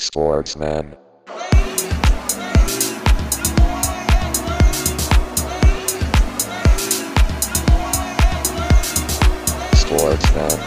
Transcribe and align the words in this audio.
Sportsman. 0.00 0.96
Sportsman. 9.76 10.58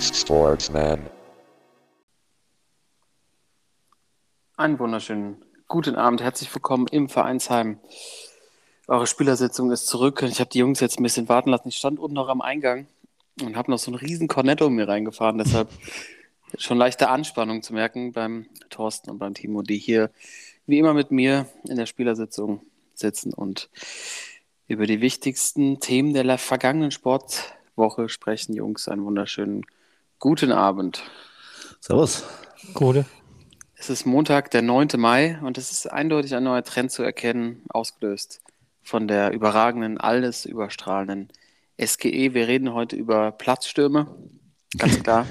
Sportsman. 0.00 1.10
Einen 4.56 4.78
wunderschönen 4.78 5.44
guten 5.66 5.96
Abend, 5.96 6.22
herzlich 6.22 6.54
willkommen 6.54 6.86
im 6.86 7.08
Vereinsheim. 7.08 7.80
Eure 8.88 9.08
Spielersitzung 9.08 9.72
ist 9.72 9.88
zurück. 9.88 10.22
Ich 10.22 10.38
habe 10.38 10.50
die 10.50 10.60
Jungs 10.60 10.78
jetzt 10.78 11.00
ein 11.00 11.02
bisschen 11.02 11.28
warten 11.28 11.50
lassen. 11.50 11.68
Ich 11.68 11.76
stand 11.76 11.98
unten 11.98 12.14
noch 12.14 12.28
am 12.28 12.40
Eingang 12.40 12.86
und 13.42 13.56
habe 13.56 13.70
noch 13.70 13.80
so 13.80 13.90
einen 13.90 13.98
riesen 13.98 14.28
Cornetto 14.28 14.70
mir 14.70 14.86
reingefahren. 14.86 15.38
Deshalb 15.38 15.68
schon 16.58 16.78
leichte 16.78 17.08
Anspannung 17.08 17.62
zu 17.62 17.74
merken 17.74 18.12
beim 18.12 18.46
Thorsten 18.70 19.10
und 19.10 19.18
beim 19.18 19.34
Timo, 19.34 19.62
die 19.62 19.78
hier 19.78 20.10
wie 20.66 20.78
immer 20.78 20.94
mit 20.94 21.10
mir 21.10 21.48
in 21.64 21.76
der 21.76 21.86
Spielersitzung 21.86 22.60
sitzen 22.94 23.34
und 23.34 23.70
über 24.68 24.86
die 24.86 25.00
wichtigsten 25.00 25.80
Themen 25.80 26.12
der 26.12 26.38
vergangenen 26.38 26.92
Sportwoche 26.92 28.08
sprechen. 28.08 28.54
Jungs, 28.54 28.86
einen 28.86 29.04
wunderschönen 29.04 29.66
guten 30.20 30.52
Abend. 30.52 31.02
Servus. 31.80 32.22
Gute. 32.72 33.04
Es 33.74 33.90
ist 33.90 34.06
Montag, 34.06 34.52
der 34.52 34.62
9. 34.62 34.88
Mai 34.96 35.40
und 35.42 35.58
es 35.58 35.72
ist 35.72 35.90
eindeutig 35.92 36.36
ein 36.36 36.44
neuer 36.44 36.62
Trend 36.62 36.92
zu 36.92 37.02
erkennen, 37.02 37.62
ausgelöst 37.68 38.42
von 38.86 39.08
der 39.08 39.32
überragenden, 39.32 39.98
alles 39.98 40.44
überstrahlenden 40.44 41.28
SGE. 41.80 42.34
Wir 42.34 42.46
reden 42.46 42.72
heute 42.72 42.94
über 42.94 43.32
Platzstürme, 43.32 44.06
ganz 44.78 45.02
klar. 45.02 45.26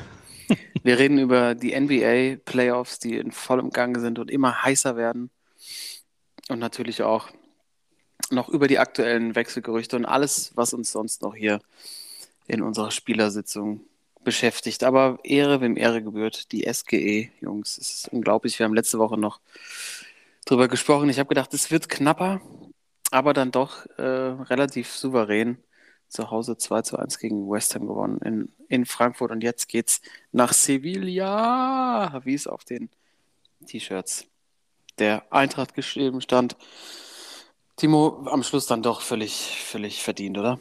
Wir 0.84 1.00
reden 1.00 1.18
über 1.18 1.56
die 1.56 1.74
NBA 1.80 2.42
Playoffs, 2.44 3.00
die 3.00 3.18
in 3.18 3.32
vollem 3.32 3.70
Gange 3.70 4.00
sind 4.02 4.20
und 4.20 4.30
immer 4.30 4.64
heißer 4.64 4.98
werden. 4.98 5.32
Und 6.50 6.60
natürlich 6.60 7.02
auch 7.02 7.30
noch 8.30 8.50
über 8.50 8.68
die 8.68 8.78
aktuellen 8.78 9.36
Wechselgerüchte 9.36 9.96
und 9.96 10.06
alles, 10.06 10.52
was 10.56 10.74
uns 10.74 10.92
sonst 10.92 11.22
noch 11.22 11.34
hier 11.34 11.60
in 12.48 12.62
unserer 12.62 12.92
Spielersitzung 12.92 13.82
beschäftigt. 14.24 14.84
Aber 14.84 15.18
Ehre, 15.24 15.62
wem 15.62 15.78
Ehre 15.78 16.04
gebührt, 16.04 16.52
die 16.52 16.72
SGE, 16.72 17.30
Jungs. 17.40 17.78
Es 17.78 17.92
ist 17.92 18.10
unglaublich. 18.10 18.60
Wir 18.60 18.66
haben 18.66 18.76
letzte 18.76 19.00
Woche 19.00 19.18
noch 19.18 19.40
drüber 20.46 20.68
gesprochen. 20.68 21.10
Ich 21.10 21.20
habe 21.20 21.30
gedacht, 21.30 21.54
es 21.54 21.72
wird 21.72 21.90
knapper, 21.90 22.42
aber 23.16 23.34
dann 23.34 23.52
doch 23.52 23.86
äh, 23.98 24.04
relativ 24.04 24.92
souverän. 24.92 25.58
Zu 26.08 26.30
Hause 26.30 26.58
2 26.58 26.82
zu 26.84 27.00
1 27.00 27.18
gegen 27.18 27.50
West 27.50 27.74
Ham 27.74 27.88
gewonnen 27.88 28.20
in, 28.24 28.54
in 28.68 28.86
Frankfurt. 28.86 29.32
Und 29.32 29.42
jetzt 29.42 29.68
geht's 29.70 30.02
nach 30.32 30.54
Sevilla, 30.54 32.22
wie 32.26 32.36
es 32.36 32.46
auf 32.46 32.64
den 32.64 32.90
T-Shirts 33.66 34.28
der 35.00 35.24
Eintracht 35.32 35.74
geschrieben 35.74 36.22
stand. 36.22 36.58
Timo, 37.76 38.28
am 38.30 38.44
Schluss 38.44 38.68
dann 38.68 38.84
doch 38.84 39.02
völlig, 39.02 39.34
völlig 39.66 40.04
verdient, 40.04 40.38
oder? 40.38 40.60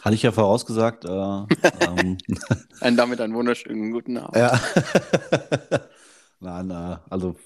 Hatte 0.00 0.14
ich 0.14 0.22
ja 0.22 0.32
vorausgesagt. 0.32 1.04
Äh, 1.04 1.08
ähm, 1.10 2.18
Und 2.80 2.96
damit 2.96 3.20
einen 3.20 3.34
wunderschönen 3.34 3.92
guten 3.92 4.16
Abend. 4.16 4.36
ja. 4.36 4.60
Nein, 6.40 6.70
äh, 6.70 6.96
also 7.08 7.36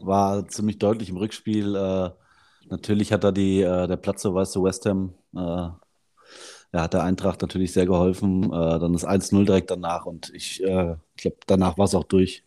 war 0.00 0.48
ziemlich 0.48 0.78
deutlich 0.78 1.10
im 1.10 1.16
Rückspiel. 1.16 1.76
Äh, 1.76 2.25
natürlich 2.68 3.12
hat 3.12 3.24
da 3.24 3.32
die, 3.32 3.62
äh, 3.62 3.86
der 3.86 3.96
Platz, 3.96 4.22
so 4.22 4.34
weißt 4.34 4.54
du, 4.56 4.64
West 4.64 4.86
Ham, 4.86 5.14
äh, 5.34 5.38
ja, 5.38 5.78
hat 6.72 6.94
der 6.94 7.04
Eintracht 7.04 7.42
natürlich 7.42 7.72
sehr 7.72 7.86
geholfen. 7.86 8.44
Äh, 8.44 8.78
dann 8.78 8.92
das 8.92 9.06
1-0 9.06 9.44
direkt 9.44 9.70
danach 9.70 10.06
und 10.06 10.32
ich 10.34 10.62
äh, 10.62 10.96
glaube, 11.16 11.36
danach 11.46 11.78
war 11.78 11.84
es 11.86 11.94
auch 11.94 12.04
durch. 12.04 12.44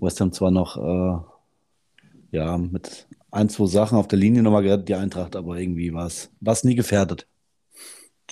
West 0.00 0.20
Ham 0.20 0.32
zwar 0.32 0.50
noch 0.50 0.76
äh, 0.76 2.36
ja, 2.36 2.58
mit 2.58 3.06
ein, 3.30 3.48
zwei 3.48 3.66
Sachen 3.66 3.98
auf 3.98 4.08
der 4.08 4.18
Linie 4.18 4.42
nochmal 4.42 4.62
gerettet, 4.62 4.88
die 4.88 4.94
Eintracht, 4.94 5.36
aber 5.36 5.58
irgendwie 5.58 5.92
war 5.92 6.06
es 6.06 6.64
nie 6.64 6.74
gefährdet. 6.74 7.26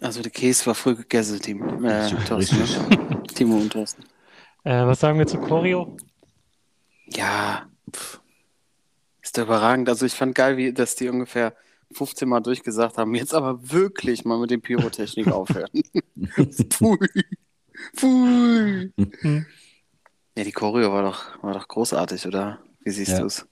Also 0.01 0.23
der 0.23 0.31
Käse 0.31 0.67
war 0.67 0.75
früh 0.75 0.95
gegessen, 0.95 1.41
Timo. 1.41 1.67
Äh, 1.85 2.11
Thorsten, 2.27 2.59
ne? 2.59 3.23
Timo 3.35 3.57
und 3.57 3.73
Thorsten. 3.73 4.05
Äh, 4.65 4.87
was 4.87 5.01
sagen 5.01 5.19
wir 5.19 5.27
zu 5.27 5.39
Choreo? 5.39 5.97
Ja, 7.07 7.67
pff, 7.95 8.21
ist 9.29 9.39
überragend. 9.39 9.89
Also 9.89 10.07
ich 10.07 10.15
fand 10.15 10.35
geil, 10.35 10.57
wie 10.57 10.73
dass 10.73 10.95
die 10.97 11.09
ungefähr 11.09 11.55
15 11.93 12.29
Mal 12.29 12.41
durchgesagt 12.41 12.99
haben, 12.99 13.15
jetzt 13.15 13.35
aber 13.35 13.71
wirklich 13.71 14.25
mal 14.25 14.39
mit 14.39 14.51
dem 14.51 14.61
Pyrotechnik 14.61 15.29
aufhören. 15.33 15.71
Pfui. 16.77 16.99
Hm. 18.01 19.47
Ja, 20.37 20.45
die 20.45 20.53
Choreo 20.53 20.93
war 20.93 21.03
doch, 21.03 21.43
war 21.43 21.55
doch 21.55 21.67
großartig, 21.67 22.27
oder? 22.27 22.59
Wie 22.85 22.91
siehst 22.91 23.13
Ja. 23.13 23.21
du 23.21 23.27
es? 23.27 23.47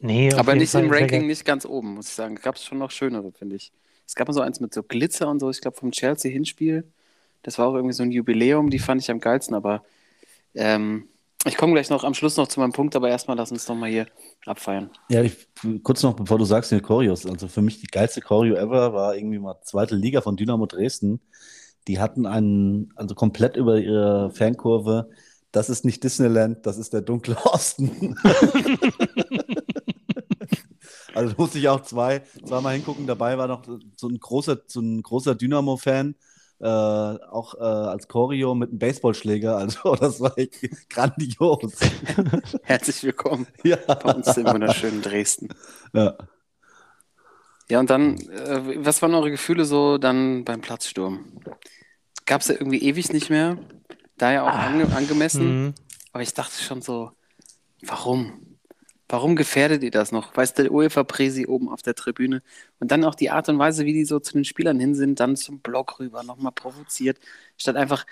Nee, 0.00 0.32
auf 0.32 0.40
Aber 0.40 0.52
jeden 0.52 0.60
nicht 0.60 0.70
Fall 0.72 0.84
im 0.84 0.90
Ranking, 0.90 1.26
nicht 1.26 1.44
ganz 1.44 1.64
oben, 1.64 1.94
muss 1.94 2.08
ich 2.08 2.14
sagen. 2.14 2.34
Gab 2.36 2.56
es 2.56 2.64
schon 2.64 2.78
noch 2.78 2.90
schönere, 2.90 3.30
finde 3.32 3.56
ich. 3.56 3.72
Es 4.06 4.14
gab 4.14 4.26
mal 4.26 4.34
so 4.34 4.40
eins 4.40 4.58
mit 4.60 4.74
so 4.74 4.82
Glitzer 4.82 5.28
und 5.28 5.38
so, 5.38 5.48
ich 5.50 5.60
glaube 5.60 5.76
vom 5.76 5.92
Chelsea-Hinspiel. 5.92 6.84
Das 7.42 7.58
war 7.58 7.68
auch 7.68 7.74
irgendwie 7.74 7.94
so 7.94 8.02
ein 8.02 8.10
Jubiläum, 8.10 8.70
die 8.70 8.78
fand 8.78 9.00
ich 9.00 9.10
am 9.10 9.20
geilsten, 9.20 9.54
aber 9.54 9.84
ähm, 10.54 11.08
ich 11.44 11.56
komme 11.56 11.72
gleich 11.72 11.90
noch 11.90 12.04
am 12.04 12.14
Schluss 12.14 12.36
noch 12.36 12.48
zu 12.48 12.60
meinem 12.60 12.72
Punkt, 12.72 12.94
aber 12.94 13.08
erstmal 13.08 13.36
lass 13.36 13.50
uns 13.50 13.66
noch 13.68 13.74
mal 13.74 13.90
hier 13.90 14.06
abfeiern. 14.46 14.90
Ja, 15.08 15.22
ich, 15.22 15.48
kurz 15.82 16.02
noch, 16.02 16.14
bevor 16.14 16.38
du 16.38 16.44
sagst, 16.44 16.70
die 16.70 16.80
Choreos. 16.80 17.26
Also 17.26 17.48
für 17.48 17.62
mich 17.62 17.80
die 17.80 17.86
geilste 17.86 18.20
Choreo 18.20 18.54
ever 18.54 18.92
war 18.92 19.16
irgendwie 19.16 19.38
mal 19.38 19.56
zweite 19.62 19.94
Liga 19.94 20.20
von 20.20 20.36
Dynamo 20.36 20.66
Dresden. 20.66 21.20
Die 21.88 21.98
hatten 21.98 22.26
einen, 22.26 22.92
also 22.94 23.14
komplett 23.14 23.56
über 23.56 23.78
ihre 23.78 24.30
Fankurve, 24.30 25.08
das 25.52 25.68
ist 25.68 25.84
nicht 25.84 26.02
Disneyland, 26.02 26.66
das 26.66 26.78
ist 26.78 26.94
der 26.94 27.02
dunkle 27.02 27.36
Osten. 27.44 28.16
also 31.14 31.34
musste 31.36 31.58
ich 31.58 31.68
auch 31.68 31.82
zwei, 31.82 32.22
zweimal 32.44 32.74
hingucken. 32.74 33.06
Dabei 33.06 33.36
war 33.36 33.48
noch 33.48 33.62
so 33.96 34.08
ein 34.08 34.18
großer, 34.18 34.62
so 34.66 34.80
ein 34.80 35.02
großer 35.02 35.34
Dynamo-Fan, 35.34 36.14
äh, 36.62 36.66
auch 36.66 37.54
äh, 37.56 37.58
als 37.60 38.06
Choreo 38.08 38.54
mit 38.54 38.70
einem 38.70 38.78
Baseballschläger. 38.78 39.56
Also 39.62 39.94
das 39.96 40.20
war 40.20 40.36
echt 40.38 40.54
grandios. 40.88 41.72
Herzlich 42.62 43.02
willkommen 43.02 43.46
Ja. 43.64 43.76
bei 43.76 44.14
uns 44.14 44.36
im 44.36 44.46
wunderschönen 44.46 45.02
Dresden. 45.02 45.48
ja. 45.92 46.16
Ja, 47.68 47.80
und 47.80 47.88
dann, 47.88 48.18
äh, 48.28 48.84
was 48.84 49.00
waren 49.00 49.14
eure 49.14 49.30
Gefühle 49.30 49.64
so 49.64 49.96
dann 49.96 50.44
beim 50.44 50.60
Platzsturm? 50.60 51.40
Gab 52.26 52.42
es 52.42 52.48
ja 52.48 52.54
irgendwie 52.54 52.82
ewig 52.82 53.12
nicht 53.12 53.30
mehr, 53.30 53.56
da 54.18 54.32
ja 54.32 54.42
auch 54.42 54.52
ange 54.52 54.94
angemessen. 54.94 55.64
Mhm. 55.66 55.74
Aber 56.12 56.22
ich 56.22 56.34
dachte 56.34 56.60
schon 56.62 56.82
so, 56.82 57.12
warum? 57.82 58.51
Warum 59.12 59.36
gefährdet 59.36 59.82
ihr 59.82 59.90
das 59.90 60.10
noch? 60.10 60.34
Weißt 60.34 60.58
du, 60.58 60.62
der 60.62 60.72
UEFA-Präsi 60.72 61.46
oben 61.46 61.68
auf 61.68 61.82
der 61.82 61.94
Tribüne 61.94 62.42
und 62.80 62.90
dann 62.90 63.04
auch 63.04 63.14
die 63.14 63.28
Art 63.30 63.46
und 63.50 63.58
Weise, 63.58 63.84
wie 63.84 63.92
die 63.92 64.06
so 64.06 64.20
zu 64.20 64.32
den 64.32 64.44
Spielern 64.46 64.80
hin 64.80 64.94
sind, 64.94 65.20
dann 65.20 65.36
zum 65.36 65.60
Block 65.60 66.00
rüber, 66.00 66.22
nochmal 66.22 66.52
provoziert, 66.52 67.18
statt 67.58 67.76
einfach. 67.76 68.06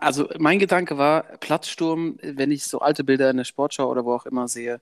Also 0.00 0.28
mein 0.38 0.58
Gedanke 0.58 0.96
war, 0.98 1.24
Platzsturm, 1.38 2.16
wenn 2.22 2.50
ich 2.50 2.64
so 2.64 2.78
alte 2.80 3.04
Bilder 3.04 3.30
in 3.30 3.36
der 3.36 3.44
Sportschau 3.44 3.90
oder 3.90 4.04
wo 4.04 4.14
auch 4.14 4.26
immer 4.26 4.48
sehe, 4.48 4.80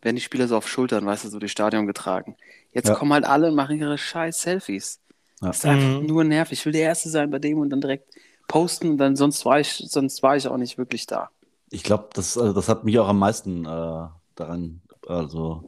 werden 0.00 0.16
die 0.16 0.22
Spieler 0.22 0.48
so 0.48 0.56
auf 0.56 0.68
Schultern, 0.68 1.04
weißt 1.06 1.24
du, 1.24 1.28
so 1.28 1.38
die 1.40 1.48
Stadion 1.48 1.86
getragen. 1.86 2.36
Jetzt 2.72 2.88
Ja. 2.88 2.94
kommen 2.94 3.12
halt 3.12 3.24
alle 3.24 3.48
und 3.48 3.54
machen 3.56 3.78
ihre 3.78 3.98
scheiß 3.98 4.40
Selfies. 4.42 5.00
Ja. 5.40 5.48
Das 5.48 5.58
ist 5.58 5.66
einfach 5.66 5.98
Mhm. 6.00 6.06
nur 6.06 6.24
nervig. 6.24 6.60
Ich 6.60 6.66
will 6.66 6.72
der 6.72 6.82
Erste 6.82 7.08
sein 7.08 7.30
bei 7.30 7.38
dem 7.40 7.58
und 7.58 7.70
dann 7.70 7.80
direkt 7.80 8.14
posten 8.48 8.90
und 8.90 8.98
dann 8.98 9.16
sonst 9.16 9.44
war 9.44 9.60
ich, 9.60 9.72
sonst 9.88 10.22
war 10.22 10.36
ich 10.36 10.46
auch 10.48 10.56
nicht 10.56 10.78
wirklich 10.78 11.06
da. 11.06 11.30
Ich 11.70 11.82
glaube, 11.82 12.08
das, 12.14 12.36
äh, 12.36 12.54
das 12.54 12.68
hat 12.68 12.84
mich 12.84 12.98
auch 12.98 13.08
am 13.08 13.18
meisten 13.18 13.64
äh, 13.66 14.08
daran, 14.34 14.80
also 15.06 15.64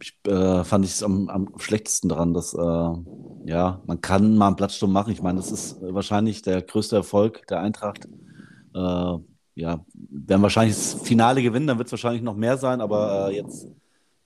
ich, 0.00 0.18
äh, 0.26 0.64
fand 0.64 0.84
ich 0.84 0.92
es 0.92 1.02
am, 1.02 1.28
am 1.28 1.58
schlechtesten 1.58 2.08
daran, 2.08 2.34
dass 2.34 2.54
äh, 2.54 2.58
ja, 3.46 3.82
man 3.86 4.00
kann 4.00 4.36
mal 4.36 4.48
einen 4.48 4.56
Platzsturm 4.56 4.92
machen. 4.92 5.12
Ich 5.12 5.22
meine, 5.22 5.38
das 5.38 5.50
ist 5.50 5.78
wahrscheinlich 5.80 6.42
der 6.42 6.62
größte 6.62 6.96
Erfolg 6.96 7.46
der 7.46 7.60
Eintracht. 7.60 8.06
Äh, 8.74 9.18
ja, 9.56 9.84
werden 9.94 10.42
wahrscheinlich 10.42 10.76
das 10.76 10.94
Finale 10.94 11.42
gewinnen, 11.42 11.66
dann 11.66 11.78
wird 11.78 11.86
es 11.86 11.92
wahrscheinlich 11.92 12.22
noch 12.22 12.36
mehr 12.36 12.58
sein, 12.58 12.80
aber 12.80 13.28
äh, 13.28 13.36
jetzt 13.36 13.68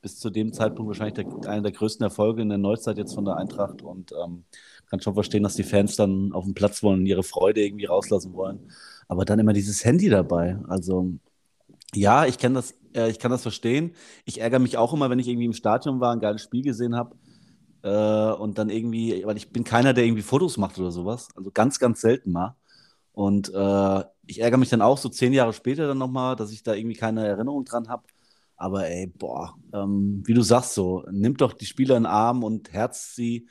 bis 0.00 0.18
zu 0.18 0.30
dem 0.30 0.52
Zeitpunkt 0.52 0.88
wahrscheinlich 0.88 1.14
der, 1.14 1.50
einer 1.50 1.62
der 1.62 1.72
größten 1.72 2.04
Erfolge 2.04 2.42
in 2.42 2.48
der 2.48 2.58
Neuzeit 2.58 2.98
jetzt 2.98 3.14
von 3.14 3.24
der 3.24 3.36
Eintracht 3.36 3.82
und 3.82 4.12
ähm, 4.12 4.44
kann 4.86 5.00
schon 5.00 5.14
verstehen, 5.14 5.42
dass 5.42 5.54
die 5.54 5.64
Fans 5.64 5.96
dann 5.96 6.32
auf 6.32 6.44
dem 6.44 6.54
Platz 6.54 6.82
wollen 6.82 7.00
und 7.00 7.06
ihre 7.06 7.22
Freude 7.22 7.62
irgendwie 7.62 7.84
rauslassen 7.84 8.32
wollen. 8.32 8.70
Aber 9.06 9.24
dann 9.24 9.38
immer 9.38 9.52
dieses 9.52 9.84
Handy 9.84 10.08
dabei. 10.08 10.58
Also 10.68 11.12
ja, 11.94 12.26
ich 12.26 12.38
kann 12.38 12.54
das, 12.54 12.74
äh, 12.94 13.10
ich 13.10 13.18
kann 13.18 13.30
das 13.30 13.42
verstehen. 13.42 13.94
Ich 14.24 14.40
ärgere 14.40 14.58
mich 14.58 14.76
auch 14.76 14.92
immer, 14.92 15.10
wenn 15.10 15.18
ich 15.18 15.28
irgendwie 15.28 15.46
im 15.46 15.52
Stadion 15.52 16.00
war, 16.00 16.12
ein 16.12 16.20
geiles 16.20 16.42
Spiel 16.42 16.62
gesehen 16.62 16.94
habe 16.96 17.16
äh, 17.82 18.32
und 18.40 18.58
dann 18.58 18.70
irgendwie, 18.70 19.24
weil 19.24 19.36
ich 19.36 19.50
bin 19.52 19.64
keiner, 19.64 19.94
der 19.94 20.04
irgendwie 20.04 20.22
Fotos 20.22 20.56
macht 20.58 20.78
oder 20.78 20.90
sowas. 20.92 21.28
Also 21.36 21.50
ganz, 21.52 21.78
ganz 21.78 22.00
selten 22.00 22.32
mal. 22.32 22.56
Und 23.12 23.52
äh, 23.54 24.04
ich 24.26 24.40
ärgere 24.40 24.58
mich 24.58 24.68
dann 24.70 24.82
auch 24.82 24.98
so 24.98 25.08
zehn 25.08 25.32
Jahre 25.32 25.52
später 25.52 25.88
dann 25.88 25.98
nochmal, 25.98 26.36
dass 26.36 26.52
ich 26.52 26.62
da 26.62 26.74
irgendwie 26.74 26.96
keine 26.96 27.26
Erinnerung 27.26 27.64
dran 27.64 27.88
habe. 27.88 28.04
Aber 28.56 28.88
ey, 28.88 29.06
boah, 29.06 29.54
ähm, 29.72 30.22
wie 30.26 30.34
du 30.34 30.42
sagst 30.42 30.74
so, 30.74 31.04
nimmt 31.10 31.40
doch 31.40 31.52
die 31.52 31.66
Spieler 31.66 31.96
in 31.96 32.04
den 32.04 32.10
Arm 32.12 32.44
und 32.44 32.72
herzt 32.72 33.14
sie 33.16 33.48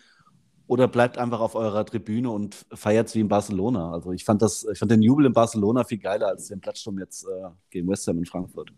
oder 0.67 0.87
bleibt 0.87 1.17
einfach 1.17 1.39
auf 1.39 1.55
eurer 1.55 1.85
Tribüne 1.85 2.29
und 2.29 2.65
feiert 2.73 3.13
wie 3.15 3.21
in 3.21 3.29
Barcelona. 3.29 3.91
Also 3.91 4.11
ich 4.11 4.25
fand 4.25 4.41
das, 4.41 4.65
ich 4.71 4.77
fand 4.77 4.91
den 4.91 5.01
Jubel 5.01 5.25
in 5.25 5.33
Barcelona 5.33 5.83
viel 5.83 5.97
geiler 5.97 6.27
als 6.27 6.47
den 6.47 6.59
Platzsturm 6.59 6.99
jetzt 6.99 7.23
äh, 7.23 7.49
gegen 7.69 7.87
West 7.87 8.07
Ham 8.07 8.17
in 8.17 8.25
Frankfurt. 8.25 8.71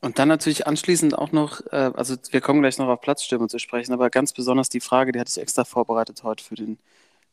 Und 0.00 0.18
dann 0.18 0.28
natürlich 0.28 0.66
anschließend 0.66 1.18
auch 1.18 1.32
noch, 1.32 1.60
äh, 1.72 1.90
also 1.94 2.14
wir 2.30 2.40
kommen 2.40 2.60
gleich 2.60 2.78
noch 2.78 2.88
auf 2.88 3.00
Platzstürme 3.00 3.48
zu 3.48 3.58
sprechen, 3.58 3.92
aber 3.92 4.10
ganz 4.10 4.32
besonders 4.32 4.68
die 4.68 4.80
Frage, 4.80 5.12
die 5.12 5.20
hatte 5.20 5.30
ich 5.30 5.38
extra 5.38 5.64
vorbereitet 5.64 6.22
heute 6.22 6.42
für 6.42 6.54
den 6.54 6.78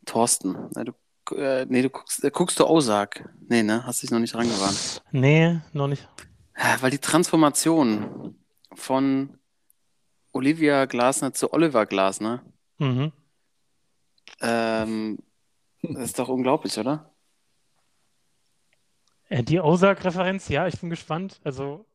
Thorsten. 0.06 0.58
Du, 0.74 1.36
äh, 1.36 1.66
nee, 1.70 1.84
du 1.84 1.90
guckst, 1.90 2.24
äh, 2.24 2.32
guckst 2.32 2.60
du 2.60 2.68
Ozark? 2.68 3.30
Nee, 3.48 3.64
ne? 3.64 3.86
Hast 3.86 4.04
dich 4.04 4.12
noch 4.12 4.20
nicht 4.20 4.36
rangewandt. 4.36 5.04
Nee, 5.12 5.60
noch 5.74 5.88
nicht. 5.88 6.08
Weil 6.82 6.92
die 6.92 7.00
Transformation 7.00 8.36
von 8.74 9.38
Olivia 10.32 10.86
Glasner 10.86 11.34
zu 11.34 11.54
Oliver 11.54 11.86
Glasner, 11.86 12.44
Mhm. 12.78 13.12
ähm, 14.42 15.18
das 15.82 16.04
ist 16.06 16.20
doch 16.20 16.30
unglaublich, 16.30 16.78
oder? 16.78 17.12
Äh, 19.30 19.44
die 19.44 19.60
Ozark-Referenz, 19.60 20.50
ja, 20.50 20.68
ich 20.68 20.80
bin 20.80 20.90
gespannt. 20.90 21.40
Also, 21.44 21.86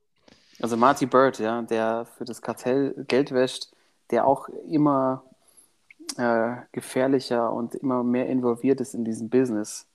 Also 0.60 0.76
Marty 0.76 1.06
Bird, 1.06 1.38
ja, 1.38 1.62
der 1.62 2.06
für 2.16 2.24
das 2.24 2.42
Kartell 2.42 2.94
Geld 3.08 3.32
wäscht, 3.32 3.68
der 4.10 4.26
auch 4.26 4.48
immer 4.48 5.24
äh, 6.16 6.56
gefährlicher 6.72 7.52
und 7.52 7.74
immer 7.74 8.02
mehr 8.02 8.26
involviert 8.28 8.80
ist 8.80 8.94
in 8.94 9.04
diesem 9.04 9.28
Business. 9.30 9.86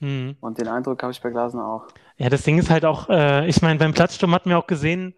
mhm. 0.00 0.36
Und 0.40 0.58
den 0.58 0.68
Eindruck 0.68 1.02
habe 1.02 1.12
ich 1.12 1.20
bei 1.22 1.30
Glasner 1.30 1.66
auch. 1.66 1.86
Ja, 2.16 2.28
das 2.28 2.42
Ding 2.42 2.58
ist 2.58 2.70
halt 2.70 2.84
auch, 2.84 3.08
äh, 3.08 3.48
ich 3.48 3.62
meine, 3.62 3.78
beim 3.78 3.94
Platzsturm 3.94 4.34
hatten 4.34 4.50
wir 4.50 4.58
auch 4.58 4.66
gesehen, 4.66 5.14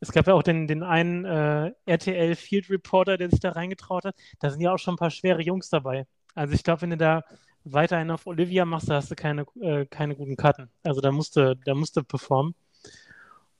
es 0.00 0.12
gab 0.12 0.26
ja 0.26 0.34
auch 0.34 0.42
den, 0.42 0.66
den 0.66 0.82
einen 0.82 1.24
äh, 1.24 1.72
RTL 1.86 2.34
Field 2.36 2.70
Reporter, 2.70 3.16
der 3.16 3.30
sich 3.30 3.40
da 3.40 3.50
reingetraut 3.52 4.04
hat. 4.04 4.16
Da 4.40 4.50
sind 4.50 4.60
ja 4.60 4.72
auch 4.72 4.78
schon 4.78 4.94
ein 4.94 4.98
paar 4.98 5.10
schwere 5.10 5.42
Jungs 5.42 5.70
dabei. 5.70 6.06
Also 6.34 6.54
ich 6.54 6.62
glaube, 6.62 6.82
wenn 6.82 6.90
du 6.90 6.96
da 6.96 7.22
weiterhin 7.64 8.10
auf 8.10 8.26
Olivia 8.26 8.64
machst, 8.64 8.88
da 8.88 8.96
hast 8.96 9.10
du 9.10 9.14
keine, 9.14 9.46
äh, 9.60 9.86
keine 9.86 10.14
guten 10.14 10.36
Karten. 10.36 10.70
Also 10.82 11.00
da 11.00 11.10
musste, 11.10 11.56
da 11.64 11.74
musste 11.74 12.04
performen. 12.04 12.54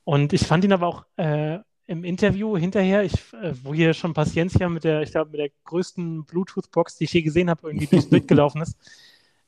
Und 0.03 0.31
ich 0.31 0.45
fand 0.45 0.63
ihn 0.63 0.73
aber 0.73 0.87
auch 0.87 1.05
äh, 1.17 1.59
im 1.87 2.03
Interview 2.03 2.57
hinterher, 2.57 3.03
ich, 3.03 3.13
äh, 3.33 3.53
wo 3.63 3.73
hier 3.73 3.93
schon 3.93 4.13
Paciencia 4.13 4.69
mit 4.69 4.83
der, 4.83 5.01
ich 5.01 5.11
glaube, 5.11 5.31
mit 5.31 5.39
der 5.39 5.49
größten 5.65 6.25
Bluetooth-Box, 6.25 6.97
die 6.97 7.05
ich 7.05 7.13
je 7.13 7.21
gesehen 7.21 7.49
habe, 7.49 7.67
irgendwie 7.67 7.87
durchs 7.87 8.09
Bild 8.09 8.27
gelaufen 8.27 8.61
ist. 8.61 8.77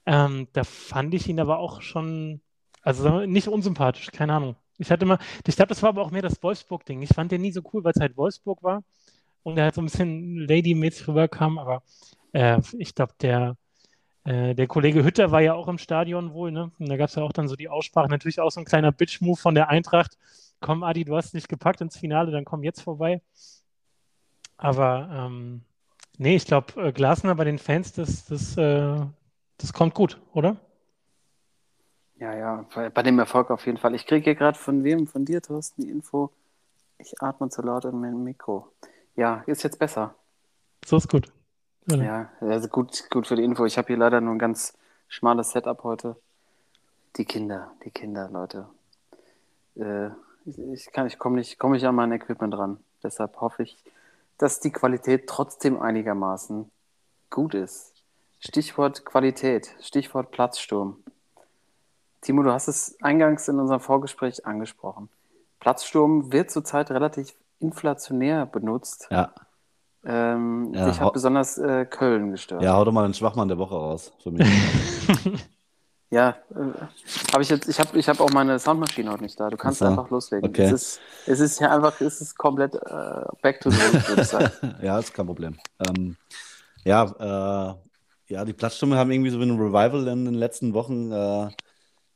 Ähm, 0.06 0.48
da 0.54 0.64
fand 0.64 1.14
ich 1.14 1.28
ihn 1.28 1.40
aber 1.40 1.60
auch 1.60 1.82
schon, 1.82 2.42
also 2.82 3.26
nicht 3.26 3.48
unsympathisch, 3.48 4.12
keine 4.12 4.34
Ahnung. 4.34 4.56
Ich 4.80 4.92
hatte 4.92 5.06
mal, 5.06 5.20
ich 5.46 5.56
glaube, 5.56 5.70
das 5.70 5.84
war 5.84 5.90
aber 5.90 6.02
auch 6.02 6.12
mehr 6.12 6.22
das 6.22 6.42
Wolfsburg-Ding. 6.42 7.02
Ich 7.02 7.10
fand 7.14 7.32
den 7.32 7.42
nie 7.42 7.52
so 7.52 7.62
cool, 7.74 7.84
weil 7.84 7.94
es 7.94 8.02
halt 8.02 8.18
Wolfsburg 8.18 8.64
war 8.64 8.84
und 9.44 9.58
er 9.58 9.66
halt 9.66 9.76
so 9.76 9.82
ein 9.82 9.86
bisschen 9.86 10.38
Lady-mäßig 10.48 11.08
rüberkam, 11.08 11.60
aber 11.60 11.84
äh, 12.34 12.60
ich 12.78 12.96
glaube, 12.96 13.14
der, 13.22 13.58
äh, 14.26 14.56
der 14.56 14.68
Kollege 14.68 15.04
Hütter 15.04 15.32
war 15.32 15.42
ja 15.42 15.54
auch 15.54 15.68
im 15.68 15.78
Stadion 15.78 16.34
wohl, 16.34 16.52
ne? 16.52 16.72
Und 16.80 16.90
da 16.90 16.98
gab 16.98 17.10
es 17.10 17.16
ja 17.16 17.24
auch 17.24 17.34
dann 17.34 17.48
so 17.50 17.56
die 17.56 17.70
Aussprache, 17.70 18.10
natürlich 18.10 18.40
auch 18.40 18.52
so 18.52 18.62
ein 18.62 18.66
kleiner 18.66 18.92
Bitch-Move 18.92 19.38
von 19.38 19.56
der 19.56 19.70
Eintracht. 19.70 20.18
Komm, 20.62 20.84
Adi, 20.84 21.06
du 21.06 21.16
hast 21.18 21.34
nicht 21.34 21.50
gepackt 21.50 21.82
ins 21.82 21.98
Finale, 21.98 22.32
dann 22.32 22.46
komm 22.46 22.64
jetzt 22.64 22.82
vorbei. 22.82 23.22
Aber 24.58 25.10
ähm, 25.12 25.62
nee, 26.18 26.36
ich 26.36 26.46
glaube, 26.46 26.82
äh, 26.82 26.92
Glasner 26.92 27.36
bei 27.36 27.46
den 27.46 27.60
Fans, 27.60 27.94
das, 27.94 28.26
das, 28.26 28.58
äh, 28.58 29.06
das 29.58 29.74
kommt 29.74 29.94
gut, 29.94 30.22
oder? 30.34 30.58
Ja, 32.20 32.36
ja, 32.36 32.66
bei, 32.94 33.02
dem 33.02 33.18
Erfolg 33.18 33.50
auf 33.50 33.66
jeden 33.66 33.78
Fall. 33.78 33.96
Ich 33.96 34.06
kriege 34.06 34.26
hier 34.26 34.36
gerade 34.36 34.58
von 34.58 34.84
wem? 34.84 35.08
Von 35.08 35.24
dir, 35.24 35.42
Thorsten, 35.42 35.84
die 35.84 35.90
Info. 35.90 36.32
Ich 36.98 37.22
atme 37.22 37.50
zu 37.50 37.62
laut 37.62 37.86
in 37.86 38.00
mein 38.00 38.24
Mikro. 38.24 38.68
Ja, 39.16 39.44
ist 39.48 39.64
jetzt 39.64 39.80
besser. 39.80 40.16
So 40.86 40.98
ist 40.98 41.10
gut. 41.10 41.32
Oder? 41.90 42.04
Ja, 42.04 42.30
also 42.42 42.68
gut, 42.68 43.10
gut 43.10 43.26
für 43.26 43.38
die 43.38 43.44
Info. 43.44 43.66
Ich 43.66 43.78
habe 43.78 43.88
hier 43.88 43.98
leider 43.98 44.20
nur 44.20 44.36
ein 44.36 44.40
ganz 44.40 44.78
schmales 45.08 45.52
Setup 45.52 45.82
heute. 45.84 46.18
Die 47.16 47.24
Kinder, 47.24 47.72
die 47.86 47.90
Kinder, 47.90 48.30
Leute. 48.30 48.68
Äh, 49.76 50.10
ich, 50.74 50.92
kann, 50.92 51.08
ich 51.08 51.18
komme 51.20 51.38
nicht, 51.38 51.58
komme 51.58 51.76
nicht 51.76 51.86
an 51.86 51.96
mein 51.96 52.12
Equipment 52.12 52.58
ran. 52.58 52.80
Deshalb 53.02 53.40
hoffe 53.40 53.64
ich, 53.64 53.78
dass 54.38 54.60
die 54.60 54.72
Qualität 54.72 55.28
trotzdem 55.28 55.82
einigermaßen 55.82 56.70
gut 57.30 57.54
ist. 57.54 57.94
Stichwort 58.42 59.06
Qualität, 59.06 59.74
Stichwort 59.80 60.32
Platzsturm. 60.32 60.98
Timo, 62.22 62.44
du 62.44 62.52
hast 62.52 62.68
es 62.68 62.98
eingangs 63.02 63.48
in 63.48 63.60
unserem 63.60 63.80
Vorgespräch 63.80 64.46
angesprochen. 64.46 65.10
Platzsturm 65.60 66.32
wird 66.32 66.52
zurzeit 66.52 66.92
relativ 66.92 67.34
inflationär 67.60 68.46
benutzt. 68.46 69.08
Ja, 69.12 69.34
Ähm, 70.06 70.74
Ja, 70.74 70.86
dich 70.90 71.00
hat 71.00 71.14
besonders 71.14 71.58
äh, 71.58 71.86
Köln 71.86 72.32
gestört. 72.32 72.62
ja 72.62 72.74
hau 72.74 72.86
doch 72.86 72.92
mal 72.94 73.04
den 73.04 73.14
Schwachmann 73.14 73.48
der 73.50 73.58
Woche 73.58 73.76
raus 73.76 74.14
für 74.24 74.32
mich. 74.32 74.48
Ja, 76.12 76.30
äh, 76.56 77.34
habe 77.34 77.44
ich 77.44 77.50
jetzt, 77.50 77.70
ich 77.70 77.80
habe 77.80 77.96
ich 78.00 78.10
hab 78.10 78.20
auch 78.20 78.32
meine 78.32 78.58
Soundmaschine 78.58 79.12
heute 79.12 79.22
nicht 79.22 79.40
da. 79.40 79.50
Du 79.52 79.58
kannst 79.58 79.80
Ach 79.84 79.86
so, 79.86 79.92
einfach 79.92 80.10
loslegen. 80.10 80.50
okay. 80.50 80.64
Es 80.64 80.72
ist, 80.72 81.00
es 81.28 81.40
ist 81.40 81.60
ja 81.60 81.70
einfach, 81.76 82.02
es 82.02 82.20
ist 82.20 82.36
komplett 82.36 82.74
äh, 82.74 83.26
back 83.44 83.62
to 83.62 83.70
the 83.70 83.78
würde 84.08 84.22
ich 84.24 84.28
sagen. 84.28 84.50
ja, 84.82 84.98
ist 84.98 85.14
kein 85.14 85.28
Problem. 85.28 85.60
Ähm, 85.88 86.18
ja, 86.84 87.04
äh, 87.04 87.76
ja, 88.34 88.44
die 88.44 88.54
Platzstürme 88.54 88.98
haben 88.98 89.12
irgendwie 89.12 89.30
so 89.30 89.40
ein 89.40 89.52
Revival 89.52 90.08
in 90.08 90.26
den 90.26 90.34
letzten 90.34 90.74
Wochen. 90.74 91.12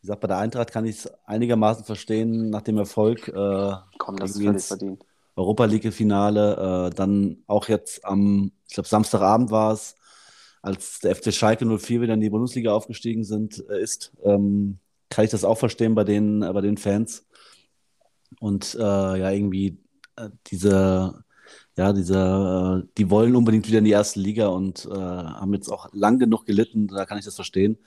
Wie 0.04 0.08
gesagt, 0.08 0.20
bei 0.20 0.28
der 0.28 0.38
Eintracht 0.38 0.70
kann 0.70 0.86
ich 0.86 0.98
es 0.98 1.14
einigermaßen 1.26 1.86
verstehen 1.86 2.50
nach 2.50 2.62
dem 2.62 2.78
Erfolg. 2.78 3.30
Äh, 3.30 3.74
Komm, 3.98 4.18
das 4.18 4.32
ist 4.32 4.44
völlig 4.44 4.66
verdient. 4.66 5.06
Europa 5.38 5.64
League-Finale, 5.64 6.90
äh, 6.92 6.94
dann 6.94 7.38
auch 7.48 7.70
jetzt 7.70 8.04
am, 8.04 8.52
ich 8.68 8.74
glaube, 8.74 8.90
Samstagabend 8.90 9.50
war 9.50 9.72
es, 9.72 9.96
als 10.62 11.00
der 11.00 11.16
FC 11.16 11.34
Schalke 11.34 11.66
04 11.66 12.02
wieder 12.02 12.16
in 12.16 12.20
die 12.20 12.30
Bundesliga 12.30 12.74
aufgestiegen 12.74 13.24
sind, 13.24 13.64
äh, 13.70 13.82
ist, 13.82 14.12
ähm, 14.26 14.80
kann 15.10 15.24
ich 15.24 15.32
das 15.32 15.46
auch 15.46 15.58
verstehen 15.58 15.96
bei 15.96 16.04
den, 16.04 16.42
äh, 16.42 16.52
bei 16.52 16.60
den 16.60 16.76
Fans. 16.76 17.26
Und 18.42 18.76
äh, 18.76 18.82
ja, 18.82 19.32
irgendwie 19.32 19.78
äh, 20.18 20.28
diese, 20.48 21.24
ja, 21.78 21.94
diese, 21.94 22.90
die 22.98 23.10
wollen 23.10 23.38
unbedingt 23.38 23.70
wieder 23.70 23.80
in 23.80 23.86
die 23.86 23.92
erste 23.92 24.20
Liga 24.20 24.48
und 24.48 24.86
haben 24.86 25.54
jetzt 25.54 25.70
auch 25.70 25.88
lang 25.94 26.20
genug 26.20 26.46
gelitten, 26.46 26.88
da 26.88 27.06
kann 27.06 27.18
ich 27.18 27.26
das 27.26 27.36
verstehen. 27.36 27.78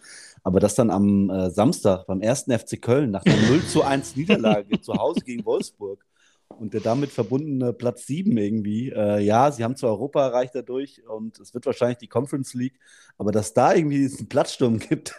Aber 0.47 0.61
das 0.61 0.77
dann 0.77 0.91
am 0.91 1.29
äh, 1.29 1.51
Samstag 1.51 2.07
beim 2.07 2.21
ersten 2.21 2.57
FC 2.57 2.81
Köln 2.81 3.11
nach 3.11 3.25
einer 3.27 3.35
0 3.51 3.65
zu 3.65 3.83
1 3.83 4.15
Niederlage 4.15 4.81
zu 4.81 4.95
Hause 4.95 5.23
gegen 5.23 5.45
Wolfsburg 5.45 6.07
und 6.47 6.73
der 6.73 6.83
damit 6.83 7.11
verbundene 7.11 7.73
Platz 7.73 8.07
7 8.07 8.37
irgendwie. 8.39 8.91
Äh, 8.91 9.25
ja, 9.25 9.51
sie 9.51 9.65
haben 9.65 9.75
zwar 9.75 9.91
Europa 9.91 10.25
erreicht 10.25 10.55
dadurch 10.55 11.03
und 11.09 11.41
es 11.41 11.53
wird 11.53 11.67
wahrscheinlich 11.67 11.99
die 11.99 12.07
Conference 12.07 12.55
League, 12.55 12.79
aber 13.19 13.33
dass 13.33 13.55
da 13.55 13.75
irgendwie 13.75 13.99
diesen 13.99 14.29
Platzsturm 14.29 14.79
gibt, 14.89 15.17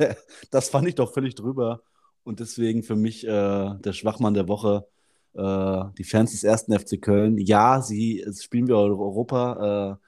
das 0.50 0.70
fand 0.70 0.88
ich 0.88 0.96
doch 0.96 1.12
völlig 1.14 1.36
drüber. 1.36 1.82
Und 2.24 2.40
deswegen 2.40 2.82
für 2.82 2.96
mich 2.96 3.28
äh, 3.28 3.30
der 3.30 3.92
Schwachmann 3.92 4.34
der 4.34 4.48
Woche, 4.48 4.88
äh, 5.34 5.84
die 5.98 6.06
Fans 6.06 6.32
des 6.32 6.46
ersten 6.46 6.72
FC 6.72 7.02
Köln. 7.02 7.38
Ja, 7.38 7.82
sie 7.82 8.26
spielen 8.42 8.70
wir 8.70 8.78
Europa, 8.78 10.00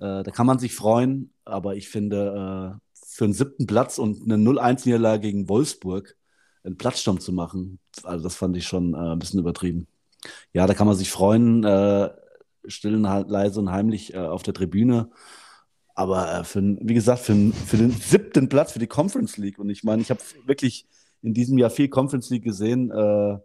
äh, 0.00 0.04
äh, 0.04 0.24
da 0.24 0.30
kann 0.32 0.46
man 0.46 0.58
sich 0.58 0.74
freuen, 0.74 1.32
aber 1.44 1.76
ich 1.76 1.88
finde, 1.88 2.74
äh, 2.80 2.85
für 3.16 3.24
einen 3.24 3.32
siebten 3.32 3.66
Platz 3.66 3.98
und 3.98 4.22
eine 4.24 4.36
0-1-Niederlage 4.36 5.22
gegen 5.22 5.48
Wolfsburg 5.48 6.16
einen 6.64 6.76
Platzsturm 6.76 7.18
zu 7.18 7.32
machen, 7.32 7.78
also 8.02 8.24
das 8.24 8.34
fand 8.34 8.56
ich 8.56 8.66
schon 8.66 8.92
äh, 8.92 9.12
ein 9.12 9.18
bisschen 9.18 9.40
übertrieben. 9.40 9.86
Ja, 10.52 10.66
da 10.66 10.74
kann 10.74 10.86
man 10.86 10.96
sich 10.96 11.10
freuen, 11.10 11.64
äh, 11.64 12.10
still 12.66 12.96
leise 12.96 13.60
und 13.60 13.70
heimlich 13.70 14.12
äh, 14.12 14.18
auf 14.18 14.42
der 14.42 14.52
Tribüne. 14.52 15.10
Aber 15.94 16.40
äh, 16.40 16.44
für, 16.44 16.60
wie 16.60 16.94
gesagt, 16.94 17.20
für, 17.20 17.34
für 17.52 17.76
den 17.78 17.92
siebten 17.92 18.48
Platz 18.48 18.72
für 18.72 18.80
die 18.80 18.86
Conference 18.86 19.38
League. 19.38 19.58
Und 19.58 19.70
ich 19.70 19.82
meine, 19.82 20.02
ich 20.02 20.10
habe 20.10 20.20
wirklich 20.44 20.86
in 21.22 21.32
diesem 21.32 21.56
Jahr 21.56 21.70
viel 21.70 21.88
Conference 21.88 22.28
League 22.30 22.44
gesehen. 22.44 22.90
Äh, 22.90 23.38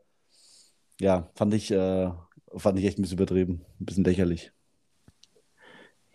ja, 1.00 1.30
fand 1.36 1.54
ich, 1.54 1.72
äh, 1.72 2.12
fand 2.58 2.78
ich 2.78 2.86
echt 2.86 3.00
ein 3.00 3.04
bisschen 3.04 3.18
übertrieben, 3.18 3.62
ein 3.80 3.86
bisschen 3.86 4.04
lächerlich. 4.04 4.52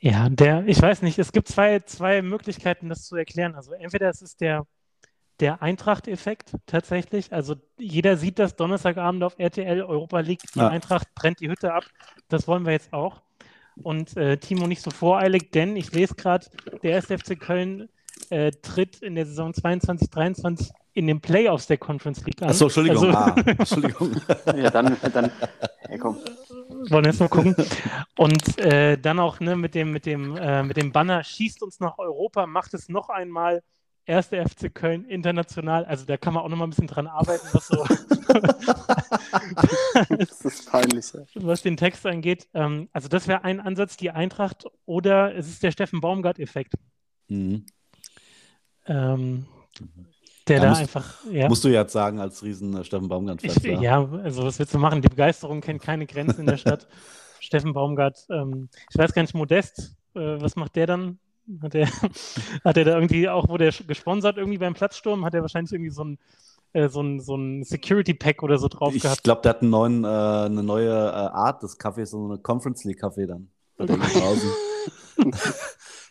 Ja, 0.01 0.29
der, 0.29 0.67
ich 0.67 0.81
weiß 0.81 1.03
nicht, 1.03 1.19
es 1.19 1.33
gibt 1.33 1.49
zwei, 1.49 1.81
zwei 1.81 2.23
Möglichkeiten, 2.23 2.89
das 2.89 3.05
zu 3.07 3.17
erklären. 3.17 3.55
Also 3.55 3.73
entweder 3.73 4.09
es 4.11 4.23
ist 4.23 4.41
der, 4.41 4.67
der 5.41 5.63
Eintracht-Effekt 5.63 6.55
tatsächlich. 6.67 7.33
Also 7.33 7.57
jeder 7.79 8.17
sieht 8.17 8.39
das 8.39 8.57
Donnerstagabend 8.57 9.23
auf 9.25 9.39
RTL, 9.39 9.83
Europa 9.83 10.21
League, 10.21 10.43
die 10.55 10.61
Ja. 10.61 10.69
Eintracht 10.69 11.15
brennt 11.15 11.41
die 11.41 11.49
Hütte 11.51 11.73
ab. 11.75 11.85
Das 12.29 12.49
wollen 12.49 12.65
wir 12.67 12.73
jetzt 12.73 12.93
auch. 12.93 13.23
Und 13.83 14.17
äh, 14.17 14.39
Timo 14.39 14.67
nicht 14.67 14.83
so 14.83 14.91
voreilig, 14.91 15.51
denn 15.53 15.77
ich 15.77 15.93
lese 15.93 16.15
gerade, 16.15 16.47
der 16.83 16.97
1. 16.97 17.07
FC 17.07 17.39
Köln 17.39 17.89
äh, 18.31 18.51
tritt 18.51 19.03
in 19.03 19.15
der 19.15 19.27
Saison 19.27 19.55
22, 19.55 20.11
23 20.11 20.71
in 20.95 21.07
den 21.07 21.21
Playoffs 21.21 21.67
der 21.67 21.77
Conference 21.79 22.25
League 22.25 22.41
an. 22.43 22.49
Achso, 22.49 22.65
Entschuldigung. 22.67 23.15
Also, 23.15 23.19
ah, 23.19 23.35
Entschuldigung. 23.47 24.17
Ja, 24.57 24.71
dann, 24.71 24.97
dann, 25.13 25.31
hey, 25.81 25.99
komm. 25.99 26.17
wollen 26.89 27.05
wir 27.05 27.11
jetzt 27.11 27.21
mal 27.21 27.29
gucken. 27.29 27.55
Und 28.17 28.59
äh, 28.59 28.97
dann 28.97 29.19
auch 29.19 29.41
ne, 29.41 29.57
mit 29.57 29.75
dem, 29.75 29.93
mit, 29.93 30.07
dem, 30.07 30.37
äh, 30.37 30.63
mit 30.63 30.77
dem 30.79 30.93
Banner, 30.93 31.23
schießt 31.23 31.63
uns 31.63 31.81
nach 31.81 31.99
Europa, 31.99 32.47
macht 32.47 32.73
es 32.75 32.89
noch 32.89 33.11
einmal 33.11 33.63
erste 34.07 34.43
FC 34.43 34.73
Köln 34.73 35.05
international. 35.05 35.85
Also 35.85 36.07
da 36.07 36.17
kann 36.17 36.33
man 36.33 36.45
auch 36.45 36.49
noch 36.49 36.57
mal 36.57 36.67
ein 36.67 36.71
bisschen 36.71 36.87
dran 36.87 37.09
arbeiten, 37.09 37.47
was 37.53 37.67
so 37.67 37.85
Das 40.17 40.41
ist 40.43 40.71
peinlich. 40.71 41.13
Ja. 41.13 41.21
was 41.35 41.63
den 41.63 41.77
Text 41.77 42.07
angeht. 42.07 42.49
Ähm, 42.55 42.89
also 42.93 43.09
das 43.09 43.29
wäre 43.29 43.45
ein 43.45 43.61
Ansatz, 43.61 43.97
die 43.97 44.11
Eintracht, 44.11 44.65
oder 44.87 45.35
es 45.37 45.49
ist 45.49 45.63
der 45.63 45.73
Steffen 45.73 46.01
Baumgart-Effekt, 46.01 46.75
Mhm. 47.29 47.67
Ähm, 48.87 49.47
der 50.49 50.59
Da 50.59 50.63
da 50.65 50.69
musst- 50.71 50.81
einfach, 50.83 51.15
ja. 51.31 51.49
Musst 51.49 51.65
du 51.65 51.69
jetzt 51.69 51.93
sagen, 51.93 52.21
als 52.21 52.43
riesen 52.43 52.77
äh, 52.77 52.85
Steffen 52.85 53.09
Baumgart-Fan. 53.09 53.51
Ich, 53.51 53.81
ja, 53.81 54.09
also 54.23 54.45
was 54.45 54.59
willst 54.59 54.73
du 54.75 54.79
machen? 54.79 55.03
Die 55.03 55.09
Begeisterung 55.09 55.61
kennt 55.61 55.83
keine 55.83 56.07
Grenzen 56.07 56.41
in 56.43 56.47
der 56.47 56.57
Stadt. 56.57 56.87
Steffen 57.41 57.73
Baumgart, 57.73 58.27
ähm, 58.31 58.69
ich 58.91 58.99
weiß 58.99 59.13
gar 59.13 59.23
nicht, 59.23 59.35
Modest, 59.35 59.97
äh, 60.15 60.41
was 60.41 60.57
macht 60.57 60.75
der 60.77 60.87
dann? 60.87 61.19
Hat 61.63 61.75
der, 61.75 61.87
hat 62.65 62.77
er 62.77 62.85
da 62.85 62.95
irgendwie 62.95 63.29
auch, 63.29 63.49
wurde 63.49 63.67
er 63.67 63.73
gesponsert 63.87 64.37
irgendwie 64.37 64.59
beim 64.59 64.75
Platzsturm? 64.75 65.25
Hat 65.25 65.35
er 65.35 65.43
wahrscheinlich 65.43 65.73
irgendwie 65.73 65.91
so 65.91 66.05
ein, 66.05 66.19
äh, 66.73 66.89
so 66.89 67.03
ein, 67.03 67.21
so 67.21 67.37
ein 67.37 67.63
Security-Pack 67.63 68.43
oder 68.43 68.59
so 68.59 68.69
drauf 68.69 68.95
Ich 68.95 69.03
gehabt? 69.03 69.23
glaube, 69.25 69.43
der 69.43 69.51
hat 69.51 69.63
einen 69.63 69.71
neuen, 69.71 70.05
äh, 70.05 70.07
eine 70.09 70.63
neue 70.63 70.91
äh, 70.91 71.13
Art 71.13 71.63
des 71.63 71.77
Kaffees, 71.79 72.11
so 72.11 72.25
eine 72.25 72.39
Conference 72.39 72.83
League 72.85 73.01
Kaffee 73.01 73.27
dann. 73.27 73.51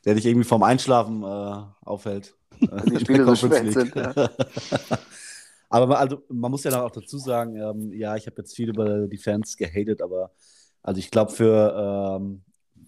Der 0.06 0.14
dich 0.14 0.26
irgendwie 0.26 0.48
vorm 0.48 0.62
Einschlafen 0.64 1.24
äh, 1.24 1.64
aufhält. 1.84 2.36
Die 2.62 3.00
Spiele 3.00 3.26
so 3.26 3.36
spät 3.36 3.74
sind. 3.74 3.96
Ja. 3.96 4.14
Aber 5.70 5.88
man, 5.88 5.98
also, 5.98 6.24
man 6.30 6.52
muss 6.52 6.64
ja 6.64 6.72
dann 6.72 6.82
auch 6.82 6.92
dazu 6.92 7.18
sagen, 7.18 7.56
ähm, 7.58 7.92
ja, 7.92 8.16
ich 8.16 8.28
habe 8.28 8.38
jetzt 8.38 8.56
viel 8.56 8.70
über 8.70 9.08
die 9.08 9.18
Fans 9.18 9.58
gehatet, 9.58 10.02
aber 10.02 10.32
also 10.82 11.00
ich 11.00 11.10
glaube, 11.10 11.32
für 11.32 12.20
ähm, 12.22 12.44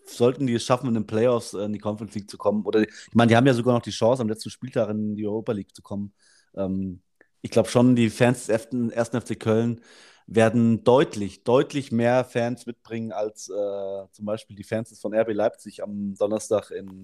sollten 0.06 0.48
die 0.48 0.54
es 0.54 0.64
schaffen, 0.64 0.88
in 0.88 0.94
den 0.94 1.08
Playoffs 1.08 1.54
äh, 1.54 1.66
in 1.66 1.74
die 1.74 1.80
Conference 1.80 2.14
League 2.16 2.30
zu 2.30 2.38
kommen, 2.38 2.66
oder 2.66 2.82
ich 2.82 3.14
meine, 3.14 3.30
die 3.30 3.36
haben 3.36 3.48
ja 3.48 3.54
sogar 3.54 3.74
noch 3.74 3.82
die 3.82 3.92
Chance, 3.92 4.22
am 4.22 4.30
letzten 4.30 4.52
Spieltag 4.52 4.90
in 4.90 5.16
die 5.16 5.26
Europa 5.26 5.52
League 5.52 5.76
zu 5.76 5.82
kommen. 5.82 6.14
Ähm, 6.56 7.02
ich 7.42 7.52
glaube 7.52 7.70
schon, 7.70 7.96
die 7.96 8.10
Fans 8.10 8.40
des 8.40 8.50
ersten, 8.50 8.92
ersten 8.92 9.20
FC 9.20 9.40
Köln 9.40 9.82
werden 10.28 10.84
deutlich, 10.84 11.44
deutlich 11.44 11.92
mehr 11.92 12.26
Fans 12.26 12.66
mitbringen 12.66 13.12
als 13.12 13.50
äh, 13.50 14.12
zum 14.12 14.26
Beispiel 14.26 14.56
die 14.56 14.64
Fans 14.64 15.00
von 15.00 15.14
RB 15.14 15.34
Leipzig 15.34 15.82
am 15.82 16.16
Donnerstag 16.16 16.72
in, 16.72 17.02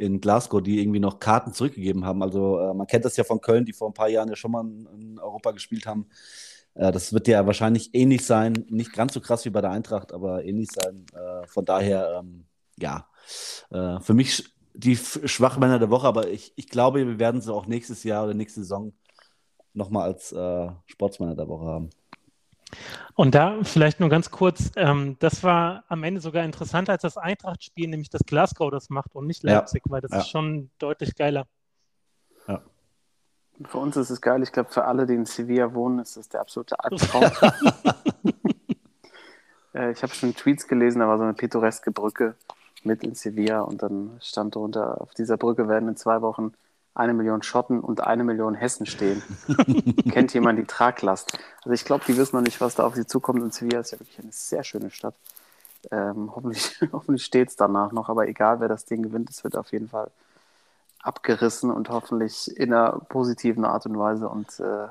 in 0.00 0.20
Glasgow, 0.20 0.62
die 0.62 0.80
irgendwie 0.80 1.00
noch 1.00 1.20
Karten 1.20 1.52
zurückgegeben 1.52 2.04
haben. 2.04 2.22
Also 2.22 2.58
äh, 2.58 2.74
man 2.74 2.86
kennt 2.86 3.04
das 3.04 3.16
ja 3.16 3.24
von 3.24 3.40
Köln, 3.40 3.64
die 3.64 3.72
vor 3.72 3.88
ein 3.88 3.94
paar 3.94 4.08
Jahren 4.08 4.28
ja 4.28 4.36
schon 4.36 4.50
mal 4.50 4.62
in, 4.62 4.86
in 4.86 5.18
Europa 5.18 5.50
gespielt 5.52 5.86
haben. 5.86 6.06
Äh, 6.74 6.92
das 6.92 7.12
wird 7.12 7.28
ja 7.28 7.46
wahrscheinlich 7.46 7.90
ähnlich 7.92 8.24
sein, 8.24 8.64
nicht 8.68 8.92
ganz 8.92 9.14
so 9.14 9.20
krass 9.20 9.44
wie 9.44 9.50
bei 9.50 9.60
der 9.60 9.70
Eintracht, 9.70 10.12
aber 10.12 10.44
ähnlich 10.44 10.70
sein. 10.72 11.06
Äh, 11.12 11.46
von 11.46 11.64
daher, 11.64 12.20
ähm, 12.20 12.44
ja, 12.78 13.08
äh, 13.70 14.00
für 14.00 14.14
mich 14.14 14.44
die 14.74 14.96
Schwachmänner 14.96 15.78
der 15.78 15.90
Woche, 15.90 16.06
aber 16.06 16.28
ich, 16.28 16.52
ich 16.56 16.68
glaube, 16.68 17.06
wir 17.06 17.18
werden 17.18 17.40
sie 17.40 17.52
auch 17.52 17.66
nächstes 17.66 18.04
Jahr 18.04 18.24
oder 18.24 18.34
nächste 18.34 18.60
Saison 18.60 18.92
nochmal 19.74 20.04
als 20.04 20.32
äh, 20.32 20.68
Sportsmänner 20.86 21.36
der 21.36 21.48
Woche 21.48 21.66
haben. 21.66 21.90
Und 23.14 23.34
da 23.34 23.62
vielleicht 23.62 24.00
nur 24.00 24.08
ganz 24.08 24.30
kurz, 24.30 24.70
ähm, 24.76 25.16
das 25.18 25.42
war 25.42 25.84
am 25.88 26.04
Ende 26.04 26.20
sogar 26.20 26.44
interessanter 26.44 26.92
als 26.92 27.02
das 27.02 27.16
Eintracht-Spiel, 27.16 27.88
nämlich 27.88 28.10
dass 28.10 28.22
Glasgow 28.24 28.70
das 28.70 28.90
macht 28.90 29.14
und 29.14 29.26
nicht 29.26 29.42
Ja. 29.44 29.54
Leipzig, 29.54 29.82
weil 29.88 30.00
das 30.00 30.12
Ja. 30.12 30.18
ist 30.18 30.28
schon 30.28 30.70
deutlich 30.78 31.14
geiler. 31.16 31.46
Für 33.66 33.76
uns 33.78 33.94
ist 33.96 34.08
es 34.08 34.22
geil. 34.22 34.42
Ich 34.42 34.52
glaube, 34.52 34.70
für 34.70 34.84
alle, 34.86 35.04
die 35.06 35.14
in 35.14 35.26
Sevilla 35.26 35.74
wohnen, 35.74 35.98
ist 35.98 36.16
das 36.16 36.30
der 36.30 36.40
absolute 36.40 36.82
Albtraum. 36.82 37.22
äh, 39.74 39.90
ich 39.90 40.02
habe 40.02 40.14
schon 40.14 40.34
Tweets 40.34 40.66
gelesen, 40.66 41.00
da 41.00 41.08
war 41.08 41.18
so 41.18 41.24
eine 41.24 41.34
pittoreske 41.34 41.90
Brücke 41.90 42.36
mit 42.84 43.04
in 43.04 43.14
Sevilla 43.14 43.60
und 43.60 43.82
dann 43.82 44.18
stand 44.22 44.54
drunter, 44.54 44.98
auf 45.02 45.12
dieser 45.12 45.36
Brücke 45.36 45.68
werden 45.68 45.90
in 45.90 45.96
zwei 45.96 46.22
Wochen 46.22 46.54
eine 47.00 47.14
Million 47.14 47.42
Schotten 47.42 47.80
und 47.80 48.02
eine 48.02 48.24
Million 48.24 48.54
Hessen 48.54 48.86
stehen. 48.86 49.22
Kennt 50.10 50.34
jemand 50.34 50.58
die 50.58 50.64
Traglast? 50.64 51.38
Also 51.62 51.72
ich 51.72 51.84
glaube, 51.84 52.04
die 52.06 52.16
wissen 52.16 52.36
noch 52.36 52.42
nicht, 52.42 52.60
was 52.60 52.74
da 52.74 52.84
auf 52.84 52.94
sie 52.94 53.06
zukommt 53.06 53.42
und 53.42 53.54
Sevilla 53.54 53.80
ist 53.80 53.92
ja 53.92 53.98
wirklich 53.98 54.18
eine 54.20 54.32
sehr 54.32 54.62
schöne 54.62 54.90
Stadt. 54.90 55.14
Ähm, 55.90 56.30
hoffentlich 56.34 56.78
hoffentlich 56.92 57.24
steht 57.24 57.48
es 57.48 57.56
danach 57.56 57.92
noch, 57.92 58.08
aber 58.08 58.28
egal, 58.28 58.60
wer 58.60 58.68
das 58.68 58.84
Ding 58.84 59.02
gewinnt, 59.02 59.30
es 59.30 59.42
wird 59.42 59.56
auf 59.56 59.72
jeden 59.72 59.88
Fall 59.88 60.10
abgerissen 61.02 61.70
und 61.70 61.88
hoffentlich 61.88 62.54
in 62.56 62.74
einer 62.74 63.00
positiven 63.08 63.64
Art 63.64 63.86
und 63.86 63.98
Weise. 63.98 64.28
Und 64.28 64.60
äh, 64.60 64.88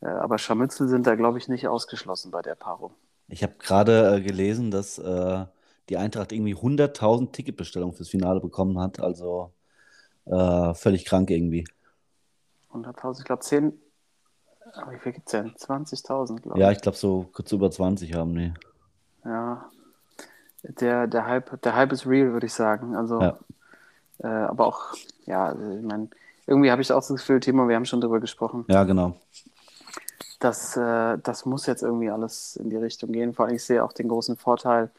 äh, 0.00 0.06
aber 0.06 0.38
Scharmützel 0.38 0.88
sind 0.88 1.06
da, 1.06 1.14
glaube 1.14 1.38
ich, 1.38 1.48
nicht 1.48 1.68
ausgeschlossen 1.68 2.30
bei 2.30 2.42
der 2.42 2.54
Paarung. 2.54 2.92
Ich 3.28 3.42
habe 3.42 3.54
gerade 3.58 4.16
äh, 4.16 4.20
gelesen, 4.20 4.70
dass 4.70 4.98
äh, 4.98 5.44
die 5.88 5.96
Eintracht 5.96 6.32
irgendwie 6.32 6.54
100.000 6.54 7.32
Ticketbestellungen 7.32 7.94
fürs 7.94 8.08
Finale 8.08 8.40
bekommen 8.40 8.78
hat. 8.78 9.00
Also 9.00 9.52
äh, 10.26 10.74
völlig 10.74 11.04
krank 11.04 11.30
irgendwie. 11.30 11.64
100.000, 12.72 13.18
ich 13.20 13.24
glaube 13.24 13.42
10. 13.42 13.78
Aber 14.74 14.92
wie 14.92 14.98
viel 14.98 15.12
gibt 15.12 15.26
es 15.26 15.32
denn? 15.32 15.52
20.000, 15.54 16.40
glaube 16.42 16.58
Ja, 16.58 16.70
ich. 16.70 16.76
ich 16.78 16.82
glaube 16.82 16.96
so 16.96 17.28
kurz 17.32 17.52
über 17.52 17.70
20 17.70 18.14
haben 18.14 18.34
die. 18.34 18.52
Ja. 19.24 19.70
Der, 20.62 21.06
der, 21.06 21.26
Hype, 21.26 21.60
der 21.62 21.74
Hype 21.74 21.92
ist 21.92 22.06
real, 22.06 22.32
würde 22.32 22.46
ich 22.46 22.54
sagen. 22.54 22.94
Also, 22.96 23.20
Ja. 23.20 23.38
äh, 24.22 24.26
aber 24.26 24.66
auch, 24.66 24.94
ja, 25.26 25.46
also 25.46 25.76
ich 25.76 25.82
meine, 25.82 26.08
irgendwie 26.46 26.70
habe 26.70 26.80
ich 26.80 26.92
auch 26.92 27.00
das 27.00 27.08
Gefühl, 27.08 27.40
Timo, 27.40 27.68
wir 27.68 27.76
haben 27.76 27.84
schon 27.84 28.00
drüber 28.00 28.20
gesprochen, 28.20 28.64
Ja, 28.68 28.84
genau. 28.84 29.16
dass 30.40 30.76
äh, 30.76 31.18
das 31.18 31.44
muss 31.44 31.66
jetzt 31.66 31.82
irgendwie 31.82 32.10
alles 32.10 32.56
in 32.56 32.70
die 32.70 32.76
Richtung 32.76 33.12
gehen. 33.12 33.34
Vor 33.34 33.46
allem, 33.46 33.56
ich 33.56 33.64
sehe 33.64 33.82
auch 33.84 33.92
den 33.92 34.08
großen 34.08 34.36
Vorteil, 34.36 34.90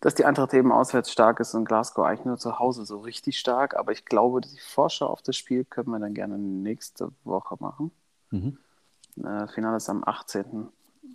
dass 0.00 0.14
die 0.14 0.24
Eintracht 0.24 0.54
eben 0.54 0.72
auswärts 0.72 1.12
stark 1.12 1.40
ist 1.40 1.54
und 1.54 1.66
Glasgow 1.66 2.06
eigentlich 2.06 2.24
nur 2.24 2.38
zu 2.38 2.58
Hause 2.58 2.86
so 2.86 3.00
richtig 3.00 3.38
stark. 3.38 3.76
Aber 3.76 3.92
ich 3.92 4.06
glaube, 4.06 4.40
die 4.40 4.58
Vorschau 4.58 5.06
auf 5.06 5.22
das 5.22 5.36
Spiel 5.36 5.64
können 5.64 5.90
wir 5.90 5.98
dann 5.98 6.14
gerne 6.14 6.38
nächste 6.38 7.12
Woche 7.24 7.56
machen. 7.60 7.90
Mhm. 8.30 8.58
Äh, 9.22 9.46
Finale 9.48 9.76
ist 9.76 9.90
am 9.90 10.02
18. 10.04 10.68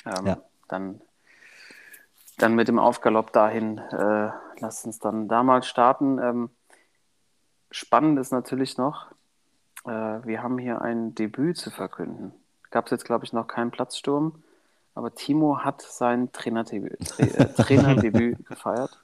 Ähm, 0.05 0.25
Ja. 0.25 0.37
Dann, 0.67 1.01
dann 2.37 2.53
mit 2.53 2.67
dem 2.67 2.79
Aufgalopp 2.79 3.31
dahin, 3.33 3.77
äh, 3.77 4.31
lasst 4.59 4.85
uns 4.85 4.99
dann 4.99 5.27
da 5.27 5.43
mal 5.43 5.63
starten. 5.63 6.19
Ähm, 6.19 6.49
spannend 7.71 8.19
ist 8.19 8.31
natürlich 8.31 8.77
noch, 8.77 9.07
äh, 9.85 9.89
wir 9.89 10.43
haben 10.43 10.57
hier 10.57 10.81
ein 10.81 11.15
Debüt 11.15 11.57
zu 11.57 11.71
verkünden. 11.71 12.33
Gab 12.69 12.85
es 12.85 12.91
jetzt, 12.91 13.05
glaube 13.05 13.25
ich, 13.25 13.33
noch 13.33 13.47
keinen 13.47 13.71
Platzsturm, 13.71 14.43
aber 14.95 15.13
Timo 15.13 15.59
hat 15.59 15.81
sein 15.81 16.31
Trainerdebüt, 16.31 17.07
Tra 17.07 17.23
äh, 17.23 17.53
Trainerdebüt 17.57 18.45
gefeiert. 18.45 18.97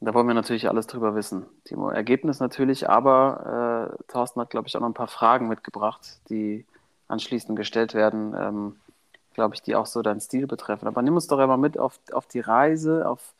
Da 0.00 0.12
wollen 0.12 0.26
wir 0.26 0.34
natürlich 0.34 0.68
alles 0.68 0.88
drüber 0.88 1.14
wissen, 1.14 1.46
Timo. 1.64 1.88
Ergebnis 1.88 2.40
natürlich, 2.40 2.90
aber 2.90 3.94
äh, 3.96 4.12
Thorsten 4.12 4.40
hat, 4.40 4.50
glaube 4.50 4.66
ich, 4.66 4.76
auch 4.76 4.80
noch 4.80 4.88
ein 4.88 4.94
paar 4.94 5.06
Fragen 5.06 5.46
mitgebracht, 5.46 6.18
die 6.28 6.66
anschließend 7.06 7.56
gestellt 7.56 7.94
werden, 7.94 8.34
ähm, 8.36 8.76
glaube 9.34 9.54
ich, 9.54 9.62
die 9.62 9.76
auch 9.76 9.86
so 9.86 10.02
deinen 10.02 10.20
Stil 10.20 10.48
betreffen. 10.48 10.88
Aber 10.88 11.02
nimm 11.02 11.14
uns 11.14 11.28
doch 11.28 11.38
einmal 11.38 11.58
mit 11.58 11.78
auf, 11.78 12.00
auf 12.12 12.26
die 12.26 12.40
Reise, 12.40 13.08
auf 13.08 13.34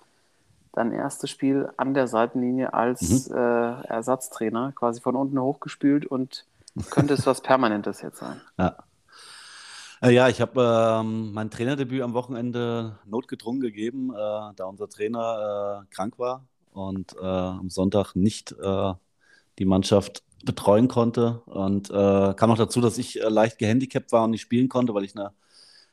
dein 0.72 0.92
erstes 0.92 1.28
Spiel 1.30 1.70
an 1.76 1.94
der 1.94 2.06
Seitenlinie 2.06 2.72
als 2.72 3.28
äh, 3.28 3.34
Ersatztrainer, 3.36 4.72
quasi 4.76 5.00
von 5.00 5.16
unten 5.16 5.40
hochgespült 5.40 6.06
und 6.06 6.46
könnte 6.90 7.14
es 7.14 7.26
was 7.26 7.40
Permanentes 7.40 8.00
jetzt 8.00 8.18
sein. 8.18 8.40
Ja. 8.56 8.76
Äh, 10.02 10.10
ja, 10.10 10.28
ich 10.28 10.40
habe 10.40 11.00
ähm, 11.00 11.32
mein 11.32 11.50
Trainerdebüt 11.50 12.02
am 12.02 12.12
Wochenende 12.12 12.98
notgedrungen 13.06 13.60
gegeben, 13.60 14.10
äh, 14.10 14.16
da 14.56 14.64
unser 14.64 14.88
Trainer 14.88 15.84
äh, 15.84 15.94
krank 15.94 16.18
war 16.18 16.44
und 16.72 17.14
äh, 17.20 17.24
am 17.24 17.70
Sonntag 17.70 18.16
nicht 18.16 18.50
äh, 18.60 18.94
die 19.60 19.64
Mannschaft 19.64 20.24
betreuen 20.44 20.88
konnte. 20.88 21.42
Und 21.42 21.90
äh, 21.90 22.34
kam 22.34 22.50
noch 22.50 22.58
dazu, 22.58 22.80
dass 22.80 22.98
ich 22.98 23.14
leicht 23.22 23.58
gehandicapt 23.58 24.10
war 24.10 24.24
und 24.24 24.32
nicht 24.32 24.40
spielen 24.40 24.68
konnte, 24.68 24.92
weil 24.92 25.04
ich 25.04 25.14
eine 25.16 25.32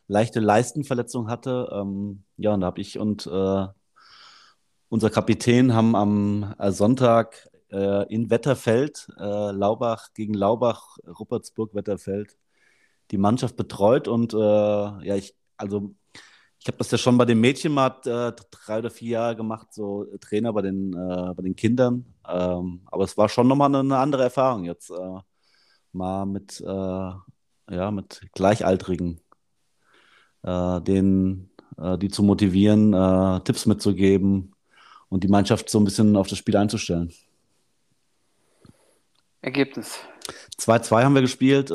leichte 0.07 0.39
Leistenverletzung 0.39 1.29
hatte. 1.29 1.69
Ähm, 1.71 2.23
ja, 2.37 2.55
und 2.55 2.61
da 2.61 2.67
habe 2.67 2.81
ich 2.81 2.97
und 2.97 3.27
unser 4.91 5.11
Kapitän 5.11 5.75
haben 5.75 5.95
am 5.95 6.55
Sonntag 6.69 7.47
in 7.69 8.31
Wetterfeld, 8.31 9.07
Laubach 9.17 10.13
gegen 10.15 10.33
Laubach, 10.33 10.97
Ruppertsburg, 11.05 11.75
Wetterfeld, 11.75 12.35
die 13.11 13.17
Mannschaft 13.17 13.55
betreut 13.55 14.07
und 14.07 14.33
äh, 14.33 14.37
ja, 14.37 15.15
ich, 15.15 15.35
also 15.57 15.95
ich 16.59 16.67
habe 16.67 16.77
das 16.77 16.91
ja 16.91 16.97
schon 16.97 17.17
bei 17.17 17.25
den 17.25 17.39
Mädchen 17.39 17.71
mal 17.71 17.95
äh, 18.05 18.33
drei 18.51 18.79
oder 18.79 18.89
vier 18.89 19.11
Jahre 19.11 19.35
gemacht, 19.35 19.67
so 19.73 20.05
Trainer 20.19 20.51
bei 20.51 20.61
den, 20.61 20.93
äh, 20.93 21.33
bei 21.33 21.41
den 21.41 21.55
Kindern. 21.55 22.13
Ähm, 22.27 22.81
aber 22.85 23.05
es 23.05 23.17
war 23.17 23.29
schon 23.29 23.47
nochmal 23.47 23.69
eine, 23.69 23.79
eine 23.79 23.97
andere 23.97 24.23
Erfahrung 24.23 24.65
jetzt, 24.65 24.91
äh, 24.91 25.19
mal 25.93 26.25
mit, 26.25 26.59
äh, 26.59 26.65
ja, 27.71 27.91
mit 27.91 28.21
Gleichaltrigen, 28.33 29.21
äh, 30.43 30.81
denen, 30.81 31.49
äh, 31.77 31.97
die 31.97 32.09
zu 32.09 32.23
motivieren, 32.23 32.91
Tipps 33.45 33.65
mitzugeben 33.65 34.53
und 35.07 35.23
die 35.23 35.29
Mannschaft 35.29 35.69
so 35.69 35.79
ein 35.79 35.85
bisschen 35.85 36.15
auf 36.17 36.27
das 36.27 36.37
Spiel 36.37 36.57
einzustellen. 36.57 37.13
Ergebnis. 39.41 39.97
2-2 40.59 41.03
haben 41.03 41.15
wir 41.15 41.21
gespielt. 41.21 41.71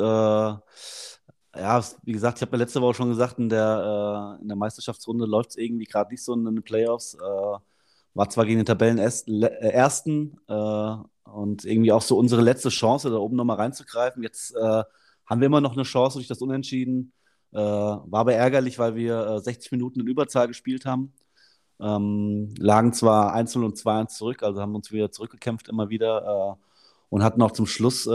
Äh, 1.55 1.61
ja, 1.61 1.83
wie 2.03 2.11
gesagt, 2.11 2.37
ich 2.37 2.41
habe 2.41 2.51
ja 2.53 2.63
letzte 2.63 2.81
Woche 2.81 2.95
schon 2.95 3.09
gesagt, 3.09 3.39
in 3.39 3.49
der, 3.49 4.37
äh, 4.39 4.41
in 4.41 4.47
der 4.47 4.57
Meisterschaftsrunde 4.57 5.25
läuft 5.25 5.51
es 5.51 5.57
irgendwie 5.57 5.85
gerade 5.85 6.11
nicht 6.11 6.23
so 6.23 6.33
in 6.33 6.45
den 6.45 6.63
Playoffs. 6.63 7.15
Äh, 7.15 7.57
war 8.13 8.29
zwar 8.29 8.45
gegen 8.45 8.59
den 8.59 8.65
Tabellenersten, 8.65 10.39
äh, 10.47 10.95
und 11.25 11.65
irgendwie 11.65 11.91
auch 11.91 12.01
so 12.01 12.17
unsere 12.17 12.41
letzte 12.41 12.69
Chance, 12.69 13.09
da 13.09 13.17
oben 13.17 13.35
nochmal 13.35 13.57
reinzugreifen. 13.57 14.23
Jetzt 14.23 14.55
äh, 14.55 14.83
haben 15.25 15.41
wir 15.41 15.47
immer 15.47 15.61
noch 15.61 15.73
eine 15.73 15.83
Chance 15.83 16.17
durch 16.17 16.27
das 16.27 16.41
Unentschieden. 16.41 17.13
Äh, 17.51 17.57
war 17.57 18.19
aber 18.21 18.33
ärgerlich, 18.35 18.79
weil 18.79 18.95
wir 18.95 19.25
äh, 19.27 19.39
60 19.41 19.71
Minuten 19.71 19.99
in 20.01 20.07
Überzahl 20.07 20.47
gespielt 20.47 20.85
haben. 20.85 21.13
Ähm, 21.79 22.53
lagen 22.57 22.93
zwar 22.93 23.35
1-0 23.35 23.65
und 23.65 23.77
2-1 23.77 24.07
zurück, 24.07 24.43
also 24.43 24.61
haben 24.61 24.75
uns 24.75 24.91
wieder 24.93 25.11
zurückgekämpft 25.11 25.67
immer 25.67 25.89
wieder 25.89 26.55
äh, 26.57 26.65
und 27.09 27.23
hatten 27.23 27.41
auch 27.41 27.51
zum 27.51 27.65
Schluss 27.65 28.07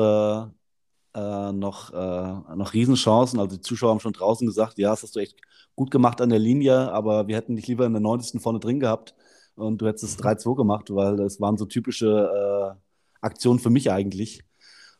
äh, 1.14 1.52
noch, 1.52 1.92
äh, 1.92 2.56
noch 2.56 2.72
Riesenchancen. 2.72 3.40
Also 3.40 3.56
die 3.56 3.62
Zuschauer 3.62 3.90
haben 3.90 4.00
schon 4.00 4.12
draußen 4.12 4.46
gesagt, 4.46 4.78
ja, 4.78 4.90
das 4.90 5.02
hast 5.02 5.16
du 5.16 5.20
echt 5.20 5.36
gut 5.76 5.90
gemacht 5.90 6.20
an 6.20 6.30
der 6.30 6.38
Linie, 6.38 6.92
aber 6.92 7.26
wir 7.28 7.36
hätten 7.36 7.56
dich 7.56 7.66
lieber 7.66 7.86
in 7.86 7.92
der 7.92 8.02
90. 8.02 8.40
vorne 8.40 8.60
drin 8.60 8.80
gehabt 8.80 9.14
und 9.54 9.80
du 9.80 9.86
hättest 9.86 10.04
es 10.04 10.18
3-2 10.18 10.56
gemacht, 10.56 10.94
weil 10.94 11.16
das 11.16 11.40
waren 11.40 11.56
so 11.56 11.66
typische 11.66 12.76
äh, 12.76 12.78
Aktionen 13.20 13.58
für 13.58 13.70
mich 13.70 13.90
eigentlich, 13.90 14.42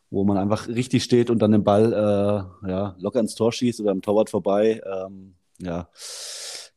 wo 0.09 0.23
man 0.23 0.37
einfach 0.37 0.67
richtig 0.67 1.03
steht 1.03 1.29
und 1.29 1.39
dann 1.39 1.51
den 1.51 1.63
Ball 1.63 1.93
äh, 1.93 2.69
ja, 2.69 2.95
locker 2.99 3.19
ins 3.19 3.35
Tor 3.35 3.51
schießt 3.51 3.81
oder 3.81 3.91
am 3.91 4.01
Torwart 4.01 4.29
vorbei. 4.29 4.81
Ähm, 4.85 5.35
ja. 5.59 5.89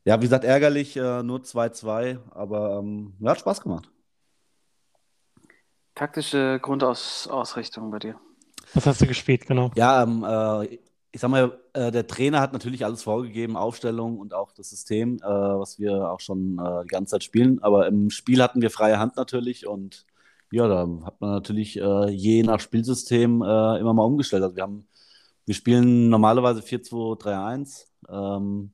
ja, 0.04 0.20
wie 0.20 0.24
gesagt, 0.24 0.44
ärgerlich, 0.44 0.96
äh, 0.96 1.22
nur 1.22 1.40
2-2, 1.40 2.18
aber 2.30 2.78
ähm, 2.78 3.14
ja, 3.20 3.30
hat 3.30 3.40
Spaß 3.40 3.62
gemacht. 3.62 3.90
Taktische 5.94 6.58
Grundausrichtung 6.60 7.90
bei 7.90 8.00
dir. 8.00 8.20
Was 8.74 8.86
hast 8.86 9.00
du 9.00 9.06
gespielt, 9.06 9.46
genau? 9.46 9.70
Ja, 9.76 10.02
ähm, 10.02 10.24
äh, 10.24 10.78
ich 11.12 11.20
sag 11.20 11.30
mal, 11.30 11.56
äh, 11.74 11.92
der 11.92 12.08
Trainer 12.08 12.40
hat 12.40 12.52
natürlich 12.52 12.84
alles 12.84 13.04
vorgegeben, 13.04 13.56
Aufstellung 13.56 14.18
und 14.18 14.34
auch 14.34 14.50
das 14.50 14.70
System, 14.70 15.18
äh, 15.18 15.26
was 15.26 15.78
wir 15.78 16.10
auch 16.10 16.18
schon 16.18 16.58
äh, 16.58 16.82
die 16.82 16.88
ganze 16.88 17.12
Zeit 17.12 17.22
spielen. 17.22 17.62
Aber 17.62 17.86
im 17.86 18.10
Spiel 18.10 18.42
hatten 18.42 18.60
wir 18.60 18.70
freie 18.70 18.98
Hand 18.98 19.16
natürlich 19.16 19.66
und 19.66 20.06
ja, 20.50 20.66
da 20.66 20.88
hat 21.04 21.20
man 21.20 21.30
natürlich 21.30 21.78
äh, 21.78 22.10
je 22.10 22.42
nach 22.42 22.58
Spielsystem 22.58 23.42
äh, 23.42 23.78
immer 23.78 23.94
mal 23.94 24.04
umgestellt. 24.04 24.42
Also 24.42 24.56
wir 24.56 24.64
haben, 24.64 24.88
wir 25.46 25.54
spielen 25.54 26.08
normalerweise 26.08 26.60
4-2-3-1. 26.60 27.86
Ähm, 28.08 28.72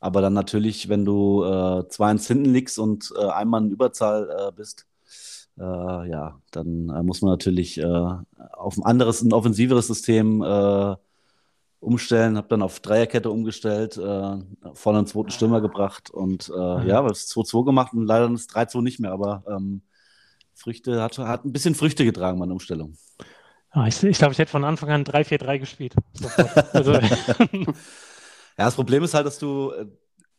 aber 0.00 0.20
dann 0.22 0.34
natürlich, 0.34 0.88
wenn 0.88 1.04
du 1.04 1.42
äh, 1.44 1.82
2-1 1.88 2.26
hinten 2.26 2.52
liegst 2.52 2.78
und 2.78 3.12
äh, 3.18 3.26
einmal 3.26 3.62
in 3.62 3.70
Überzahl 3.70 4.52
bist, 4.56 4.86
äh, 5.58 5.62
ja, 6.08 6.40
dann 6.50 6.88
äh, 6.90 7.02
muss 7.02 7.22
man 7.22 7.30
natürlich 7.32 7.78
äh, 7.78 7.84
auf 7.84 8.76
ein 8.76 8.84
anderes, 8.84 9.22
ein 9.22 9.32
offensiveres 9.32 9.86
System 9.86 10.42
äh, 10.42 10.96
umstellen. 11.80 12.36
Habe 12.36 12.48
dann 12.48 12.62
auf 12.62 12.80
Dreierkette 12.80 13.30
umgestellt, 13.30 13.96
äh, 13.96 14.36
vorne 14.74 14.98
einen 14.98 15.06
zweiten 15.06 15.30
Stürmer 15.30 15.60
gebracht 15.60 16.10
und 16.10 16.48
Mhm. 16.48 16.86
ja, 16.88 17.02
das 17.02 17.28
2-2 17.28 17.64
gemacht 17.64 17.92
und 17.92 18.06
leider 18.06 18.28
das 18.28 18.48
3-2 18.48 18.82
nicht 18.82 19.00
mehr, 19.00 19.12
aber 19.12 19.44
ähm, 19.48 19.82
Früchte 20.54 21.02
hat, 21.02 21.18
hat 21.18 21.44
ein 21.44 21.52
bisschen 21.52 21.74
Früchte 21.74 22.04
getragen, 22.04 22.38
meine 22.38 22.52
Umstellung. 22.52 22.96
Ich 23.86 24.02
ich 24.02 24.16
glaube, 24.16 24.32
ich 24.32 24.38
hätte 24.38 24.50
von 24.50 24.64
Anfang 24.64 24.88
an 24.90 25.04
3-4-3 25.04 25.58
gespielt. 25.58 25.94
Also, 26.72 26.92
Ja, 28.58 28.64
das 28.64 28.74
Problem 28.74 29.02
ist 29.02 29.12
halt, 29.12 29.26
dass 29.26 29.38
du, 29.38 29.72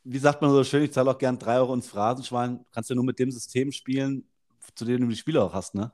wie 0.03 0.17
sagt 0.17 0.41
man 0.41 0.49
so 0.51 0.63
schön, 0.63 0.83
ich 0.83 0.91
zahle 0.91 1.11
auch 1.11 1.17
gern 1.19 1.37
3 1.37 1.57
Euro 1.57 1.73
ins 1.75 1.87
Phrasenschwein, 1.87 2.65
kannst 2.71 2.89
ja 2.89 2.95
nur 2.95 3.05
mit 3.05 3.19
dem 3.19 3.29
System 3.31 3.71
spielen, 3.71 4.27
zu 4.75 4.85
dem 4.85 5.01
du 5.01 5.07
die 5.07 5.15
Spieler 5.15 5.43
auch 5.45 5.53
hast, 5.53 5.75
ne? 5.75 5.91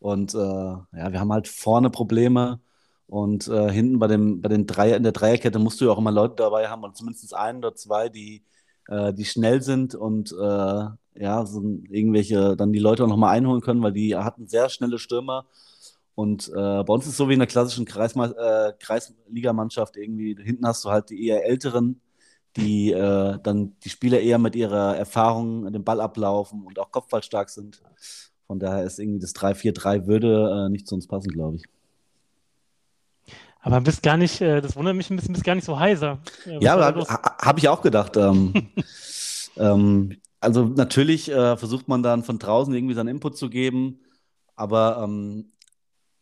Und 0.00 0.34
äh, 0.34 0.38
ja, 0.38 1.12
wir 1.12 1.20
haben 1.20 1.32
halt 1.32 1.48
vorne 1.48 1.90
Probleme 1.90 2.60
und 3.06 3.48
äh, 3.48 3.70
hinten 3.70 3.98
bei 3.98 4.06
dem, 4.06 4.40
bei 4.42 4.48
den 4.48 4.66
Dreier, 4.66 4.96
in 4.96 5.02
der 5.02 5.12
Dreierkette 5.12 5.58
musst 5.58 5.80
du 5.80 5.86
ja 5.86 5.92
auch 5.92 5.98
immer 5.98 6.12
Leute 6.12 6.36
dabei 6.36 6.68
haben, 6.68 6.84
und 6.84 6.96
zumindest 6.96 7.34
einen 7.34 7.58
oder 7.58 7.74
zwei, 7.74 8.08
die, 8.08 8.44
äh, 8.88 9.14
die 9.14 9.24
schnell 9.24 9.62
sind 9.62 9.94
und 9.94 10.32
äh, 10.32 10.86
ja, 11.16 11.46
so 11.46 11.62
irgendwelche 11.88 12.56
dann 12.56 12.72
die 12.72 12.78
Leute 12.80 13.04
auch 13.04 13.08
nochmal 13.08 13.36
einholen 13.36 13.60
können, 13.60 13.82
weil 13.82 13.92
die 13.92 14.16
hatten 14.16 14.46
sehr 14.48 14.68
schnelle 14.68 14.98
Stürmer. 14.98 15.46
Und 16.16 16.48
äh, 16.48 16.82
bei 16.84 16.92
uns 16.92 17.04
ist 17.04 17.12
es 17.12 17.16
so 17.16 17.28
wie 17.28 17.34
in 17.34 17.40
der 17.40 17.48
klassischen 17.48 17.86
äh, 17.86 18.72
Kreisligamannschaft 18.78 19.96
irgendwie, 19.96 20.36
hinten 20.40 20.66
hast 20.66 20.84
du 20.84 20.90
halt 20.90 21.10
die 21.10 21.26
eher 21.26 21.44
Älteren, 21.44 22.00
die 22.56 22.92
äh, 22.92 23.38
dann 23.42 23.76
die 23.82 23.88
Spieler 23.88 24.20
eher 24.20 24.38
mit 24.38 24.54
ihrer 24.54 24.96
Erfahrung 24.96 25.70
den 25.72 25.84
Ball 25.84 26.00
ablaufen 26.00 26.64
und 26.64 26.78
auch 26.78 26.90
kopfballstark 26.90 27.50
sind. 27.50 27.82
Von 28.46 28.58
daher 28.58 28.84
ist 28.84 28.98
irgendwie 28.98 29.20
das 29.20 29.34
3-4-3 29.34 30.06
würde 30.06 30.66
äh, 30.66 30.70
nicht 30.70 30.86
zu 30.86 30.94
uns 30.94 31.08
passen, 31.08 31.30
glaube 31.30 31.56
ich. 31.56 31.64
aber 33.60 33.80
bist 33.80 34.02
gar 34.02 34.16
nicht, 34.16 34.40
äh, 34.40 34.60
das 34.60 34.76
wundert 34.76 34.94
mich 34.94 35.10
ein 35.10 35.16
bisschen, 35.16 35.32
bist 35.32 35.44
gar 35.44 35.54
nicht 35.54 35.64
so 35.64 35.78
heiser. 35.78 36.20
Ja, 36.60 36.76
habe 37.42 37.58
ich 37.58 37.68
auch 37.68 37.80
gedacht. 37.80 38.16
Ähm, 38.16 38.52
ähm, 39.56 40.16
also 40.40 40.64
natürlich 40.64 41.30
äh, 41.30 41.56
versucht 41.56 41.88
man 41.88 42.02
dann 42.02 42.22
von 42.22 42.38
draußen 42.38 42.74
irgendwie 42.74 42.94
seinen 42.94 43.08
Input 43.08 43.38
zu 43.38 43.48
geben, 43.48 44.00
aber 44.54 45.02
ähm, 45.02 45.52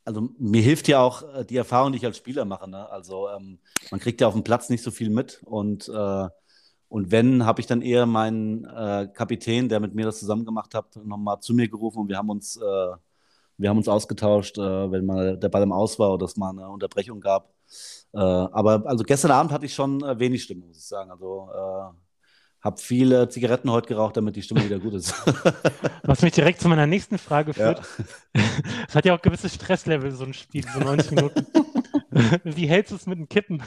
also 0.05 0.31
mir 0.38 0.62
hilft 0.62 0.88
ja 0.88 1.01
auch 1.01 1.23
äh, 1.35 1.45
die 1.45 1.57
Erfahrung, 1.57 1.93
die 1.93 1.99
ich 1.99 2.05
als 2.05 2.17
Spieler 2.17 2.45
mache. 2.45 2.69
Ne? 2.69 2.88
Also 2.91 3.29
ähm, 3.31 3.59
man 3.91 4.01
kriegt 4.01 4.21
ja 4.21 4.29
auf 4.29 4.35
dem 4.35 4.45
Platz 4.45 4.69
nicht 4.69 4.83
so 4.83 4.91
viel 4.91 5.11
mit 5.11 5.41
und, 5.45 5.88
äh, 5.88 6.29
und 6.88 7.11
wenn, 7.11 7.47
habe 7.47 7.61
ich 7.61 7.67
dann 7.67 7.81
eher 7.81 8.05
meinen 8.07 8.65
äh, 8.65 9.09
Kapitän, 9.12 9.69
der 9.69 9.81
mit 9.81 9.95
mir 9.95 10.05
das 10.05 10.19
zusammen 10.19 10.45
gemacht 10.45 10.75
hat, 10.75 10.97
nochmal 11.05 11.41
zu 11.41 11.55
mir 11.55 11.69
gerufen 11.69 12.01
und 12.01 12.09
wir 12.09 12.19
haben 12.19 12.29
uns, 12.31 12.57
äh, 12.57 12.61
wir 13.57 13.71
haben 13.71 13.79
uns 13.79 13.88
ausgetauscht, 13.88 14.59
äh, 14.59 14.91
wenn 14.91 15.07
mal 15.07 15.38
der 15.38 15.49
Ball 15.49 15.62
im 15.62 15.73
Aus 15.73 15.99
war 15.99 16.12
oder 16.12 16.27
es 16.27 16.37
mal 16.37 16.51
eine 16.51 16.69
Unterbrechung 16.69 17.21
gab. 17.21 17.55
Äh, 18.12 18.19
aber 18.19 18.83
also 18.87 19.05
gestern 19.05 19.31
Abend 19.31 19.53
hatte 19.53 19.65
ich 19.67 19.75
schon 19.75 20.03
wenig 20.19 20.43
Stimmung, 20.43 20.69
muss 20.69 20.79
ich 20.79 20.87
sagen. 20.87 21.11
Also 21.11 21.49
habe 22.62 22.81
viele 22.81 23.29
Zigaretten 23.29 23.70
heute 23.70 23.88
geraucht, 23.88 24.16
damit 24.16 24.37
die 24.37 24.42
Stimmung 24.42 24.64
wieder 24.64 24.79
gut 24.79 24.94
ist. 24.94 25.14
Was 26.05 26.22
mich 26.22 26.33
direkt 26.33 26.61
zu 26.61 26.68
meiner 26.68 26.87
nächsten 26.87 27.18
Frage 27.18 27.53
Ja. 27.57 27.75
führt. 27.75 27.83
Es 28.88 28.94
hat 28.94 29.05
ja 29.05 29.14
auch 29.16 29.22
gewisse 29.22 29.48
Stresslevel, 29.48 30.11
so 30.12 30.25
ein 30.25 30.35
Spiel, 30.35 30.64
so 30.72 30.79
90 30.81 31.11
Minuten. 31.12 31.46
Wie 32.44 32.66
hältst 32.66 32.92
du 32.92 32.96
es 32.96 33.07
mit 33.07 33.18
dem 33.18 33.29
Kippen? 33.29 33.62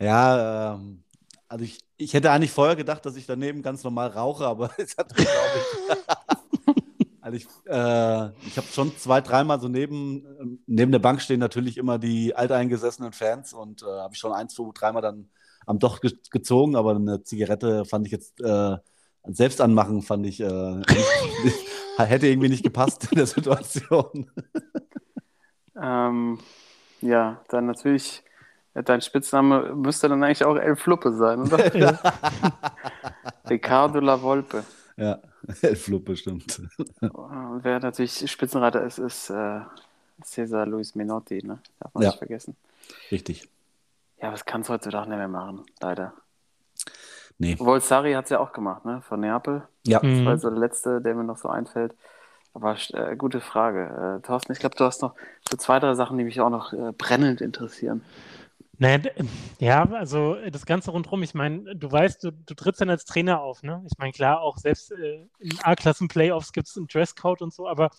Ja, 0.00 0.74
ähm, 0.74 1.02
also 1.48 1.64
ich, 1.64 1.78
ich 1.96 2.14
hätte 2.14 2.30
eigentlich 2.30 2.52
vorher 2.52 2.76
gedacht, 2.76 3.04
dass 3.04 3.16
ich 3.16 3.26
daneben 3.26 3.62
ganz 3.62 3.82
normal 3.82 4.08
rauche, 4.08 4.46
aber 4.46 4.70
es 4.78 4.96
hat, 4.96 5.14
glaube 5.14 5.30
ich. 5.56 6.74
also 7.20 7.36
ich 7.36 7.46
äh, 7.66 8.46
ich 8.46 8.56
habe 8.56 8.66
schon 8.72 8.96
zwei, 8.96 9.20
dreimal 9.20 9.60
so 9.60 9.68
neben, 9.68 10.24
ähm, 10.40 10.62
neben 10.66 10.92
der 10.92 11.00
Bank 11.00 11.20
stehen 11.20 11.40
natürlich 11.40 11.76
immer 11.76 11.98
die 11.98 12.34
alteingesessenen 12.36 13.12
Fans 13.12 13.52
und 13.52 13.82
äh, 13.82 13.86
habe 13.86 14.14
ich 14.14 14.20
schon 14.20 14.32
ein, 14.32 14.48
zwei, 14.48 14.70
dreimal 14.72 15.02
dann 15.02 15.28
am 15.68 15.78
Doch 15.78 16.00
ge 16.00 16.12
gezogen, 16.30 16.76
aber 16.76 16.96
eine 16.96 17.22
Zigarette 17.22 17.84
fand 17.84 18.06
ich 18.06 18.12
jetzt 18.12 18.40
äh, 18.40 18.76
selbst 19.24 19.60
anmachen, 19.60 20.02
fand 20.02 20.26
ich, 20.26 20.40
äh, 20.40 20.76
nicht, 21.44 21.58
hätte 21.98 22.26
irgendwie 22.26 22.48
nicht 22.48 22.62
gepasst 22.64 23.08
in 23.10 23.16
der 23.18 23.26
Situation. 23.26 24.30
Ähm, 25.80 26.38
ja, 27.00 27.40
dann 27.48 27.66
natürlich, 27.66 28.22
äh, 28.74 28.82
dein 28.82 29.00
Spitzname 29.00 29.74
müsste 29.74 30.08
dann 30.08 30.22
eigentlich 30.24 30.44
auch 30.44 30.56
El 30.56 30.76
Fluppe 30.76 31.12
sein, 31.12 31.40
oder? 31.42 31.74
Ja. 31.74 31.98
Ricardo 33.48 34.00
La 34.00 34.20
Volpe. 34.20 34.64
Ja, 34.96 35.20
Elflup 35.62 36.04
bestimmt. 36.06 36.60
Und 37.00 37.60
wer 37.62 37.78
natürlich 37.80 38.28
Spitzenreiter 38.30 38.84
ist, 38.84 38.98
ist 38.98 39.30
äh, 39.30 39.60
Cesar 40.24 40.66
Luis 40.66 40.94
Menotti, 40.96 41.40
ne? 41.46 41.60
Darf 41.78 41.94
man 41.94 42.02
Ja. 42.02 42.08
nicht 42.10 42.18
vergessen. 42.18 42.56
Richtig. 43.12 43.48
Ja, 44.20 44.32
was 44.32 44.44
kannst 44.44 44.68
du 44.68 44.72
heutzutage 44.74 45.08
nicht 45.08 45.18
mehr 45.18 45.28
machen, 45.28 45.64
leider. 45.80 46.12
Nee. 47.38 47.56
Obwohl 47.58 47.80
Sarri 47.80 48.14
hat 48.14 48.24
es 48.24 48.30
ja 48.30 48.40
auch 48.40 48.52
gemacht, 48.52 48.84
ne? 48.84 49.00
Von 49.02 49.20
Neapel. 49.20 49.62
Ja. 49.86 50.00
Das 50.00 50.24
war 50.24 50.34
Mhm. 50.34 50.38
so 50.38 50.50
der 50.50 50.58
letzte, 50.58 51.00
der 51.00 51.14
mir 51.14 51.24
noch 51.24 51.36
so 51.36 51.48
einfällt. 51.48 51.94
Aber 52.52 52.76
äh, 52.94 53.14
gute 53.16 53.40
Frage. 53.40 54.18
Äh, 54.18 54.26
Thorsten, 54.26 54.52
ich 54.52 54.58
glaube, 54.58 54.74
du 54.74 54.84
hast 54.84 55.02
noch 55.02 55.14
so 55.48 55.56
zwei, 55.56 55.78
drei 55.78 55.94
Sachen, 55.94 56.18
die 56.18 56.24
mich 56.24 56.40
auch 56.40 56.50
noch 56.50 56.72
äh, 56.72 56.92
brennend 56.92 57.40
interessieren. 57.40 58.04
Naja, 58.80 58.98
ja, 59.58 59.84
also 59.92 60.34
äh, 60.34 60.50
das 60.50 60.66
Ganze 60.66 60.90
rundherum, 60.90 61.22
ich 61.22 61.34
meine, 61.34 61.76
du 61.76 61.90
weißt, 61.90 62.24
du, 62.24 62.32
du 62.32 62.54
trittst 62.54 62.80
dann 62.80 62.90
als 62.90 63.04
Trainer 63.04 63.40
auf, 63.40 63.62
ne? 63.62 63.82
Ich 63.86 63.96
meine, 63.98 64.12
klar, 64.12 64.40
auch 64.40 64.56
selbst 64.56 64.90
äh, 64.92 65.26
in 65.38 65.58
A-Klassen-Playoffs 65.62 66.52
gibt 66.52 66.66
es 66.68 66.76
einen 66.76 66.88
Dresscode 66.88 67.42
und 67.42 67.52
so, 67.52 67.68
aber 67.68 67.90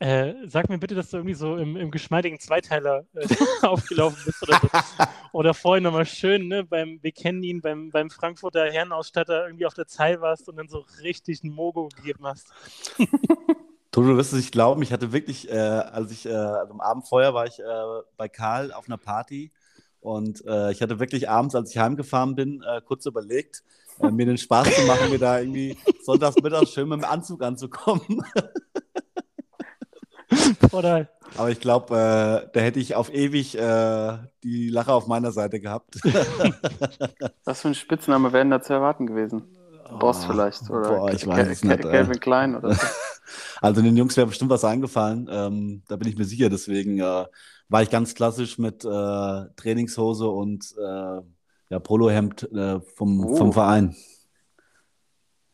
äh, 0.00 0.34
sag 0.46 0.68
mir 0.68 0.78
bitte, 0.78 0.94
dass 0.94 1.10
du 1.10 1.16
irgendwie 1.16 1.34
so 1.34 1.56
im, 1.56 1.76
im 1.76 1.90
geschmeidigen 1.90 2.38
Zweiteiler 2.38 3.04
äh, 3.14 3.26
aufgelaufen 3.66 4.18
bist 4.24 4.42
oder 4.42 4.60
so. 4.60 4.68
Oder 5.32 5.54
vorhin 5.54 5.84
nochmal 5.84 6.06
schön, 6.06 6.48
ne, 6.48 6.64
beim, 6.64 6.98
wir 7.02 7.12
kennen 7.12 7.42
ihn, 7.42 7.60
beim, 7.60 7.90
beim 7.90 8.08
Frankfurter 8.08 8.70
Herrenausstatter 8.70 9.46
irgendwie 9.46 9.66
auf 9.66 9.74
der 9.74 9.86
Zeil 9.86 10.20
warst 10.20 10.48
und 10.48 10.56
dann 10.56 10.68
so 10.68 10.84
richtig 11.02 11.44
ein 11.44 11.50
Mogo 11.50 11.88
gegeben 11.96 12.26
hast. 12.26 12.50
Toto, 13.90 14.08
du 14.08 14.16
wirst 14.16 14.32
es 14.32 14.38
nicht 14.38 14.52
glauben, 14.52 14.82
ich 14.82 14.92
hatte 14.92 15.12
wirklich, 15.12 15.50
äh, 15.50 15.56
als 15.56 16.12
ich 16.12 16.26
äh, 16.26 16.32
also 16.32 16.72
am 16.72 16.80
Abend 16.80 17.06
vorher 17.06 17.34
war 17.34 17.46
ich 17.46 17.58
äh, 17.58 17.62
bei 18.16 18.28
Karl 18.28 18.72
auf 18.72 18.86
einer 18.86 18.98
Party 18.98 19.52
und 20.00 20.40
ich 20.40 20.80
hatte 20.80 21.00
wirklich 21.00 21.28
abends, 21.28 21.56
als 21.56 21.72
ich 21.72 21.78
heimgefahren 21.78 22.36
bin, 22.36 22.64
kurz 22.86 23.04
überlegt, 23.04 23.64
mir 23.98 24.26
den 24.26 24.38
Spaß 24.38 24.72
zu 24.72 24.82
machen, 24.86 25.10
mir 25.10 25.18
da 25.18 25.40
irgendwie 25.40 25.76
sonntags 26.04 26.36
mittags 26.40 26.70
schön 26.70 26.88
mit 26.88 27.00
dem 27.00 27.04
Anzug 27.04 27.42
anzukommen. 27.42 28.22
Oder 30.72 31.08
Aber 31.36 31.50
ich 31.50 31.60
glaube, 31.60 31.94
äh, 31.94 32.50
da 32.52 32.60
hätte 32.60 32.80
ich 32.80 32.94
auf 32.94 33.12
ewig 33.12 33.56
äh, 33.58 34.18
die 34.44 34.68
Lache 34.70 34.92
auf 34.92 35.06
meiner 35.06 35.32
Seite 35.32 35.60
gehabt. 35.60 35.96
Was 37.44 37.62
für 37.62 37.68
ein 37.68 37.74
Spitzname 37.74 38.32
wäre 38.32 38.42
denn 38.44 38.50
da 38.50 38.60
zu 38.60 38.72
erwarten 38.72 39.06
gewesen? 39.06 39.44
Boss 39.98 40.24
Oh, 40.24 40.32
vielleicht. 40.32 40.68
Oder 40.70 40.88
Boah, 40.90 41.12
ich 41.12 41.26
weiß 41.26 41.48
es 41.48 41.64
nicht. 41.64 41.84
äh. 41.84 41.90
Calvin 41.90 42.20
Klein 42.20 42.54
oder 42.56 42.74
so. 42.74 42.86
Also 43.60 43.82
den 43.82 43.96
Jungs 43.96 44.16
wäre 44.16 44.26
bestimmt 44.28 44.50
was 44.50 44.64
eingefallen, 44.64 45.28
ähm, 45.30 45.82
da 45.88 45.96
bin 45.96 46.08
ich 46.08 46.16
mir 46.16 46.24
sicher. 46.24 46.48
Deswegen 46.48 46.98
äh, 46.98 47.26
war 47.68 47.82
ich 47.82 47.90
ganz 47.90 48.14
klassisch 48.14 48.56
mit 48.56 48.84
äh, 48.84 48.88
Trainingshose 49.56 50.26
und 50.28 50.74
äh, 50.78 51.20
ja, 51.68 51.78
Polohemd 51.78 52.50
äh, 52.52 52.80
vom, 52.80 53.24
Oh. 53.26 53.36
vom 53.36 53.52
Verein. 53.52 53.94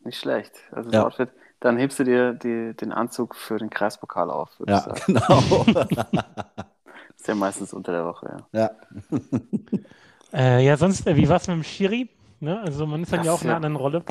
Nicht 0.04 0.18
schlecht. 0.18 0.52
Also 0.70 0.90
das 0.90 0.94
Ja. 1.00 1.06
Outfit. 1.06 1.30
Dann 1.64 1.78
hebst 1.78 1.98
du 1.98 2.04
dir 2.04 2.34
die, 2.34 2.74
den 2.76 2.92
Anzug 2.92 3.34
für 3.34 3.58
den 3.58 3.70
Kreispokal 3.70 4.30
auf, 4.30 4.60
Ja, 4.66 4.80
genau. 5.06 5.42
Ist 7.16 7.26
ja 7.28 7.34
meistens 7.34 7.72
unter 7.72 7.92
der 7.92 8.04
Woche, 8.04 8.26
ja. 8.28 8.48
ja. 8.52 8.70
Äh, 10.32 10.64
ja, 10.64 10.76
sonst, 10.76 11.06
äh, 11.06 11.16
wie 11.16 11.28
war 11.28 11.36
es 11.36 11.46
mit 11.48 11.56
dem 11.56 11.64
Schiri? 11.64 12.10
Ne? 12.40 12.60
Also 12.60 12.86
man 12.86 13.02
ist 13.02 13.12
dann 13.12 13.22
ja 13.22 13.32
Das, 13.32 13.32
auch 13.32 13.42
in 13.44 13.48
einer 13.50 13.54
ja. 13.54 13.56
anderen 13.56 13.76
Rolle. 13.76 14.04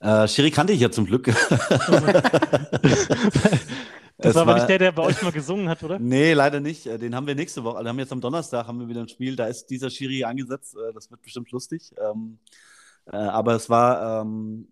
Äh, 0.00 0.28
Schiri 0.28 0.50
kannte 0.50 0.72
ich 0.72 0.80
ja 0.80 0.90
zum 0.90 1.06
Glück. 1.06 1.28
Das 4.22 4.34
Es 4.34 4.34
war 4.34 4.42
aber 4.42 4.54
nicht 4.54 4.68
der, 4.68 4.78
der 4.78 4.92
bei 4.92 5.02
euch 5.02 5.20
mal 5.22 5.32
gesungen 5.32 5.68
hat, 5.68 5.82
oder? 5.82 6.02
Nee, 6.02 6.32
leider 6.34 6.60
nicht. 6.60 6.86
Äh, 6.86 6.98
Den 6.98 7.14
haben 7.14 7.26
wir 7.26 7.34
nächste 7.34 7.64
Woche. 7.64 7.78
Also 7.78 7.88
haben 7.88 7.96
wir 7.96 8.04
jetzt 8.04 8.12
am 8.12 8.20
Donnerstag 8.20 8.66
haben 8.66 8.80
wir 8.80 8.88
wieder 8.88 9.00
ein 9.00 9.08
Spiel. 9.08 9.36
Da 9.36 9.46
ist 9.46 9.66
dieser 9.70 9.90
Schiri 9.90 10.24
angesetzt. 10.24 10.76
Äh, 10.76 10.92
Das 10.94 11.10
wird 11.10 11.22
bestimmt 11.22 11.50
lustig. 11.50 11.92
Ähm, 11.98 12.38
äh, 13.06 13.16
aber 13.16 13.54
es 13.56 13.70
war 13.70 14.22
ähm, 14.22 14.68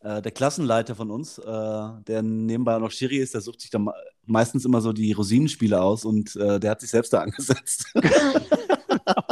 äh, 0.00 0.22
der 0.22 0.32
Klassenleiter 0.32 0.94
von 0.94 1.10
uns, 1.10 1.38
äh, 1.38 1.42
der 1.44 2.22
nebenbei 2.22 2.76
auch 2.76 2.80
noch 2.80 2.90
Schiri 2.90 3.16
ist. 3.18 3.34
Der 3.34 3.40
sucht 3.40 3.60
sich 3.60 3.70
dann 3.70 3.84
me- 3.84 3.94
meistens 4.26 4.64
immer 4.64 4.80
so 4.80 4.92
die 4.92 5.12
Rosinenspiele 5.12 5.80
aus 5.80 6.04
und 6.04 6.36
äh, 6.36 6.60
der 6.60 6.70
hat 6.72 6.80
sich 6.80 6.90
selbst 6.90 7.12
da 7.12 7.20
angesetzt. 7.22 7.86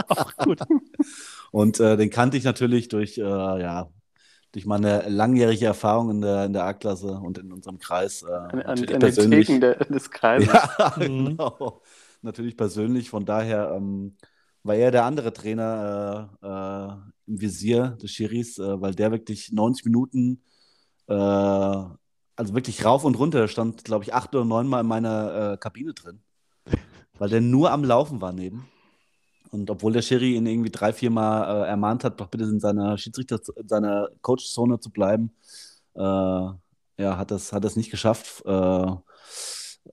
Ach, 0.09 0.37
gut. 0.38 0.61
Und 1.50 1.81
äh, 1.81 1.96
den 1.96 2.11
kannte 2.11 2.37
ich 2.37 2.44
natürlich 2.44 2.88
durch, 2.88 3.18
äh, 3.18 3.22
ja, 3.22 3.90
durch 4.52 4.66
meine 4.66 5.09
langjährige 5.09 5.66
Erfahrung 5.66 6.11
in 6.11 6.20
der, 6.22 6.44
in 6.46 6.52
der 6.52 6.64
A-Klasse 6.64 7.09
und 7.12 7.38
in 7.38 7.52
unserem 7.52 7.78
Kreis. 7.78 8.22
Äh, 8.22 8.33
An, 8.33 8.62
an, 8.62 8.66
an 8.66 8.87
den 8.87 8.98
persönlich. 8.98 9.46
Theken 9.46 9.61
der, 9.61 9.74
des 9.76 10.11
Kreises. 10.11 10.48
Ja, 10.52 10.94
Mhm. 10.96 11.37
genau. 11.37 11.83
Natürlich 12.22 12.57
persönlich. 12.57 13.11
Von 13.11 13.24
daher 13.24 13.72
ähm, 13.76 14.16
war 14.64 14.74
er 14.74 14.90
der 14.90 15.04
andere 15.04 15.33
Trainer 15.33 16.31
äh, 16.42 16.46
äh, 16.48 17.33
im 17.33 17.40
Visier 17.40 17.96
des 18.02 18.11
Schiris, 18.11 18.59
äh, 18.59 18.81
weil 18.81 18.94
der 18.94 19.12
wirklich 19.12 19.52
90 19.52 19.85
Minuten, 19.85 20.42
äh, 21.09 21.14
also 21.14 22.55
wirklich 22.55 22.85
rauf 22.85 23.05
und 23.05 23.18
runter, 23.18 23.49
stand, 23.49 23.85
glaube 23.85 24.05
ich, 24.05 24.14
acht 24.14 24.35
oder 24.35 24.44
neun 24.44 24.68
Mal 24.68 24.81
in 24.81 24.87
meiner 24.87 25.53
äh, 25.53 25.57
Kabine 25.57 25.92
drin. 25.94 26.21
Weil 27.18 27.31
der 27.31 27.40
nur 27.40 27.73
am 27.73 27.85
Laufen 27.85 28.21
war 28.21 28.33
neben. 28.33 28.68
Und 29.51 29.71
obwohl 29.71 29.92
der 29.92 30.03
Schiri 30.03 30.37
ihn 30.37 30.47
irgendwie 30.47 30.71
drei, 30.71 30.92
vier 30.92 31.11
Mal 31.11 31.64
äh, 31.64 31.68
ermahnt 31.68 32.05
hat, 32.05 32.21
doch 32.21 32.29
bitte 32.29 32.44
in 32.44 32.61
seiner 32.61 32.99
Schiedsrichter, 32.99 33.40
in 33.57 33.66
seiner 33.66 34.09
Coachzone 34.23 34.79
zu 34.79 34.90
bleiben, 34.90 35.33
äh, 35.94 36.01
ja, 36.01 37.16
hat 37.16 37.31
das, 37.31 37.53
hat 37.53 37.64
das 37.64 37.77
nicht 37.77 37.90
geschafft. 37.90 38.44
Äh, 38.44 38.87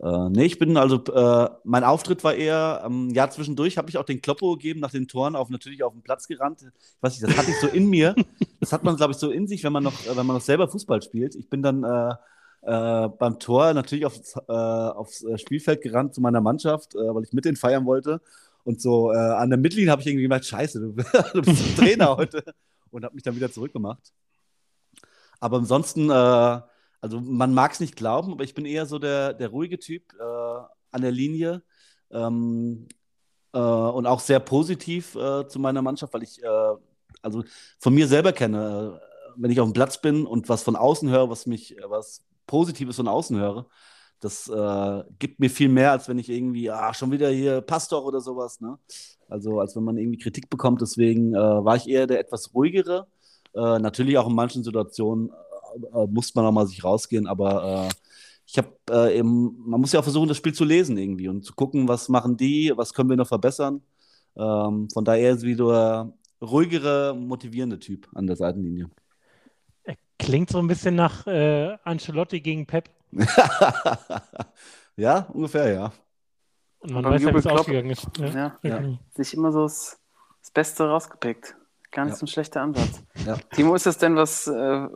äh, 0.02 0.30
nee, 0.30 0.46
ich 0.46 0.60
bin 0.60 0.76
also, 0.78 1.04
äh, 1.06 1.50
mein 1.64 1.84
Auftritt 1.84 2.24
war 2.24 2.34
eher, 2.34 2.84
ähm, 2.86 3.10
ja, 3.12 3.30
zwischendurch 3.30 3.78
habe 3.78 3.90
ich 3.90 3.98
auch 3.98 4.04
den 4.04 4.22
Kloppo 4.22 4.56
gegeben 4.56 4.82
nach 4.82 4.92
den 4.92 5.08
Toren, 5.08 5.36
auf, 5.36 5.50
natürlich 5.50 5.84
auf 5.84 5.94
den 5.94 6.02
Platz 6.02 6.28
gerannt. 6.28 6.62
Ich 6.62 7.02
weiß 7.02 7.14
nicht, 7.14 7.24
das 7.32 7.38
hatte 7.38 7.52
ich 7.52 7.60
so 7.60 7.68
in 7.68 7.90
mir. 7.90 8.16
Das 8.60 8.74
hat 8.74 8.84
man, 8.84 8.96
glaube 8.96 9.12
ich, 9.12 9.18
so 9.20 9.30
in 9.30 9.48
sich, 9.48 9.64
wenn 9.64 9.74
man 9.74 9.84
noch, 9.84 9.94
äh, 10.08 10.18
wenn 10.18 10.26
man 10.26 10.38
noch 10.38 10.42
selber 10.42 10.68
Fußball 10.68 11.00
spielt. 11.04 11.36
Ich 11.36 11.50
bin 11.50 11.62
dann 11.62 11.84
äh, 11.84 12.16
äh, 12.66 13.10
beim 13.10 13.38
Tor 13.38 13.74
natürlich 13.76 14.08
aufs, 14.08 14.36
äh, 14.36 14.52
aufs 14.52 15.24
äh, 15.24 15.38
Spielfeld 15.38 15.82
gerannt 15.82 16.16
zu 16.16 16.22
meiner 16.22 16.42
Mannschaft, 16.42 16.96
weil 16.96 17.24
ich 17.24 17.32
mit 17.32 17.46
denen 17.46 17.58
feiern 17.58 17.86
wollte. 17.86 18.22
Und 18.64 18.82
so 18.82 19.10
an 19.12 19.52
der 19.52 19.60
Mittellinie 19.60 19.92
habe 19.92 20.02
ich 20.02 20.08
irgendwie 20.08 20.24
gemerkt, 20.24 20.46
scheiße, 20.46 20.80
du, 20.80 20.94
du 21.34 21.42
bist 21.44 21.78
Trainer 21.78 22.18
heute. 22.18 22.44
Und 22.90 23.04
habe 23.06 23.14
mich 23.14 23.24
dann 23.24 23.36
wieder 23.36 23.52
zurückgemacht. 23.52 24.12
Aber 25.40 25.58
ansonsten, 25.58 26.10
also 27.02 27.20
man 27.22 27.54
mag 27.54 27.72
es 27.74 27.80
nicht 27.80 27.96
glauben, 27.96 28.32
aber 28.32 28.44
ich 28.44 28.54
bin 28.54 28.66
eher 28.66 28.86
so 28.86 29.00
der, 29.00 29.34
der 29.34 29.50
ruhige 29.50 29.80
Typ 29.80 30.14
äh, 30.20 30.24
an 30.92 31.02
der 31.02 31.12
Linie 31.12 31.64
ähm, 32.12 32.88
äh, 33.54 33.60
und 33.60 34.06
auch 34.06 34.20
sehr 34.20 34.40
positiv 34.40 35.16
äh, 35.16 35.48
zu 35.48 35.60
meiner 35.60 35.82
Mannschaft, 35.82 36.14
weil 36.14 36.24
ich 36.24 36.44
äh, 36.44 36.76
also 37.22 37.44
von 37.80 37.94
mir 37.94 38.08
selber 38.08 38.34
kenne, 38.34 39.00
äh, 39.02 39.42
wenn 39.42 39.52
ich 39.52 39.60
auf 39.60 39.68
dem 39.68 39.74
Platz 39.74 40.00
bin 40.02 40.26
und 40.26 40.50
was 40.50 40.64
von 40.64 40.76
außen 40.76 41.10
höre, 41.10 41.30
was 41.30 41.46
mich, 41.46 41.76
was 41.88 42.24
Positives 42.48 42.96
von 42.96 43.08
außen 43.08 43.38
höre, 43.38 43.68
das 44.20 44.48
äh, 44.48 45.04
gibt 45.20 45.40
mir 45.40 45.50
viel 45.50 45.70
mehr, 45.70 45.92
als 45.92 46.08
wenn 46.08 46.18
ich 46.18 46.30
irgendwie, 46.30 46.70
ah, 46.72 46.94
schon 46.94 47.12
wieder 47.12 47.30
hier 47.30 47.62
Pastor 47.62 48.06
oder 48.06 48.22
sowas, 48.22 48.62
ne? 48.62 48.80
Also 49.28 49.60
als 49.60 49.76
wenn 49.76 49.84
man 49.84 49.98
irgendwie 49.98 50.18
Kritik 50.18 50.50
bekommt. 50.50 50.82
Deswegen 50.82 51.34
äh, 51.34 51.38
war 51.38 51.76
ich 51.76 51.88
eher 51.88 52.08
der 52.08 52.20
etwas 52.20 52.54
ruhigere. 52.54 53.08
Äh, 53.54 53.80
natürlich 53.80 54.18
auch 54.18 54.28
in 54.30 54.36
manchen 54.36 54.64
Situationen 54.64 55.32
äh, 55.94 56.08
muss 56.08 56.34
man 56.36 56.46
auch 56.46 56.52
mal 56.52 56.68
sich 56.68 56.84
rausgehen, 56.84 57.28
aber 57.28 57.88
äh, 57.88 57.94
ich 58.48 58.58
habe 58.58 58.70
äh, 58.90 59.18
eben, 59.18 59.58
man 59.68 59.82
muss 59.82 59.92
ja 59.92 60.00
auch 60.00 60.04
versuchen, 60.04 60.28
das 60.28 60.38
Spiel 60.38 60.54
zu 60.54 60.66
lesen 60.66 60.98
irgendwie 60.98 61.28
und 61.28 61.44
zu 61.44 61.54
gucken, 61.54 61.88
was 61.88 62.10
machen 62.10 62.38
die, 62.38 62.72
was 62.76 62.94
können 62.94 63.10
wir 63.10 63.18
noch 63.18 63.28
verbessern. 63.28 63.82
Ähm, 64.38 64.90
von 64.90 65.06
daher 65.06 65.32
ist 65.32 65.44
wieder 65.44 66.14
ruhigere, 66.42 67.16
motivierende 67.16 67.80
Typ 67.80 68.08
an 68.14 68.28
der 68.28 68.36
Seitenlinie. 68.36 68.90
Er 69.84 69.96
klingt 70.20 70.50
so 70.50 70.60
ein 70.60 70.68
bisschen 70.68 70.96
nach 70.96 71.26
äh, 71.28 71.78
Ancelotti 71.84 72.42
gegen 72.42 72.66
Pep. 72.66 72.90
ja, 74.96 75.22
ungefähr, 75.34 75.74
ja. 75.74 75.94
Und 76.80 76.94
man 76.94 77.04
Beim 77.04 77.14
weiß 77.14 77.24
ja, 77.24 77.34
wie 77.34 77.38
es 77.38 77.48
ausgegangen 77.48 77.90
ist. 77.90 78.08
Ja. 78.20 78.28
Ja. 78.28 78.60
Ja. 78.62 79.00
Sich 79.16 79.34
immer 79.34 79.52
so 79.52 79.64
das, 79.64 80.00
das 80.42 80.52
Beste 80.52 80.88
rausgepickt. 80.88 81.56
Gar 81.96 82.06
nicht 82.06 82.14
Ja. 82.16 82.18
so 82.18 82.26
ein 82.26 82.28
schlechter 82.28 82.62
Ansatz. 82.62 83.02
Ja. 83.26 83.38
Timo, 83.56 83.74
ist 83.74 83.86
das 83.86 83.98
denn 83.98 84.18
was, 84.18 84.48
äh, 84.48 84.88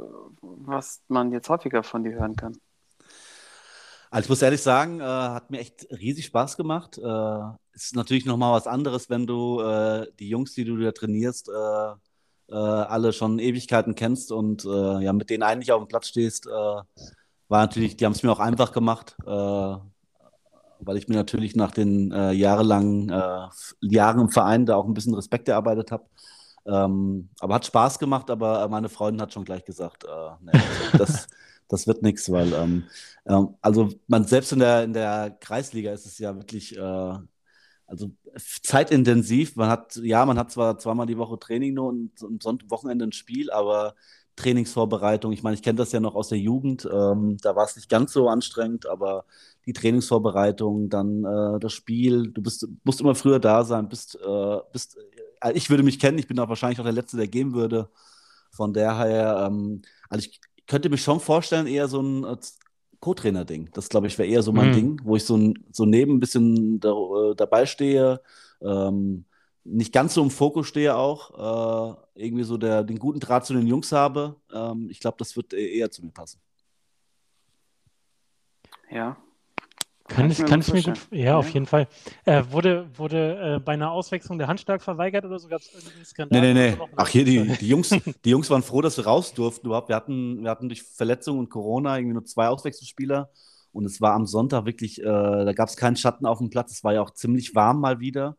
was 0.42 1.02
man 1.08 1.32
jetzt 1.32 1.48
häufiger 1.48 1.82
von 1.82 2.04
dir 2.04 2.12
hören 2.20 2.36
kann? 2.36 2.58
Also 4.12 4.26
ich 4.26 4.30
muss 4.30 4.42
ehrlich 4.42 4.62
sagen, 4.62 5.00
äh, 5.00 5.04
hat 5.04 5.50
mir 5.50 5.60
echt 5.60 5.88
riesig 5.92 6.26
Spaß 6.26 6.58
gemacht. 6.58 6.98
Äh, 6.98 7.40
ist 7.74 7.96
natürlich 7.96 8.26
nochmal 8.26 8.54
was 8.54 8.68
anderes, 8.68 9.10
wenn 9.10 9.26
du 9.26 9.62
äh, 9.62 10.08
die 10.20 10.28
Jungs, 10.28 10.54
die 10.56 10.66
du 10.66 10.76
da 10.76 10.92
trainierst, 10.92 11.48
äh, 11.48 12.52
äh, 12.52 12.56
alle 12.56 13.14
schon 13.14 13.40
Ewigkeiten 13.40 13.96
kennst 13.96 14.32
und 14.34 14.66
ja, 14.66 15.14
mit 15.14 15.30
denen 15.30 15.44
eigentlich 15.44 15.72
auf 15.72 15.82
dem 15.82 15.88
Platz 15.88 16.08
stehst, 16.10 16.48
war 16.48 16.86
natürlich, 17.50 17.96
die 17.96 18.06
haben 18.06 18.12
es 18.14 18.24
mir 18.24 18.32
auch 18.32 18.40
einfach 18.40 18.72
gemacht, 18.74 19.16
weil 19.26 20.98
ich 20.98 21.08
mir 21.08 21.16
natürlich 21.16 21.56
nach 21.56 21.72
den 21.72 22.12
äh, 22.12 22.32
jahrelangen 22.32 23.10
äh, 23.10 23.48
Jahren 23.82 24.20
im 24.20 24.30
Verein 24.30 24.66
da 24.66 24.76
auch 24.76 24.86
ein 24.86 24.94
bisschen 24.94 25.14
Respekt 25.14 25.48
erarbeitet 25.48 25.92
habe. 25.92 26.06
Ähm, 26.70 27.30
aber 27.40 27.56
hat 27.56 27.66
Spaß 27.66 28.00
gemacht, 28.00 28.30
aber 28.30 28.68
meine 28.70 28.90
Freundin 28.90 29.22
hat 29.22 29.34
schon 29.34 29.46
gleich 29.46 29.66
gesagt, 29.66 30.04
äh, 30.04 30.08
nee, 30.42 30.52
also 30.52 30.98
das, 30.98 31.28
das 31.68 31.88
wird 31.88 32.04
nichts, 32.04 32.32
weil 32.32 32.54
ähm, 32.54 32.84
ähm, 33.26 33.56
also 33.62 33.90
man 34.08 34.26
selbst 34.26 34.52
in 34.52 34.60
der, 34.60 34.84
in 34.84 34.94
der 34.94 35.38
Kreisliga 35.40 35.92
ist 35.92 36.06
es 36.06 36.20
ja 36.20 36.36
wirklich 36.36 36.78
äh, 36.78 37.18
also 37.90 38.12
zeitintensiv. 38.62 39.56
Man 39.56 39.70
hat, 39.70 39.96
ja, 39.98 40.26
man 40.26 40.38
hat 40.38 40.52
zwar 40.52 40.78
zweimal 40.78 41.08
die 41.08 41.18
Woche 41.18 41.40
Training 41.40 41.74
nur 41.74 41.90
und 41.90 42.12
am 42.24 42.40
Sonntag 42.40 42.70
Wochenende 42.70 43.06
ein 43.06 43.12
Spiel, 43.12 43.50
aber 43.52 43.96
Trainingsvorbereitung, 44.36 45.34
ich 45.34 45.44
meine, 45.44 45.56
ich 45.56 45.64
kenne 45.64 45.78
das 45.78 45.92
ja 45.92 46.00
noch 46.00 46.16
aus 46.16 46.30
der 46.30 46.38
Jugend, 46.38 46.88
ähm, 46.92 47.38
da 47.42 47.56
war 47.56 47.66
es 47.66 47.76
nicht 47.76 47.90
ganz 47.90 48.14
so 48.14 48.30
anstrengend, 48.30 48.88
aber 48.88 49.26
die 49.66 49.74
Trainingsvorbereitung, 49.74 50.90
dann 50.90 51.26
äh, 51.26 51.60
das 51.60 51.74
Spiel, 51.74 52.32
du 52.32 52.42
bist, 52.42 52.68
musst 52.84 53.02
immer 53.02 53.16
früher 53.16 53.40
da 53.40 53.66
sein, 53.66 53.90
bist, 53.90 54.16
äh, 54.16 54.58
bist 54.72 54.98
äh, 55.42 55.54
ich 55.54 55.70
würde 55.70 55.84
mich 55.84 56.00
kennen, 56.00 56.18
ich 56.18 56.28
bin 56.28 56.40
auch 56.40 56.50
wahrscheinlich 56.50 56.80
auch 56.80 56.84
der 56.84 56.94
Letzte, 56.94 57.18
der 57.18 57.28
gehen 57.28 57.54
würde. 57.54 57.90
Von 58.52 58.74
daher, 58.74 59.46
ähm, 59.48 59.82
also 60.10 60.26
ich 60.28 60.40
könnte 60.68 60.90
mich 60.90 61.04
schon 61.04 61.20
vorstellen, 61.20 61.68
eher 61.68 61.88
so 61.88 62.02
ein 62.02 62.24
äh, 62.24 62.38
Co-Trainer-Ding. 63.00 63.70
Das, 63.74 63.90
glaube 63.90 64.08
ich, 64.08 64.18
wäre 64.18 64.28
eher 64.30 64.44
so 64.44 64.52
mein 64.52 64.70
Mhm. 64.70 64.74
Ding, 64.74 65.02
wo 65.04 65.16
ich 65.16 65.26
so, 65.26 65.38
ein, 65.38 65.66
so 65.72 65.86
neben 65.86 66.16
ein 66.16 66.20
bisschen 66.20 66.80
da, 66.80 66.92
äh, 66.92 67.36
dabei 67.36 67.66
stehe, 67.66 68.22
ähm, 68.62 69.26
nicht 69.64 69.94
ganz 69.94 70.14
so 70.16 70.24
im 70.24 70.32
Fokus 70.32 70.68
stehe 70.68 70.96
auch, 70.96 71.96
äh, 72.16 72.22
irgendwie 72.24 72.44
so 72.44 72.58
der, 72.58 72.84
den 72.84 72.98
guten 73.00 73.20
Draht 73.20 73.46
zu 73.46 73.54
den 73.54 73.68
Jungs 73.68 73.92
habe. 73.92 74.36
Ähm, 74.54 74.90
ich 74.90 75.00
glaube, 75.00 75.18
das 75.20 75.36
wird 75.36 75.54
e- 75.54 75.78
eher 75.78 75.92
zu 75.92 76.04
mir 76.04 76.12
passen. 76.12 76.40
Ja. 78.90 79.18
Kann 80.10 80.32
ich, 80.32 80.44
kann 80.46 80.60
ich 80.60 80.74
mir 80.74 80.82
gut, 80.82 80.98
vorstellen. 80.98 81.24
ja, 81.24 81.38
auf 81.38 81.50
jeden 81.50 81.66
Fall. 81.66 81.88
Äh, 82.26 82.44
wurde 82.50 82.90
wurde 82.96 83.56
äh, 83.56 83.60
bei 83.60 83.74
einer 83.74 83.92
Auswechslung 83.92 84.38
der 84.38 84.48
Handschlag 84.48 84.82
verweigert 84.82 85.24
oder 85.24 85.40
so? 85.40 85.48
Gab 85.48 85.62
es 85.62 85.74
irgendeinen 85.74 86.06
Skandal? 86.06 86.42
Nee, 86.42 86.54
nee, 86.54 86.72
nee. 86.72 86.78
Ach, 86.96 87.08
hier, 87.08 87.24
die, 87.24 87.48
die, 87.58 87.68
Jungs, 87.68 87.90
die 88.26 88.30
Jungs 88.30 88.50
waren 88.50 88.64
froh, 88.64 88.82
dass 88.82 88.98
wir 88.98 89.06
raus 89.06 89.34
durften 89.34 89.68
überhaupt. 89.68 89.90
Wir 89.90 89.96
hatten, 89.96 90.44
wir 90.44 90.50
hatten 90.50 90.68
durch 90.68 90.84
Verletzung 90.84 91.40
und 91.40 91.50
Corona 91.50 91.98
irgendwie 91.98 92.16
nur 92.16 92.26
zwei 92.26 92.48
Auswechselspieler. 92.48 93.30
Und 93.72 93.86
es 93.86 94.02
war 94.02 94.14
am 94.14 94.26
Sonntag 94.26 94.66
wirklich, 94.66 95.00
äh, 95.00 95.04
da 95.04 95.54
gab 95.54 95.70
es 95.70 95.78
keinen 95.78 95.96
Schatten 95.96 96.26
auf 96.26 96.40
dem 96.40 96.50
Platz. 96.50 96.72
Es 96.72 96.84
war 96.84 96.94
ja 96.94 97.02
auch 97.02 97.12
ziemlich 97.12 97.54
warm 97.54 97.80
mal 97.80 98.00
wieder. 98.00 98.36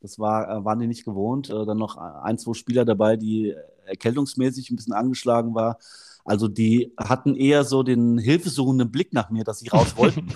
Das 0.00 0.18
war, 0.18 0.48
äh, 0.48 0.64
waren 0.64 0.78
die 0.78 0.86
nicht 0.86 1.06
gewohnt. 1.06 1.48
Äh, 1.48 1.64
dann 1.64 1.78
noch 1.78 1.96
ein, 1.96 2.36
zwei 2.36 2.52
Spieler 2.52 2.84
dabei, 2.84 3.16
die 3.16 3.54
erkältungsmäßig 3.86 4.70
ein 4.70 4.76
bisschen 4.76 4.92
angeschlagen 4.92 5.54
war. 5.54 5.78
Also 6.24 6.48
die 6.48 6.92
hatten 6.98 7.34
eher 7.36 7.64
so 7.64 7.82
den 7.82 8.18
hilfesuchenden 8.18 8.90
Blick 8.90 9.12
nach 9.12 9.30
mir, 9.30 9.44
dass 9.44 9.58
sie 9.60 9.68
raus 9.68 9.96
wollten. 9.96 10.30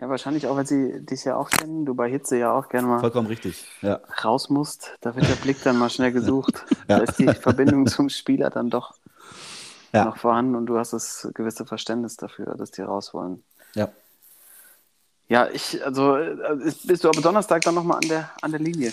Ja, 0.00 0.08
wahrscheinlich 0.08 0.46
auch, 0.46 0.56
weil 0.56 0.66
sie 0.66 1.04
dich 1.04 1.24
ja 1.24 1.36
auch 1.36 1.50
kennen, 1.50 1.84
du 1.84 1.94
bei 1.94 2.08
Hitze 2.08 2.38
ja 2.38 2.52
auch 2.52 2.68
gerne 2.68 2.86
mal 2.86 3.00
Vollkommen 3.00 3.26
richtig. 3.26 3.66
Ja. 3.82 4.00
raus 4.24 4.48
musst. 4.48 4.92
Da 5.00 5.16
wird 5.16 5.28
der 5.28 5.34
Blick 5.34 5.62
dann 5.64 5.76
mal 5.78 5.90
schnell 5.90 6.12
gesucht. 6.12 6.64
Ja. 6.88 6.98
Da 6.98 7.04
ist 7.04 7.18
die 7.18 7.26
Verbindung 7.26 7.86
zum 7.86 8.08
Spieler 8.08 8.48
dann 8.48 8.70
doch 8.70 8.94
Ja. 9.92 10.06
noch 10.06 10.16
vorhanden 10.16 10.54
und 10.56 10.64
du 10.66 10.78
hast 10.78 10.94
das 10.94 11.28
gewisse 11.34 11.66
Verständnis 11.66 12.16
dafür, 12.16 12.54
dass 12.56 12.70
die 12.70 12.80
raus 12.80 13.12
wollen. 13.12 13.42
Ja. 13.74 13.90
Ja, 15.28 15.48
ich, 15.52 15.84
also 15.84 16.16
äh, 16.16 16.72
bist 16.84 17.04
du 17.04 17.08
aber 17.10 17.20
Donnerstag 17.20 17.60
dann 17.60 17.74
nochmal 17.74 17.98
an 18.02 18.08
der, 18.08 18.30
an 18.40 18.52
der 18.52 18.60
Linie? 18.60 18.90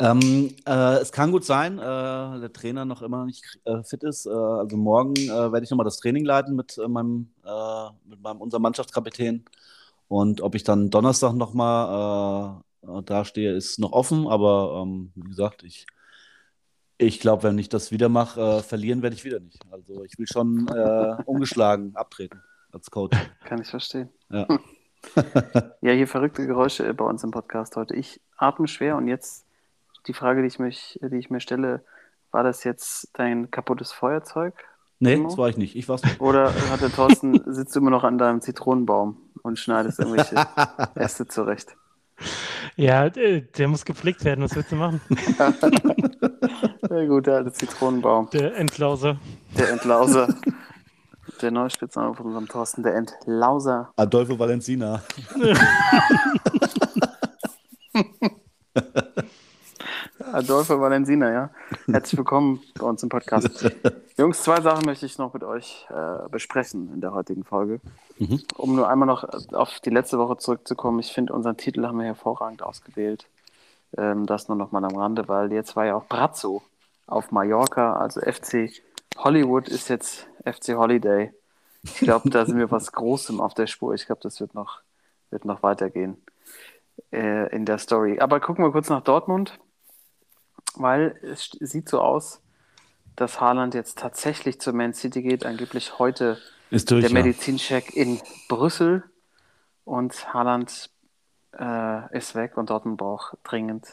Ähm, 0.00 0.54
äh, 0.64 0.98
es 0.98 1.10
kann 1.10 1.32
gut 1.32 1.44
sein, 1.44 1.78
äh, 1.78 1.82
der 1.82 2.52
Trainer 2.52 2.84
noch 2.84 3.02
immer 3.02 3.24
nicht 3.24 3.58
äh, 3.64 3.82
fit 3.82 4.04
ist. 4.04 4.26
Äh, 4.26 4.30
also 4.30 4.76
morgen 4.76 5.14
äh, 5.16 5.28
werde 5.52 5.64
ich 5.64 5.70
nochmal 5.70 5.84
das 5.84 5.98
Training 5.98 6.24
leiten 6.24 6.54
mit 6.54 6.78
äh, 6.78 6.86
meinem, 6.86 7.30
mit 8.04 8.20
meinem 8.20 8.40
unserem 8.40 8.62
Mannschaftskapitän. 8.62 9.44
Und 10.06 10.40
ob 10.40 10.54
ich 10.54 10.62
dann 10.62 10.90
Donnerstag 10.90 11.34
nochmal 11.34 12.62
äh, 12.82 13.02
dastehe, 13.02 13.52
ist 13.54 13.78
noch 13.78 13.92
offen. 13.92 14.28
Aber 14.28 14.82
ähm, 14.82 15.10
wie 15.16 15.28
gesagt, 15.28 15.64
ich, 15.64 15.86
ich 16.98 17.18
glaube, 17.18 17.42
wenn 17.42 17.58
ich 17.58 17.68
das 17.68 17.90
wieder 17.90 18.08
mache, 18.08 18.62
verlieren 18.62 19.02
werde 19.02 19.16
ich 19.16 19.24
wieder 19.24 19.40
nicht. 19.40 19.64
Also 19.70 20.04
ich 20.04 20.18
will 20.18 20.26
schon 20.26 20.68
ungeschlagen 21.26 21.94
abtreten 21.96 22.42
als 22.72 22.90
Coach. 22.90 23.18
Kann 23.44 23.60
ich 23.60 23.68
verstehen. 23.68 24.08
Ja. 24.30 24.46
Ja, 25.80 25.92
hier 25.92 26.08
verrückte 26.08 26.44
Geräusche 26.44 26.92
bei 26.92 27.04
uns 27.04 27.22
im 27.22 27.30
Podcast 27.30 27.76
heute. 27.76 27.94
Ich 27.94 28.20
atme 28.36 28.66
schwer 28.66 28.96
und 28.96 29.06
jetzt 29.06 29.47
die 30.06 30.14
Frage, 30.14 30.42
die 30.42 30.48
ich, 30.48 30.58
mich, 30.58 30.98
die 31.02 31.16
ich 31.16 31.30
mir 31.30 31.40
stelle, 31.40 31.84
war 32.30 32.42
das 32.42 32.64
jetzt 32.64 33.10
dein 33.14 33.50
kaputtes 33.50 33.92
Feuerzeug? 33.92 34.54
Nee, 35.00 35.14
Timo? 35.14 35.28
das 35.28 35.38
war 35.38 35.48
ich 35.48 35.56
nicht. 35.56 35.76
Ich 35.76 35.88
war's 35.88 36.02
nicht. 36.02 36.20
Oder 36.20 36.52
hat 36.70 36.80
der 36.80 36.90
Thorsten, 36.90 37.40
sitzt 37.46 37.74
du 37.74 37.80
immer 37.80 37.90
noch 37.90 38.04
an 38.04 38.18
deinem 38.18 38.40
Zitronenbaum 38.40 39.16
und 39.42 39.58
schneidest 39.58 39.98
irgendwelche 39.98 40.34
Äste 40.94 41.26
zurecht? 41.26 41.76
Ja, 42.76 43.06
äh, 43.06 43.42
der 43.42 43.68
muss 43.68 43.84
gepflegt 43.84 44.24
werden. 44.24 44.42
Was 44.44 44.56
willst 44.56 44.72
du 44.72 44.76
machen? 44.76 45.00
Sehr 46.88 47.06
gut, 47.06 47.26
der 47.26 47.36
alte 47.36 47.52
Zitronenbaum. 47.52 48.28
Der 48.30 48.56
Endlauser. 48.56 49.18
Der 49.56 49.70
Entlauser. 49.70 50.34
Der 51.40 51.50
neue 51.52 51.70
Spitzname 51.70 52.14
von 52.14 52.26
unserem 52.26 52.48
Thorsten, 52.48 52.82
der 52.82 52.96
Entlauser. 52.96 53.92
Adolfo 53.96 54.36
Valenzina. 54.38 55.02
Adolfo 60.32 60.80
Valenzina, 60.80 61.32
ja. 61.32 61.50
Herzlich 61.86 62.18
willkommen 62.18 62.60
bei 62.78 62.86
uns 62.86 63.02
im 63.02 63.08
Podcast. 63.08 63.70
Jungs, 64.18 64.42
zwei 64.42 64.60
Sachen 64.60 64.84
möchte 64.84 65.06
ich 65.06 65.18
noch 65.18 65.32
mit 65.32 65.44
euch 65.44 65.86
äh, 65.90 66.28
besprechen 66.28 66.92
in 66.92 67.00
der 67.00 67.12
heutigen 67.12 67.44
Folge. 67.44 67.80
Mhm. 68.18 68.42
Um 68.56 68.76
nur 68.76 68.88
einmal 68.88 69.06
noch 69.06 69.24
auf 69.52 69.80
die 69.80 69.90
letzte 69.90 70.18
Woche 70.18 70.36
zurückzukommen. 70.36 70.98
Ich 71.00 71.12
finde, 71.12 71.32
unseren 71.32 71.56
Titel 71.56 71.86
haben 71.86 71.98
wir 71.98 72.06
hervorragend 72.06 72.62
ausgewählt. 72.62 73.26
Ähm, 73.96 74.26
das 74.26 74.48
nur 74.48 74.56
noch 74.56 74.72
mal 74.72 74.84
am 74.84 74.96
Rande, 74.96 75.28
weil 75.28 75.52
jetzt 75.52 75.76
war 75.76 75.86
ja 75.86 75.94
auch 75.94 76.06
Brazzo 76.06 76.62
auf 77.06 77.30
Mallorca, 77.30 77.94
also 77.94 78.20
FC 78.20 78.70
Hollywood 79.16 79.68
ist 79.68 79.88
jetzt 79.88 80.28
FC 80.44 80.74
Holiday. 80.74 81.32
Ich 81.82 82.00
glaube, 82.00 82.28
da 82.30 82.44
sind 82.44 82.58
wir 82.58 82.70
was 82.70 82.92
Großem 82.92 83.40
auf 83.40 83.54
der 83.54 83.66
Spur. 83.66 83.94
Ich 83.94 84.06
glaube, 84.06 84.20
das 84.22 84.40
wird 84.40 84.54
noch, 84.54 84.80
wird 85.30 85.44
noch 85.44 85.62
weitergehen 85.62 86.18
äh, 87.12 87.48
in 87.54 87.64
der 87.64 87.78
Story. 87.78 88.20
Aber 88.20 88.40
gucken 88.40 88.64
wir 88.64 88.72
kurz 88.72 88.90
nach 88.90 89.02
Dortmund, 89.02 89.58
weil 90.76 91.16
es 91.22 91.50
sieht 91.60 91.88
so 91.88 92.00
aus, 92.00 92.40
dass 93.16 93.40
Haaland 93.40 93.74
jetzt 93.74 93.98
tatsächlich 93.98 94.60
zur 94.60 94.72
Man 94.74 94.94
City 94.94 95.22
geht. 95.22 95.44
Angeblich 95.44 95.98
heute 95.98 96.38
Ist 96.70 96.90
durch. 96.90 97.02
der 97.04 97.10
ja. 97.10 97.22
Medizincheck 97.22 97.94
in 97.96 98.20
Brüssel 98.48 99.02
und 99.84 100.32
Haaland 100.32 100.90
äh, 101.58 102.16
ist 102.16 102.34
weg 102.34 102.56
und 102.56 102.70
Dortmund 102.70 102.98
braucht 102.98 103.36
dringend 103.44 103.86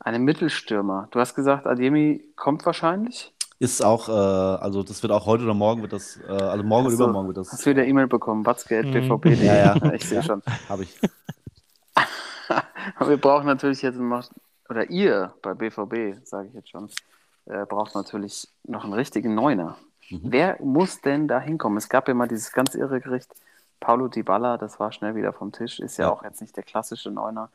einen 0.00 0.24
Mittelstürmer. 0.24 1.08
Du 1.10 1.20
hast 1.20 1.34
gesagt, 1.34 1.66
Ademi 1.66 2.24
kommt 2.34 2.64
wahrscheinlich. 2.66 3.32
Ist 3.58 3.84
auch, 3.84 4.08
äh, 4.08 4.12
also 4.12 4.82
das 4.82 5.02
wird 5.02 5.12
auch 5.12 5.26
heute 5.26 5.44
oder 5.44 5.52
morgen 5.52 5.82
wird 5.82 5.92
das, 5.92 6.18
äh, 6.26 6.32
also 6.32 6.64
morgen 6.64 6.86
oder 6.86 6.92
Hast 6.92 6.98
du- 6.98 7.04
übermorgen 7.04 7.28
wird 7.28 7.38
Hast 7.38 7.52
das, 7.52 7.60
du 7.60 7.70
wieder 7.70 7.84
E-Mail 7.84 8.06
bekommen? 8.06 8.46
Watzgeld, 8.46 8.86
Mhm. 8.86 8.92
BVB. 9.20 9.26
Ja, 9.44 9.54
ja. 9.76 9.92
Ich 9.92 10.08
sehe 10.08 10.22
schon. 10.22 10.42
habe 10.70 10.84
ich. 10.84 10.98
Aber 12.96 13.08
wir 13.10 13.18
brauchen 13.18 13.46
natürlich 13.46 13.82
jetzt 13.82 13.98
noch, 13.98 14.24
oder 14.70 14.88
ihr 14.88 15.34
bei 15.42 15.52
BVB, 15.54 16.24
sage 16.24 16.48
ich 16.48 16.54
jetzt 16.54 16.70
schon, 16.70 16.88
äh, 17.46 17.66
braucht 17.66 17.94
natürlich 17.94 18.48
noch 18.64 18.84
einen 18.84 18.92
richtigen 18.94 19.34
Neuner. 19.34 19.76
Mhm. 20.08 20.20
Wer 20.24 20.56
muss 20.62 21.00
denn 21.00 21.28
da 21.28 21.40
hinkommen? 21.40 21.76
Es 21.76 21.88
gab 21.88 22.08
ja 22.08 22.14
mal 22.14 22.28
dieses 22.28 22.52
ganz 22.52 22.74
irre 22.74 23.00
Gericht, 23.00 23.34
Paulo 23.80 24.08
Dybala, 24.08 24.56
das 24.58 24.78
war 24.78 24.92
schnell 24.92 25.14
wieder 25.16 25.32
vom 25.32 25.52
Tisch, 25.52 25.80
ist 25.80 25.96
ja, 25.96 26.06
Ja. 26.06 26.12
auch 26.12 26.22
jetzt 26.22 26.40
nicht 26.40 26.56
der 26.56 26.62
klassische 26.62 27.10
Neuner. 27.10 27.50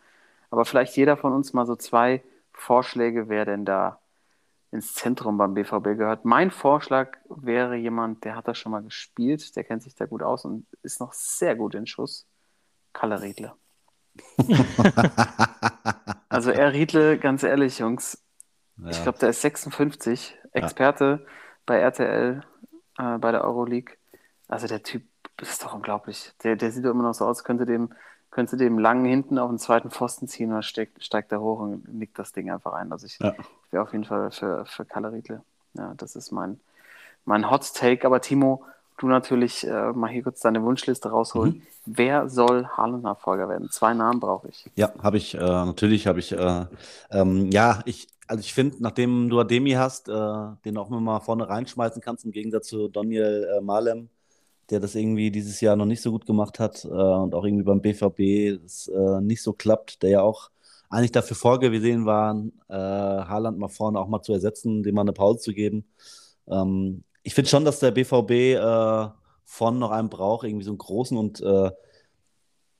Aber 0.51 0.65
vielleicht 0.65 0.95
jeder 0.97 1.17
von 1.17 1.33
uns 1.33 1.53
mal 1.53 1.65
so 1.65 1.75
zwei 1.75 2.23
Vorschläge, 2.51 3.29
wer 3.29 3.45
denn 3.45 3.65
da 3.65 3.99
ins 4.71 4.93
Zentrum 4.93 5.37
beim 5.37 5.53
BVB 5.53 5.95
gehört. 5.97 6.25
Mein 6.25 6.51
Vorschlag 6.51 7.17
wäre 7.29 7.75
jemand, 7.75 8.25
der 8.25 8.35
hat 8.35 8.47
da 8.47 8.55
schon 8.55 8.71
mal 8.73 8.81
gespielt, 8.83 9.55
der 9.55 9.63
kennt 9.63 9.83
sich 9.83 9.95
da 9.95 10.05
gut 10.05 10.21
aus 10.23 10.43
und 10.43 10.65
ist 10.83 10.99
noch 10.99 11.13
sehr 11.13 11.55
gut 11.55 11.75
in 11.75 11.87
Schuss. 11.87 12.25
Kalle 12.91 13.21
Riedle. 13.21 13.53
Also 16.35 16.51
er 16.51 16.73
Riedle, 16.73 17.17
ganz 17.17 17.43
ehrlich, 17.43 17.79
Jungs, 17.79 18.21
Ja. 18.77 18.89
ich 18.89 19.01
glaube, 19.03 19.17
der 19.19 19.29
ist 19.29 19.41
56, 19.41 20.37
Experte 20.51 21.25
bei 21.65 21.79
RTL, 21.79 22.43
äh, 22.97 23.17
bei 23.17 23.31
der 23.31 23.43
Euroleague. 23.43 23.95
Also 24.47 24.67
der 24.67 24.83
Typ 24.83 25.03
ist 25.41 25.63
doch 25.63 25.73
unglaublich. 25.73 26.33
Der, 26.43 26.55
der 26.55 26.71
sieht 26.71 26.85
doch 26.85 26.91
immer 26.91 27.03
noch 27.03 27.13
so 27.13 27.25
aus, 27.25 27.43
könnte 27.43 27.65
dem, 27.65 27.93
könnte 28.31 28.57
dem 28.57 28.77
langen 28.79 29.05
hinten 29.05 29.37
auf 29.39 29.49
den 29.49 29.59
zweiten 29.59 29.91
Pfosten 29.91 30.27
ziehen 30.27 30.51
und 30.53 30.63
steigt, 30.63 31.03
steigt 31.03 31.31
da 31.31 31.37
hoch 31.39 31.59
und 31.59 31.87
nickt 31.93 32.19
das 32.19 32.31
Ding 32.33 32.51
einfach 32.51 32.73
ein. 32.73 32.91
Also 32.91 33.05
ich, 33.05 33.17
Ja. 33.19 33.33
ich 33.39 33.71
wäre 33.71 33.83
auf 33.83 33.91
jeden 33.93 34.05
Fall 34.05 34.31
für, 34.31 34.65
für 34.65 34.85
Kalle 34.85 35.11
Riedle. 35.11 35.41
Ja, 35.73 35.93
das 35.97 36.15
ist 36.15 36.31
mein, 36.31 36.59
mein 37.25 37.49
Hot 37.49 37.73
Take. 37.73 38.05
Aber 38.05 38.21
Timo, 38.21 38.65
du 38.97 39.07
natürlich 39.07 39.65
äh, 39.65 39.91
mal 39.91 40.09
hier 40.09 40.23
kurz 40.23 40.39
deine 40.39 40.63
Wunschliste 40.63 41.09
rausholen. 41.09 41.63
Wer 41.85 42.29
soll 42.29 42.65
Haaland-Nachfolger 42.67 43.49
werden? 43.49 43.69
Zwei 43.69 43.93
Namen 43.93 44.19
brauche 44.19 44.49
ich. 44.49 44.69
Ja, 44.75 44.91
habe 45.01 45.17
ich, 45.17 45.35
äh, 45.35 45.39
natürlich 45.39 46.07
habe 46.07 46.19
ich, 46.19 46.31
äh, 46.31 46.65
ähm, 47.11 47.51
ja, 47.51 47.81
ich, 47.85 48.07
also 48.27 48.39
ich 48.39 48.53
finde, 48.53 48.77
nachdem 48.79 49.29
du 49.29 49.39
Ademi 49.39 49.71
hast, 49.71 50.09
äh, 50.09 50.47
den 50.65 50.77
auch 50.77 50.89
mal 50.89 51.19
vorne 51.19 51.47
reinschmeißen 51.47 52.01
kannst, 52.01 52.25
im 52.25 52.31
Gegensatz 52.31 52.67
zu 52.67 52.87
Daniel 52.87 53.47
äh, 53.57 53.61
Malem, 53.61 54.09
der 54.69 54.79
das 54.79 54.95
irgendwie 54.95 55.29
dieses 55.29 55.61
Jahr 55.61 55.75
noch 55.75 55.85
nicht 55.85 56.01
so 56.01 56.11
gut 56.11 56.25
gemacht 56.25 56.59
hat 56.59 56.85
äh, 56.85 56.87
und 56.87 57.35
auch 57.35 57.43
irgendwie 57.43 57.63
beim 57.63 57.81
BVB 57.81 58.61
das 58.63 58.89
nicht 59.21 59.43
so 59.43 59.53
klappt, 59.53 60.01
der 60.01 60.09
ja 60.09 60.21
auch 60.21 60.49
eigentlich 60.89 61.11
dafür 61.11 61.35
vorgesehen 61.35 62.05
war, 62.05 62.41
Haaland 62.69 63.57
mal 63.57 63.69
vorne 63.69 63.99
auch 63.99 64.07
mal 64.07 64.21
zu 64.21 64.33
ersetzen, 64.33 64.81
dem 64.83 64.95
mal 64.95 65.01
eine 65.01 65.13
Pause 65.13 65.39
zu 65.39 65.53
geben. 65.53 65.85
Ähm, 66.47 67.03
ich 67.25 67.33
finde 67.33 67.49
schon, 67.49 67.65
dass 67.65 67.79
der 67.79 67.91
BVB 67.91 68.31
äh, 68.31 69.09
vorne 69.45 69.79
noch 69.79 69.91
einen 69.91 70.09
braucht, 70.09 70.45
irgendwie 70.45 70.65
so 70.65 70.71
einen 70.71 70.77
großen 70.77 71.17
und 71.17 71.41
äh, 71.41 71.71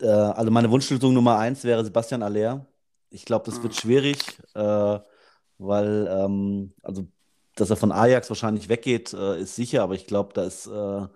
äh, 0.01 0.07
also 0.07 0.51
meine 0.51 0.71
Wunschlösung 0.71 1.13
Nummer 1.13 1.37
eins 1.39 1.63
wäre 1.63 1.83
Sebastian 1.83 2.23
Aller. 2.23 2.67
Ich 3.09 3.25
glaube, 3.25 3.45
das 3.45 3.63
wird 3.63 3.73
Mhm. 3.73 3.77
schwierig, 3.79 4.17
äh, 4.53 4.99
weil, 5.57 6.07
ähm, 6.09 6.73
also, 6.83 7.07
dass 7.55 7.69
er 7.69 7.77
von 7.77 7.91
Ajax 7.91 8.29
wahrscheinlich 8.29 8.69
weggeht, 8.69 9.13
äh, 9.13 9.39
ist 9.41 9.55
sicher, 9.55 9.83
aber 9.83 9.95
ich 9.95 10.05
glaube, 10.07 10.33
da 10.33 10.43
ist, 10.43 10.67
äh, 10.67 11.07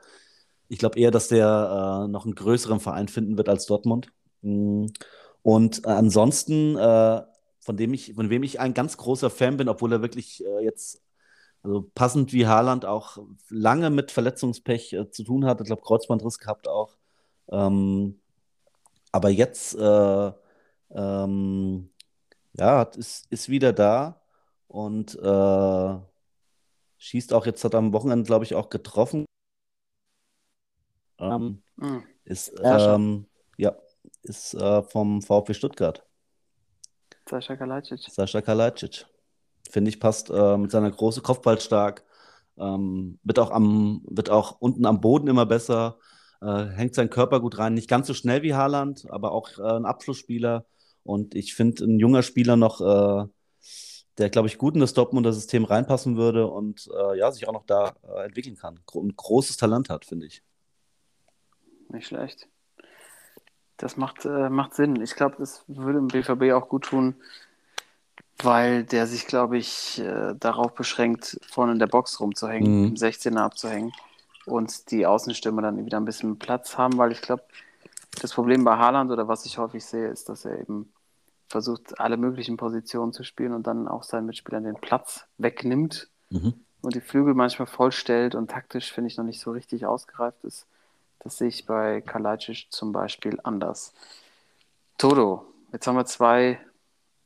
ich 0.69 0.79
glaube 0.79 0.99
eher, 0.99 1.11
dass 1.11 1.27
der 1.29 2.07
noch 2.09 2.25
einen 2.25 2.35
größeren 2.35 2.79
Verein 2.79 3.07
finden 3.07 3.37
wird 3.37 3.49
als 3.49 3.65
Dortmund. 3.65 4.11
Mm. 4.41 4.87
Und 5.41 5.85
ansonsten, 5.85 6.75
von 6.75 7.77
dem 7.77 7.93
ich, 7.93 8.13
von 8.13 8.29
wem 8.29 8.43
ich 8.43 8.59
ein 8.59 8.73
ganz 8.73 8.97
großer 8.97 9.29
Fan 9.29 9.57
bin, 9.57 9.69
obwohl 9.69 9.93
er 9.93 10.01
wirklich 10.01 10.43
jetzt, 10.61 11.01
also 11.63 11.89
passend 11.93 12.33
wie 12.33 12.47
Haaland 12.47 12.85
auch 12.85 13.17
lange 13.49 13.89
mit 13.89 14.11
Verletzungspech 14.11 14.93
äh, 14.93 15.11
zu 15.11 15.23
tun 15.23 15.45
hat. 15.45 15.61
Ich 15.61 15.67
glaube, 15.67 15.81
Kreuzbandriss 15.81 16.39
gehabt 16.39 16.67
auch. 16.67 16.97
Ähm, 17.49 18.19
aber 19.11 19.29
jetzt, 19.29 19.75
äh, 19.75 20.31
ähm, 20.91 21.89
ja, 22.53 22.83
ist, 22.83 23.25
ist 23.31 23.49
wieder 23.49 23.73
da 23.73 24.21
und 24.67 25.15
äh, 25.15 25.97
schießt 26.97 27.33
auch 27.33 27.45
jetzt, 27.45 27.63
hat 27.63 27.73
er 27.73 27.79
am 27.79 27.93
Wochenende, 27.93 28.25
glaube 28.25 28.45
ich, 28.45 28.55
auch 28.55 28.69
getroffen. 28.69 29.25
Ähm, 31.19 31.61
Mhm. 31.75 32.03
ist, 32.25 32.51
Ja, 32.61 32.95
ähm, 32.95 33.25
ja, 33.57 33.75
ist 34.23 34.53
äh, 34.53 34.83
vom 34.83 35.21
VfB 35.21 35.53
Stuttgart. 35.53 36.05
Sascha 37.29 37.55
Kalajdzic. 37.55 38.01
Sascha 38.09 38.41
Kalajdzic. 38.41 39.05
Finde 39.69 39.89
ich, 39.89 39.99
passt 39.99 40.29
äh, 40.29 40.57
mit 40.57 40.71
seiner 40.71 40.91
großen 40.91 41.23
Kopfball 41.23 41.59
stark. 41.59 42.03
Ähm, 42.57 43.19
wird 43.23 43.39
auch 43.39 43.51
am, 43.51 44.01
wird 44.07 44.29
auch 44.29 44.59
unten 44.59 44.85
am 44.85 45.01
Boden 45.01 45.27
immer 45.27 45.45
besser. 45.45 45.97
Äh, 46.41 46.65
hängt 46.65 46.95
seinen 46.95 47.09
Körper 47.09 47.39
gut 47.39 47.57
rein. 47.57 47.73
Nicht 47.73 47.89
ganz 47.89 48.07
so 48.07 48.13
schnell 48.13 48.43
wie 48.43 48.53
Haaland, 48.53 49.05
aber 49.09 49.31
auch 49.31 49.57
äh, 49.57 49.63
ein 49.63 49.85
Abschlussspieler. 49.85 50.65
Und 51.03 51.35
ich 51.35 51.53
finde, 51.53 51.85
ein 51.85 51.99
junger 51.99 52.23
Spieler 52.23 52.55
noch, 52.55 52.81
äh, 52.81 53.27
der, 54.17 54.29
glaube 54.29 54.47
ich, 54.47 54.57
gut 54.57 54.75
in 54.75 54.81
das 54.81 54.93
Dortmunder 54.93 55.33
System 55.33 55.63
reinpassen 55.63 56.17
würde 56.17 56.47
und 56.47 56.89
äh, 56.93 57.17
ja, 57.17 57.31
sich 57.31 57.47
auch 57.47 57.53
noch 57.53 57.65
da 57.65 57.93
äh, 58.03 58.25
entwickeln 58.25 58.57
kann. 58.57 58.79
Ein 58.93 59.15
großes 59.15 59.57
Talent 59.57 59.89
hat, 59.89 60.05
finde 60.05 60.27
ich. 60.27 60.43
Nicht 61.89 62.07
schlecht. 62.07 62.47
Das 63.77 63.95
macht, 63.95 64.25
macht 64.25 64.73
Sinn. 64.73 65.01
Ich 65.01 65.15
glaube, 65.15 65.37
das 65.39 65.63
würde 65.67 65.99
dem 65.99 66.09
BVB 66.09 66.53
auch 66.53 66.67
gut 66.67 66.83
tun, 66.83 67.15
weil 68.43 68.83
der 68.83 69.07
sich, 69.07 69.27
glaube 69.27 69.57
ich, 69.57 69.99
äh, 69.99 70.33
darauf 70.39 70.73
beschränkt, 70.73 71.39
vorne 71.49 71.73
in 71.73 71.79
der 71.79 71.87
Box 71.87 72.19
rumzuhängen, 72.19 72.81
Mhm. 72.81 72.87
im 72.89 72.95
16er 72.95 73.41
abzuhängen 73.43 73.91
und 74.45 74.91
die 74.91 75.05
Außenstürmer 75.05 75.61
dann 75.61 75.85
wieder 75.85 75.99
ein 75.99 76.05
bisschen 76.05 76.39
Platz 76.39 76.77
haben, 76.77 76.97
weil 76.97 77.11
ich 77.11 77.21
glaube, 77.21 77.43
das 78.21 78.33
Problem 78.33 78.63
bei 78.63 78.77
Haaland 78.77 79.11
oder 79.11 79.27
was 79.27 79.45
ich 79.45 79.57
häufig 79.57 79.85
sehe, 79.85 80.07
ist, 80.07 80.29
dass 80.29 80.45
er 80.45 80.59
eben 80.59 80.91
versucht, 81.47 81.99
alle 81.99 82.17
möglichen 82.17 82.57
Positionen 82.57 83.11
zu 83.13 83.23
spielen 83.23 83.53
und 83.53 83.65
dann 83.67 83.87
auch 83.87 84.03
seinen 84.03 84.25
Mitspielern 84.27 84.63
den 84.63 84.75
Platz 84.75 85.25
wegnimmt 85.37 86.09
Mhm. 86.29 86.53
und 86.81 86.95
die 86.95 87.01
Flügel 87.01 87.33
manchmal 87.33 87.67
vollstellt 87.67 88.35
und 88.35 88.51
taktisch, 88.51 88.91
finde 88.91 89.09
ich, 89.09 89.17
noch 89.17 89.25
nicht 89.25 89.39
so 89.41 89.51
richtig 89.51 89.85
ausgereift 89.85 90.43
ist. 90.43 90.67
Das 91.19 91.37
sehe 91.37 91.47
ich 91.49 91.65
bei 91.65 92.01
Kalajdzic 92.01 92.67
zum 92.69 92.91
Beispiel 92.91 93.39
anders. 93.43 93.93
Toto, 94.97 95.45
jetzt 95.71 95.87
haben 95.87 95.95
wir 95.95 96.05
zwei 96.05 96.59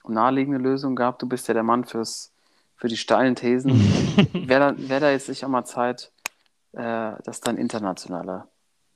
naheliegende 0.07 0.59
Lösungen 0.59 0.95
gehabt. 0.95 1.21
Du 1.21 1.27
bist 1.27 1.47
ja 1.47 1.53
der 1.53 1.63
Mann 1.63 1.85
fürs, 1.85 2.33
für 2.75 2.87
die 2.87 2.97
steilen 2.97 3.35
Thesen. 3.35 3.71
Wäre 4.33 4.73
da, 4.73 4.89
wär 4.89 4.99
da 4.99 5.11
jetzt 5.11 5.27
sicher 5.27 5.47
mal 5.47 5.65
Zeit, 5.65 6.11
äh, 6.73 7.13
dass 7.23 7.41
da 7.41 7.51
ein 7.51 7.57
internationaler 7.57 8.47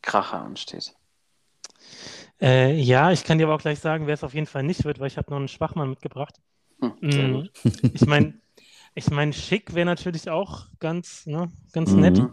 Kracher 0.01 0.41
ansteht? 0.41 0.95
Äh, 2.41 2.73
ja, 2.75 3.11
ich 3.11 3.23
kann 3.23 3.37
dir 3.37 3.45
aber 3.45 3.55
auch 3.55 3.61
gleich 3.61 3.79
sagen, 3.79 4.07
wer 4.07 4.13
es 4.13 4.23
auf 4.23 4.33
jeden 4.33 4.47
Fall 4.47 4.63
nicht 4.63 4.85
wird, 4.85 4.99
weil 4.99 5.07
ich 5.07 5.17
habe 5.17 5.29
noch 5.31 5.37
einen 5.37 5.47
Schwachmann 5.47 5.89
mitgebracht. 5.89 6.39
Hm, 6.79 6.93
Mm. 7.01 7.47
Ich 7.93 8.05
meine, 8.05 8.33
ich 8.93 9.09
mein, 9.09 9.33
schick 9.33 9.73
wäre 9.73 9.85
natürlich 9.85 10.29
auch 10.29 10.67
ganz, 10.79 11.25
ne, 11.25 11.51
ganz 11.71 11.93
Mhm. 11.93 11.99
nett, 12.01 12.23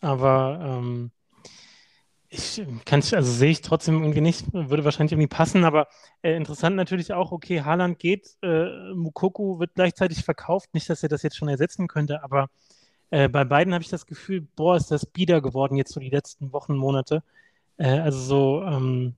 aber 0.00 0.60
ähm, 0.62 1.10
ich 2.32 2.62
kann 2.86 3.00
also 3.12 3.30
sehe 3.30 3.50
ich 3.50 3.60
trotzdem 3.60 4.02
irgendwie 4.02 4.22
nicht, 4.22 4.52
würde 4.52 4.84
wahrscheinlich 4.84 5.12
irgendwie 5.12 5.28
passen, 5.28 5.64
aber 5.64 5.88
äh, 6.22 6.34
interessant 6.34 6.76
natürlich 6.76 7.12
auch, 7.12 7.30
okay, 7.30 7.62
Haaland 7.62 7.98
geht, 7.98 8.36
äh, 8.42 8.92
Mukoko 8.94 9.58
wird 9.60 9.74
gleichzeitig 9.74 10.24
verkauft, 10.24 10.72
nicht, 10.74 10.88
dass 10.88 11.02
er 11.02 11.10
das 11.10 11.22
jetzt 11.22 11.36
schon 11.36 11.48
ersetzen 11.48 11.88
könnte, 11.88 12.22
aber 12.24 12.48
äh, 13.10 13.28
bei 13.28 13.44
beiden 13.44 13.74
habe 13.74 13.82
ich 13.82 13.90
das 13.90 14.06
Gefühl, 14.06 14.40
boah, 14.56 14.76
ist 14.76 14.90
das 14.90 15.04
bieder 15.06 15.42
geworden 15.42 15.76
jetzt 15.76 15.92
so 15.92 16.00
die 16.00 16.10
letzten 16.10 16.52
Wochen, 16.52 16.76
Monate. 16.76 17.22
Äh, 17.78 17.98
also 18.00 18.18
so 18.20 18.62
ähm, 18.64 19.16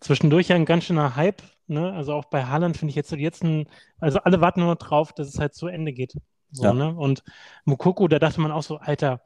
zwischendurch 0.00 0.48
ja 0.48 0.56
ein 0.56 0.64
ganz 0.66 0.84
schöner 0.84 1.16
Hype, 1.16 1.42
ne? 1.66 1.92
Also 1.92 2.14
auch 2.14 2.26
bei 2.26 2.44
Haaland 2.44 2.76
finde 2.76 2.90
ich 2.90 2.96
jetzt 2.96 3.10
so 3.10 3.16
die 3.16 3.24
letzten, 3.24 3.66
also 4.00 4.20
alle 4.20 4.40
warten 4.40 4.60
nur 4.60 4.76
drauf, 4.76 5.12
dass 5.12 5.28
es 5.28 5.38
halt 5.38 5.54
zu 5.54 5.68
Ende 5.68 5.92
geht. 5.92 6.14
So, 6.52 6.64
Ja. 6.64 6.72
ne? 6.72 6.94
Und 6.94 7.22
Mukoko, 7.64 8.08
da 8.08 8.18
dachte 8.18 8.40
man 8.40 8.52
auch 8.52 8.62
so, 8.62 8.78
Alter, 8.78 9.20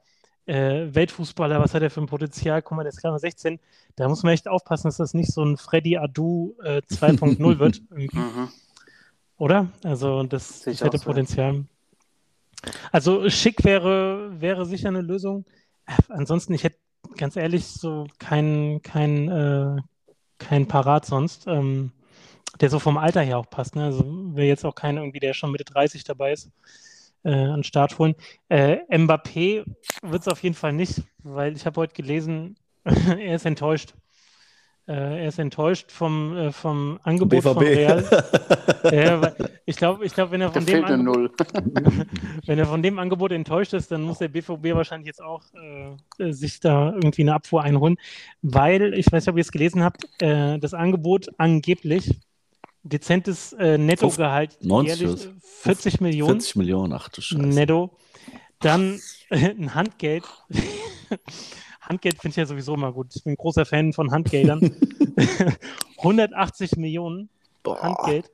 äh, 0.45 0.93
Weltfußballer, 0.93 1.59
was 1.59 1.73
hat 1.73 1.81
er 1.81 1.89
für 1.89 2.01
ein 2.01 2.07
Potenzial? 2.07 2.61
Guck 2.61 2.77
mal, 2.77 2.83
der 2.83 2.91
ist 2.91 3.01
gerade 3.01 3.13
mal 3.13 3.19
16. 3.19 3.59
Da 3.95 4.07
muss 4.09 4.23
man 4.23 4.33
echt 4.33 4.47
aufpassen, 4.47 4.87
dass 4.87 4.97
das 4.97 5.13
nicht 5.13 5.31
so 5.31 5.43
ein 5.43 5.57
Freddy 5.57 5.97
Adu 5.97 6.55
äh, 6.63 6.81
2.0 6.89 7.59
wird, 7.59 7.81
Mhm. 7.89 8.49
oder? 9.37 9.69
Also 9.83 10.23
das, 10.23 10.61
Sehe 10.61 10.73
hätte. 10.73 10.99
Potenzial. 10.99 11.65
Also 12.91 13.29
schick 13.29 13.63
wäre, 13.63 14.39
wäre 14.39 14.65
sicher 14.65 14.89
eine 14.89 15.01
Lösung. 15.01 15.45
Äh, 15.85 15.93
Ansonsten, 16.09 16.53
ich 16.53 16.63
hätte 16.63 16.77
ganz 17.17 17.35
ehrlich 17.35 17.65
so 17.67 18.07
kein, 18.19 18.81
kein, 18.81 19.29
äh, 19.29 19.81
kein 20.39 20.67
Parat 20.67 21.05
sonst, 21.05 21.47
ähm, 21.47 21.91
der 22.59 22.69
so 22.69 22.79
vom 22.79 22.97
Alter 22.97 23.21
her 23.21 23.37
auch 23.37 23.49
passt. 23.49 23.75
Ne? 23.75 23.85
Also 23.85 24.03
will 24.05 24.45
jetzt 24.45 24.65
auch 24.65 24.75
keiner 24.75 25.01
irgendwie, 25.01 25.19
der 25.19 25.33
schon 25.33 25.51
Mitte 25.51 25.65
30 25.65 26.03
dabei 26.03 26.33
ist, 26.33 26.49
äh, 27.23 27.31
an 27.31 27.57
den 27.57 27.63
Start 27.63 27.97
holen. 27.99 28.15
Äh, 28.49 28.77
Mbappé 28.89 29.63
wird 30.01 30.21
es 30.21 30.27
auf 30.27 30.43
jeden 30.43 30.55
Fall 30.55 30.73
nicht, 30.73 31.01
weil 31.23 31.55
ich 31.55 31.65
habe 31.65 31.81
heute 31.81 31.93
gelesen, 31.93 32.55
er 32.83 33.35
ist 33.35 33.45
enttäuscht. 33.45 33.93
Äh, 34.85 35.21
er 35.21 35.27
ist 35.29 35.39
enttäuscht 35.39 35.93
vom, 35.93 36.35
äh, 36.35 36.51
vom 36.51 36.99
Angebot 37.03 37.43
von 37.43 37.57
Real. 37.57 38.03
Ja, 38.91 39.21
weil 39.21 39.33
ich 39.65 39.77
glaube, 39.77 40.03
ich 40.03 40.13
glaub, 40.13 40.31
wenn 40.31 40.41
er 40.41 40.51
von 40.51 40.65
dem 40.65 40.83
wenn 42.45 42.59
er 42.59 42.65
von 42.65 42.83
dem 42.83 42.99
Angebot 42.99 43.31
enttäuscht 43.31 43.71
ist, 43.71 43.91
dann 43.91 44.01
muss 44.01 44.17
der 44.17 44.27
BVB 44.27 44.75
wahrscheinlich 44.75 45.07
jetzt 45.07 45.21
auch 45.23 45.41
äh, 45.53 45.95
äh, 46.21 46.33
sich 46.33 46.59
da 46.59 46.91
irgendwie 46.91 47.21
eine 47.21 47.33
Abfuhr 47.33 47.63
einholen, 47.63 47.95
weil, 48.41 48.93
ich 48.93 49.05
weiß 49.09 49.25
nicht, 49.25 49.31
ob 49.31 49.37
ihr 49.37 49.41
es 49.41 49.53
gelesen 49.53 49.83
habt, 49.83 50.03
äh, 50.21 50.59
das 50.59 50.73
Angebot 50.73 51.29
angeblich 51.37 52.19
dezentes 52.83 53.53
äh, 53.53 53.77
Nettogehalt 53.77 54.57
90 54.63 54.99
jährlich 54.99 55.25
äh, 55.25 55.29
40 55.41 56.01
Millionen 56.01 56.41
40 56.41 56.55
Millionen, 56.57 56.93
ach 56.93 57.09
du 57.09 57.21
Scheiße. 57.21 57.41
netto, 57.41 57.97
dann 58.59 58.99
äh, 59.29 59.49
ein 59.49 59.73
Handgeld. 59.73 60.23
Handgeld 61.81 62.15
finde 62.21 62.29
ich 62.29 62.37
ja 62.37 62.45
sowieso 62.45 62.75
immer 62.75 62.93
gut. 62.93 63.13
Ich 63.15 63.23
bin 63.23 63.33
ein 63.33 63.37
großer 63.37 63.65
Fan 63.65 63.91
von 63.93 64.11
Handgeldern. 64.11 64.61
180 65.97 66.77
Millionen 66.77 67.29
Boah. 67.61 67.81
Handgeld. 67.81 68.31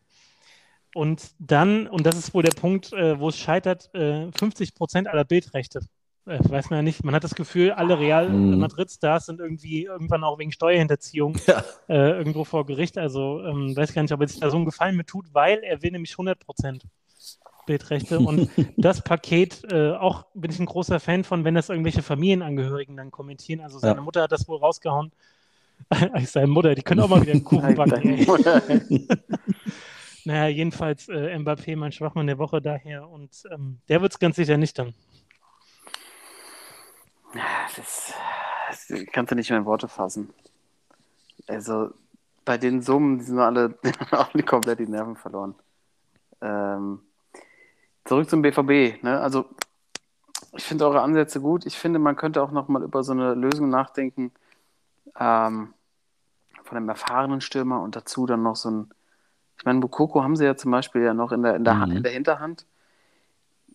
Und 0.93 1.31
dann, 1.39 1.87
und 1.87 2.05
das 2.05 2.17
ist 2.17 2.33
wohl 2.33 2.43
der 2.43 2.51
Punkt, 2.51 2.93
äh, 2.93 3.19
wo 3.19 3.29
es 3.29 3.37
scheitert, 3.37 3.93
äh, 3.93 4.31
50 4.31 4.75
Prozent 4.75 5.07
aller 5.07 5.23
Bildrechte. 5.23 5.81
Äh, 6.29 6.39
weiß 6.49 6.69
man 6.69 6.77
ja 6.79 6.83
nicht. 6.83 7.03
Man 7.03 7.15
hat 7.15 7.23
das 7.23 7.35
Gefühl, 7.35 7.71
alle 7.71 7.99
Real 7.99 8.29
Mhm. 8.29 8.59
Madrid-Stars 8.59 9.25
sind 9.25 9.39
irgendwie 9.39 9.85
irgendwann 9.85 10.23
auch 10.23 10.37
wegen 10.39 10.51
Steuerhinterziehung 10.51 11.37
Ja. 11.47 11.63
äh, 11.87 12.11
irgendwo 12.17 12.43
vor 12.43 12.65
Gericht. 12.65 12.97
Also 12.97 13.41
ähm, 13.43 13.75
weiß 13.75 13.93
gar 13.93 14.01
nicht, 14.03 14.11
ob 14.13 14.21
er 14.21 14.27
sich 14.27 14.39
da 14.39 14.49
so 14.49 14.57
einen 14.57 14.65
Gefallen 14.65 14.95
mit 14.95 15.07
tut, 15.07 15.25
weil 15.33 15.59
er 15.63 15.81
will 15.81 15.91
nämlich 15.91 16.11
100 16.13 16.39
Prozent 16.39 16.83
Bildrechte. 17.65 18.19
Und 18.19 18.49
das 18.77 19.01
Paket, 19.03 19.63
äh, 19.71 19.91
auch 19.91 20.25
bin 20.33 20.51
ich 20.51 20.59
ein 20.59 20.65
großer 20.65 20.99
Fan 20.99 21.23
von, 21.23 21.43
wenn 21.45 21.55
das 21.55 21.69
irgendwelche 21.69 22.01
Familienangehörigen 22.03 22.95
dann 22.97 23.11
kommentieren. 23.11 23.61
Also 23.61 23.79
seine 23.79 23.95
Ja. 23.95 24.01
Mutter 24.01 24.21
hat 24.23 24.31
das 24.31 24.47
wohl 24.47 24.57
rausgehauen. 24.57 25.11
seine 26.25 26.47
Mutter, 26.47 26.75
die 26.75 26.81
können 26.81 26.99
auch 27.01 27.07
mal 27.09 27.21
wieder 27.21 27.31
einen 27.31 27.43
Kuchen 27.43 27.75
backen. 27.75 28.25
Naja, 30.25 30.47
jedenfalls 30.47 31.07
äh, 31.07 31.35
Mbappé, 31.37 31.75
mein 31.77 31.91
Schwachmann 31.93 32.27
der 32.27 32.37
Woche 32.37 32.61
daher. 32.61 33.09
Und 33.09 33.29
ähm, 33.51 33.79
der 33.87 34.01
wird 34.01 34.11
es 34.11 34.19
ganz 34.19 34.35
sicher 34.35 34.57
nicht 34.57 34.77
dann. 34.77 34.93
Das, 37.75 38.13
das 38.87 39.05
kannst 39.11 39.31
du 39.31 39.35
nicht 39.35 39.49
mehr 39.49 39.59
in 39.59 39.65
Worte 39.65 39.87
fassen. 39.87 40.33
Also 41.47 41.91
bei 42.45 42.57
den 42.57 42.81
Summen, 42.81 43.19
die 43.19 43.25
sind 43.25 43.39
alle, 43.39 43.77
alle 44.11 44.43
komplett 44.43 44.79
die 44.79 44.87
Nerven 44.87 45.15
verloren. 45.15 45.55
Ähm, 46.41 47.01
zurück 48.05 48.29
zum 48.29 48.41
BVB. 48.41 49.03
Ne? 49.03 49.19
Also 49.19 49.45
ich 50.53 50.63
finde 50.63 50.87
eure 50.87 51.01
Ansätze 51.01 51.41
gut. 51.41 51.65
Ich 51.65 51.77
finde, 51.77 51.99
man 51.99 52.15
könnte 52.15 52.41
auch 52.41 52.51
noch 52.51 52.67
mal 52.67 52.83
über 52.83 53.03
so 53.03 53.11
eine 53.11 53.33
Lösung 53.35 53.69
nachdenken 53.69 54.31
ähm, 55.19 55.73
von 56.63 56.77
einem 56.77 56.89
erfahrenen 56.89 57.41
Stürmer 57.41 57.81
und 57.81 57.95
dazu 57.95 58.25
dann 58.25 58.43
noch 58.43 58.55
so 58.55 58.69
ein. 58.71 58.89
Ich 59.57 59.65
meine, 59.65 59.79
Bukoko 59.81 60.23
haben 60.23 60.37
sie 60.37 60.45
ja 60.45 60.55
zum 60.55 60.71
Beispiel 60.71 61.01
ja 61.03 61.13
noch 61.13 61.31
in 61.33 61.43
der, 61.43 61.55
in 61.55 61.65
der, 61.65 61.73
Mhm. 61.75 61.97
in 61.97 62.03
der 62.03 62.11
Hinterhand. 62.13 62.65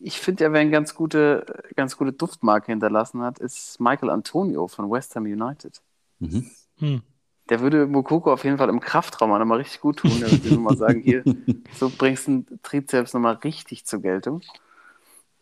Ich 0.01 0.19
finde 0.21 0.45
ja, 0.45 0.53
wer 0.53 0.61
eine 0.61 0.71
ganz 0.71 0.95
gute, 0.95 1.63
ganz 1.77 1.97
gute 1.97 2.13
Duftmarke 2.13 2.73
hinterlassen 2.73 3.23
hat, 3.23 3.39
ist 3.39 3.81
Michael 3.81 4.11
Antonio 4.11 4.69
von 4.69 4.91
West 4.91 5.17
Ham 5.17 5.25
United. 5.25 5.81
Mhm. 6.19 6.51
Hm. 6.79 7.03
Der 7.51 7.61
würde 7.61 7.87
Mukoko 7.87 8.33
auf 8.33 8.45
jeden 8.45 8.57
Fall 8.57 8.71
im 8.71 8.81
Kraftraum 8.81 9.33
auch 9.33 9.39
nochmal 9.39 9.59
richtig 9.59 9.81
gut 9.81 9.99
tun. 9.99 10.19
Der 10.19 10.31
würde 10.31 10.55
nochmal 10.55 10.77
sagen, 10.77 11.01
hier, 11.01 11.23
so 11.75 11.91
bringst 11.91 12.27
du 12.27 12.31
einen 12.31 12.61
Trizeps 12.63 13.13
nochmal 13.13 13.35
richtig 13.35 13.85
zur 13.85 14.01
Geltung. 14.01 14.43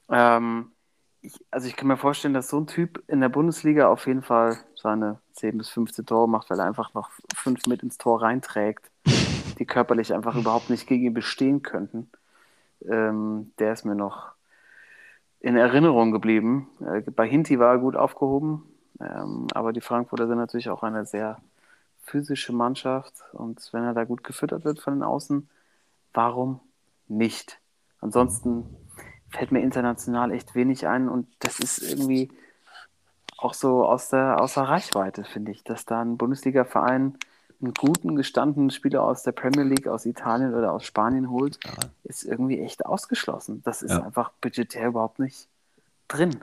Ähm, 0.09 0.73
ich, 1.21 1.35
also 1.53 1.69
ich 1.69 1.77
kann 1.77 1.87
mir 1.87 1.97
vorstellen, 1.97 2.35
dass 2.35 2.49
so 2.49 2.59
ein 2.59 2.67
Typ 2.67 3.03
in 3.07 3.21
der 3.21 3.29
Bundesliga 3.29 3.89
auf 3.89 4.07
jeden 4.07 4.23
Fall 4.23 4.59
seine 4.75 5.21
10 5.35 5.59
bis 5.59 5.69
15 5.69 6.05
Tore 6.05 6.29
macht, 6.29 6.51
weil 6.51 6.59
er 6.59 6.67
einfach 6.67 6.93
noch 6.95 7.11
fünf 7.35 7.67
mit 7.67 7.85
ins 7.85 7.99
Tor 7.99 8.23
reinträgt, 8.23 8.91
die 9.59 9.65
körperlich 9.65 10.13
einfach 10.13 10.35
überhaupt 10.35 10.71
nicht 10.71 10.89
gegen 10.89 11.05
ihn 11.05 11.15
bestehen 11.15 11.63
könnten. 11.63 12.11
Ähm, 12.89 13.53
der 13.61 13.73
ist 13.73 13.85
mir 13.85 13.95
noch 13.95 14.33
in 15.43 15.57
Erinnerung 15.57 16.13
geblieben. 16.13 16.69
Äh, 16.81 17.03
bei 17.11 17.29
Hinti 17.29 17.59
war 17.59 17.73
er 17.73 17.79
gut 17.79 17.97
aufgehoben, 17.97 18.63
ähm, 19.01 19.49
aber 19.53 19.73
die 19.73 19.81
Frankfurter 19.81 20.29
sind 20.29 20.39
natürlich 20.39 20.71
auch 20.71 20.83
eine 20.83 21.05
sehr 21.05 21.39
physische 22.05 22.53
Mannschaft 22.53 23.15
und 23.33 23.69
wenn 23.73 23.85
er 23.85 23.95
da 23.95 24.05
gut 24.05 24.25
gefüttert 24.25 24.65
wird 24.65 24.81
von 24.81 24.95
den 24.95 25.03
Außen, 25.03 25.49
warum 26.15 26.61
nicht? 27.09 27.59
Ansonsten 28.01 28.65
fällt 29.31 29.53
mir 29.53 29.61
international 29.61 30.33
echt 30.33 30.55
wenig 30.55 30.87
ein 30.87 31.09
und 31.09 31.27
das 31.41 31.59
ist 31.59 31.79
irgendwie 31.79 32.31
auch 33.37 33.55
so 33.55 33.85
aus 33.85 34.09
der, 34.09 34.41
aus 34.41 34.55
der 34.55 34.65
Reichweite, 34.65 35.25
finde 35.25 35.51
ich, 35.51 35.65
dass 35.65 35.85
da 35.85 36.01
ein 36.01 36.17
Bundesliga-Verein 36.17 37.19
einen 37.63 37.75
guten, 37.75 38.17
gestandenen 38.17 38.71
Spieler 38.71 39.03
aus 39.03 39.23
der 39.23 39.33
Premier 39.33 39.65
League, 39.65 39.87
aus 39.89 40.05
Italien 40.07 40.55
oder 40.55 40.73
aus 40.73 40.85
Spanien 40.85 41.31
holt, 41.31 41.59
ist 42.05 42.25
irgendwie 42.25 42.61
echt 42.61 42.85
ausgeschlossen. 42.85 43.63
Das 43.65 43.83
ist 43.83 43.93
Ja. 43.93 44.03
einfach 44.03 44.33
budgetär 44.41 44.89
überhaupt 44.89 45.19
nicht 45.19 45.49
drin. 46.09 46.41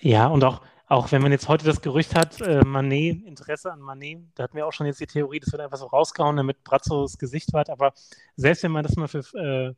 Ja, 0.00 0.28
und 0.28 0.44
auch, 0.44 0.62
auch 0.86 1.10
wenn 1.12 1.22
man 1.22 1.32
jetzt 1.32 1.48
heute 1.48 1.64
das 1.64 1.80
Gerücht 1.80 2.14
hat, 2.14 2.40
äh, 2.40 2.64
Manet, 2.64 3.24
Interesse 3.24 3.72
an 3.72 3.80
Manet, 3.80 4.20
da 4.34 4.44
hatten 4.44 4.56
wir 4.56 4.66
auch 4.66 4.72
schon 4.72 4.86
jetzt 4.86 5.00
die 5.00 5.06
Theorie, 5.06 5.40
das 5.40 5.50
wird 5.50 5.62
einfach 5.62 5.78
so 5.78 5.86
rausgehauen, 5.86 6.36
damit 6.36 6.62
Brazzo 6.62 7.02
das 7.02 7.18
Gesicht 7.18 7.52
wart. 7.52 7.70
Aber 7.70 7.92
selbst 8.36 8.62
wenn 8.62 8.72
man 8.72 8.84
das 8.84 8.96
mal 8.96 9.08
für, 9.08 9.74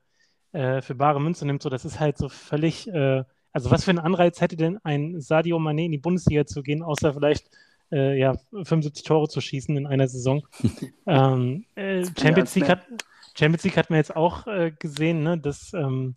äh, 0.52 0.58
äh, 0.58 0.82
für 0.82 0.94
bare 0.94 1.20
Münze 1.20 1.46
nimmt, 1.46 1.62
so, 1.62 1.70
das 1.70 1.84
ist 1.84 1.98
halt 2.00 2.18
so 2.18 2.28
völlig, 2.28 2.88
äh, 2.88 3.24
also 3.52 3.70
was 3.70 3.84
für 3.84 3.90
einen 3.90 4.00
Anreiz 4.00 4.40
hätte 4.42 4.56
denn 4.56 4.78
ein 4.84 5.20
Sadio 5.20 5.56
Mané 5.58 5.86
in 5.86 5.92
die 5.92 5.98
Bundesliga 5.98 6.44
zu 6.44 6.62
gehen, 6.62 6.82
außer 6.82 7.14
vielleicht 7.14 7.50
äh, 7.92 8.18
ja, 8.18 8.36
75 8.52 9.04
Tore 9.04 9.28
zu 9.28 9.40
schießen 9.40 9.76
in 9.76 9.86
einer 9.86 10.08
Saison. 10.08 10.46
ähm, 11.06 11.64
äh, 11.74 12.04
Champions 12.18 12.54
League 12.54 12.68
hat, 12.68 12.86
Champions 13.34 13.64
League 13.64 13.76
hat 13.76 13.90
man 13.90 13.98
jetzt 13.98 14.16
auch 14.16 14.46
äh, 14.46 14.72
gesehen, 14.78 15.22
ne, 15.22 15.38
dass, 15.38 15.72
ähm, 15.74 16.16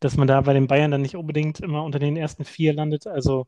dass 0.00 0.16
man 0.16 0.28
da 0.28 0.40
bei 0.40 0.54
den 0.54 0.66
Bayern 0.66 0.90
dann 0.90 1.02
nicht 1.02 1.16
unbedingt 1.16 1.60
immer 1.60 1.84
unter 1.84 1.98
den 1.98 2.16
ersten 2.16 2.44
vier 2.44 2.72
landet. 2.74 3.06
Also 3.06 3.46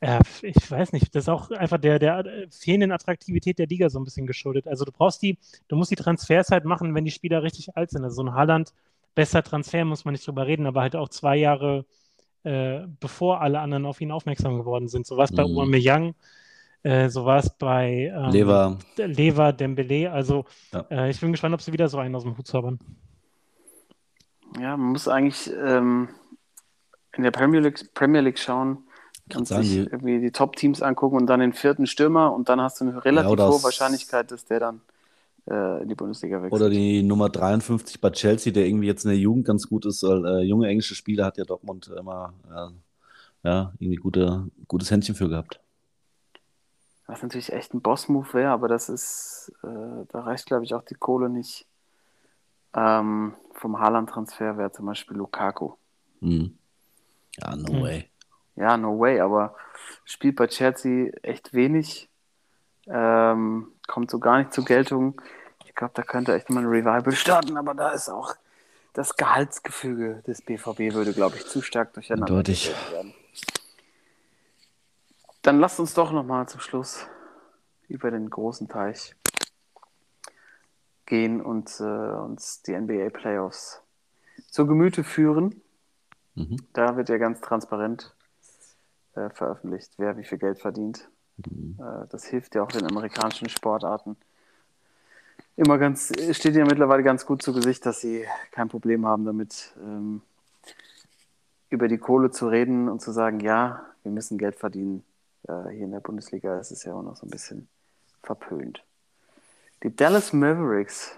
äh, 0.00 0.20
ich 0.42 0.70
weiß 0.70 0.92
nicht, 0.92 1.14
das 1.14 1.24
ist 1.24 1.28
auch 1.28 1.50
einfach 1.50 1.78
der, 1.78 1.98
der 1.98 2.24
fehlenden 2.50 2.92
Attraktivität 2.92 3.58
der 3.58 3.66
Liga 3.66 3.88
so 3.90 3.98
ein 4.00 4.04
bisschen 4.04 4.26
geschuldet. 4.26 4.68
Also 4.68 4.84
du 4.84 4.92
brauchst 4.92 5.22
die, 5.22 5.38
du 5.68 5.76
musst 5.76 5.90
die 5.90 5.96
Transfers 5.96 6.50
halt 6.50 6.64
machen, 6.64 6.94
wenn 6.94 7.04
die 7.04 7.10
Spieler 7.10 7.42
richtig 7.42 7.76
alt 7.76 7.90
sind. 7.90 8.04
Also 8.04 8.16
so 8.16 8.22
ein 8.24 8.34
Haaland, 8.34 8.72
besser 9.14 9.42
Transfer, 9.42 9.84
muss 9.84 10.04
man 10.04 10.12
nicht 10.12 10.26
drüber 10.26 10.46
reden, 10.46 10.66
aber 10.66 10.82
halt 10.82 10.96
auch 10.96 11.08
zwei 11.08 11.36
Jahre 11.36 11.86
äh, 12.44 12.86
bevor 13.00 13.40
alle 13.42 13.60
anderen 13.60 13.86
auf 13.86 14.00
ihn 14.00 14.12
aufmerksam 14.12 14.58
geworden 14.58 14.88
sind. 14.88 15.06
So 15.06 15.16
war 15.16 15.24
es 15.24 15.32
bei 15.32 15.44
Mhm. 15.44 15.50
Aubameyang, 15.50 16.14
äh, 16.86 17.08
so 17.10 17.24
war 17.24 17.38
es 17.38 17.50
bei 17.50 18.12
ähm, 18.14 18.30
Lever. 18.30 18.78
Lever, 18.96 19.52
Dembele. 19.52 20.10
Also 20.12 20.44
Ja. 20.72 20.86
äh, 20.90 21.10
ich 21.10 21.20
bin 21.20 21.32
gespannt, 21.32 21.54
ob 21.54 21.60
sie 21.60 21.72
wieder 21.72 21.88
so 21.88 21.98
einen 21.98 22.14
aus 22.14 22.22
dem 22.22 22.36
Hut 22.38 22.46
zaubern. 22.46 22.78
Ja, 24.60 24.76
man 24.76 24.92
muss 24.92 25.08
eigentlich 25.08 25.52
ähm, 25.64 26.08
in 27.16 27.22
der 27.24 27.30
Premier 27.30 27.60
League, 27.60 27.92
Premier 27.94 28.20
League 28.20 28.38
schauen 28.38 28.78
und 29.34 29.48
sich 29.48 29.58
die- 29.70 29.78
irgendwie 29.78 30.20
die 30.20 30.30
Top-Teams 30.30 30.82
angucken 30.82 31.16
und 31.16 31.26
dann 31.26 31.40
den 31.40 31.52
vierten 31.52 31.86
Stürmer 31.86 32.32
und 32.32 32.48
dann 32.48 32.60
hast 32.60 32.80
du 32.80 32.86
eine 32.88 33.04
relativ 33.04 33.30
oder 33.32 33.48
hohe 33.48 33.62
Wahrscheinlichkeit, 33.62 34.30
dass 34.30 34.44
der 34.44 34.60
dann 34.60 34.80
äh, 35.50 35.82
in 35.82 35.88
die 35.88 35.94
Bundesliga 35.94 36.36
wechselt. 36.42 36.52
Oder 36.60 36.70
die 36.70 37.02
Nummer 37.02 37.28
53 37.28 38.00
bei 38.00 38.10
Chelsea, 38.10 38.52
der 38.52 38.66
irgendwie 38.66 38.86
jetzt 38.86 39.04
in 39.04 39.10
der 39.10 39.18
Jugend 39.18 39.44
ganz 39.46 39.68
gut 39.68 39.84
ist. 39.86 40.02
Weil, 40.02 40.24
äh, 40.26 40.42
junge 40.42 40.68
englische 40.68 40.94
Spieler 40.94 41.24
hat 41.24 41.36
ja 41.38 41.44
Dortmund 41.44 41.88
immer 41.98 42.32
äh, 42.48 43.48
ja, 43.48 43.72
irgendwie 43.78 43.96
gute, 43.96 44.46
gutes 44.68 44.90
Händchen 44.90 45.14
für 45.14 45.28
gehabt. 45.28 45.60
Was 47.06 47.22
natürlich 47.22 47.52
echt 47.52 47.72
ein 47.72 47.80
Boss-Move 47.82 48.32
wäre, 48.34 48.50
aber 48.50 48.66
das 48.68 48.88
ist, 48.88 49.52
äh, 49.62 50.06
da 50.08 50.20
reicht, 50.20 50.46
glaube 50.46 50.64
ich, 50.64 50.74
auch 50.74 50.82
die 50.82 50.94
Kohle 50.96 51.28
nicht. 51.28 51.66
Ähm, 52.74 53.34
vom 53.52 53.78
Haaland-Transfer 53.78 54.58
wäre 54.58 54.72
zum 54.72 54.86
Beispiel 54.86 55.16
Lukaku. 55.16 55.74
Hm. 56.20 56.58
Ja, 57.38 57.56
no 57.56 57.68
Hm. 57.68 57.82
way. 57.82 58.10
Ja, 58.56 58.76
no 58.76 58.98
way, 58.98 59.20
aber 59.20 59.54
spielt 60.04 60.36
bei 60.36 60.46
Chelsea 60.46 61.10
echt 61.22 61.52
wenig. 61.54 62.08
Ähm, 62.86 63.72
kommt 63.86 64.10
so 64.10 64.18
gar 64.18 64.38
nicht 64.38 64.52
zur 64.52 64.64
Geltung. 64.64 65.20
Ich 65.64 65.74
glaube, 65.74 65.92
da 65.94 66.02
könnte 66.02 66.34
echt 66.34 66.50
mal 66.50 66.60
ein 66.60 66.66
Revival 66.68 67.12
starten, 67.12 67.56
aber 67.56 67.74
da 67.74 67.90
ist 67.90 68.08
auch 68.08 68.34
das 68.94 69.16
Gehaltsgefüge 69.16 70.22
des 70.26 70.40
BVB 70.42 70.94
würde, 70.94 71.12
glaube 71.12 71.36
ich, 71.36 71.44
zu 71.44 71.60
stark 71.60 71.92
durcheinander 71.92 72.32
Eindeutig. 72.34 72.74
werden. 72.90 73.12
Dann 75.46 75.60
lasst 75.60 75.78
uns 75.78 75.94
doch 75.94 76.10
nochmal 76.10 76.48
zum 76.48 76.58
Schluss 76.58 77.06
über 77.86 78.10
den 78.10 78.28
großen 78.30 78.66
Teich 78.66 79.14
gehen 81.06 81.40
und 81.40 81.70
äh, 81.78 81.84
uns 81.84 82.62
die 82.62 82.76
NBA 82.76 83.10
Playoffs 83.10 83.80
zu 84.48 84.66
Gemüte 84.66 85.04
führen. 85.04 85.62
Mhm. 86.34 86.56
Da 86.72 86.96
wird 86.96 87.10
ja 87.10 87.18
ganz 87.18 87.40
transparent 87.40 88.12
äh, 89.14 89.30
veröffentlicht, 89.30 89.92
wer 89.98 90.16
wie 90.16 90.24
viel 90.24 90.38
Geld 90.38 90.58
verdient. 90.58 91.08
Mhm. 91.36 91.78
Äh, 91.78 92.08
das 92.10 92.24
hilft 92.24 92.56
ja 92.56 92.64
auch 92.64 92.72
den 92.72 92.84
amerikanischen 92.84 93.48
Sportarten. 93.48 94.16
Immer 95.54 95.78
ganz, 95.78 96.12
steht 96.32 96.56
ja 96.56 96.64
mittlerweile 96.64 97.04
ganz 97.04 97.24
gut 97.24 97.40
zu 97.40 97.52
Gesicht, 97.52 97.86
dass 97.86 98.00
sie 98.00 98.24
kein 98.50 98.68
Problem 98.68 99.06
haben 99.06 99.24
damit, 99.24 99.76
ähm, 99.80 100.22
über 101.70 101.86
die 101.86 101.98
Kohle 101.98 102.32
zu 102.32 102.48
reden 102.48 102.88
und 102.88 103.00
zu 103.00 103.12
sagen, 103.12 103.38
ja, 103.38 103.86
wir 104.02 104.10
müssen 104.10 104.38
Geld 104.38 104.56
verdienen. 104.56 105.04
Äh, 105.48 105.70
hier 105.70 105.84
in 105.84 105.92
der 105.92 106.00
Bundesliga 106.00 106.58
ist 106.58 106.70
es 106.70 106.84
ja 106.84 106.94
auch 106.94 107.02
noch 107.02 107.16
so 107.16 107.26
ein 107.26 107.30
bisschen 107.30 107.68
verpönt. 108.22 108.82
Die 109.82 109.94
Dallas 109.94 110.32
Mavericks, 110.32 111.12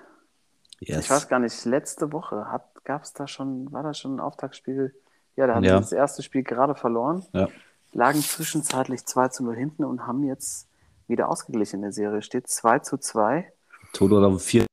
Yes. 0.81 1.05
ich 1.05 1.11
weiß 1.11 1.29
gar 1.29 1.39
nicht, 1.41 1.65
letzte 1.65 2.13
Woche 2.13 2.47
gab 2.85 3.03
es 3.03 3.13
da 3.13 3.27
schon, 3.27 3.73
war 3.73 3.83
da 3.83 3.95
schon 3.95 4.17
ein 4.17 4.21
Auftaktspiel? 4.21 4.95
Ja, 5.37 5.47
da 5.47 5.55
haben 5.57 5.65
Ja. 5.65 5.77
sie 5.77 5.81
das 5.83 5.93
erste 5.93 6.23
Spiel 6.23 6.43
gerade 6.43 6.75
verloren, 6.75 7.25
Ja. 7.33 7.49
lagen 7.93 8.21
zwischenzeitlich 8.21 9.05
2 9.07 9.29
zu 9.29 9.45
0 9.45 9.57
hinten 9.57 9.85
und 9.85 10.07
haben 10.07 10.23
jetzt 10.25 10.69
wieder 11.09 11.29
ausgeglichen 11.31 11.77
in 11.77 11.83
der 11.83 11.93
Serie. 11.93 12.23
Steht 12.23 12.49
2 12.49 12.79
zu 12.81 12.99
2. 12.99 13.51
Toto 13.93 14.19
oder 14.19 14.39
vier. 14.39 14.67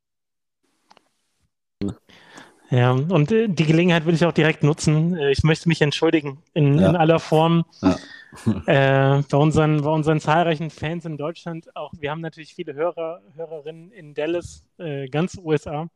Ja, 2.72 2.92
und 2.92 3.32
äh, 3.32 3.48
die 3.48 3.66
Gelegenheit 3.66 4.06
will 4.06 4.16
ich 4.16 4.26
auch 4.26 4.32
direkt 4.32 4.64
nutzen. 4.64 5.16
Äh, 5.18 5.32
ich 5.32 5.44
möchte 5.44 5.70
mich 5.70 5.82
entschuldigen 5.82 6.40
in, 6.54 6.80
Ja. 6.80 6.90
in 6.90 6.96
aller 6.96 7.20
Form 7.20 7.66
Ja. 7.82 7.96
äh, 9.18 9.22
bei, 9.30 9.38
unseren, 9.38 9.82
bei 9.84 9.90
unseren 9.90 10.20
zahlreichen 10.20 10.70
Fans 10.70 11.06
in 11.06 11.18
Deutschland. 11.18 11.76
Auch 11.76 11.92
wir 11.98 12.12
haben 12.12 12.22
natürlich 12.22 12.54
viele 12.56 12.74
Hörer, 12.74 13.22
Hörerinnen 13.36 13.92
in 13.92 14.14
Dallas, 14.14 14.64
äh, 14.78 15.08
ganz 15.08 15.38
USA. 15.38 15.88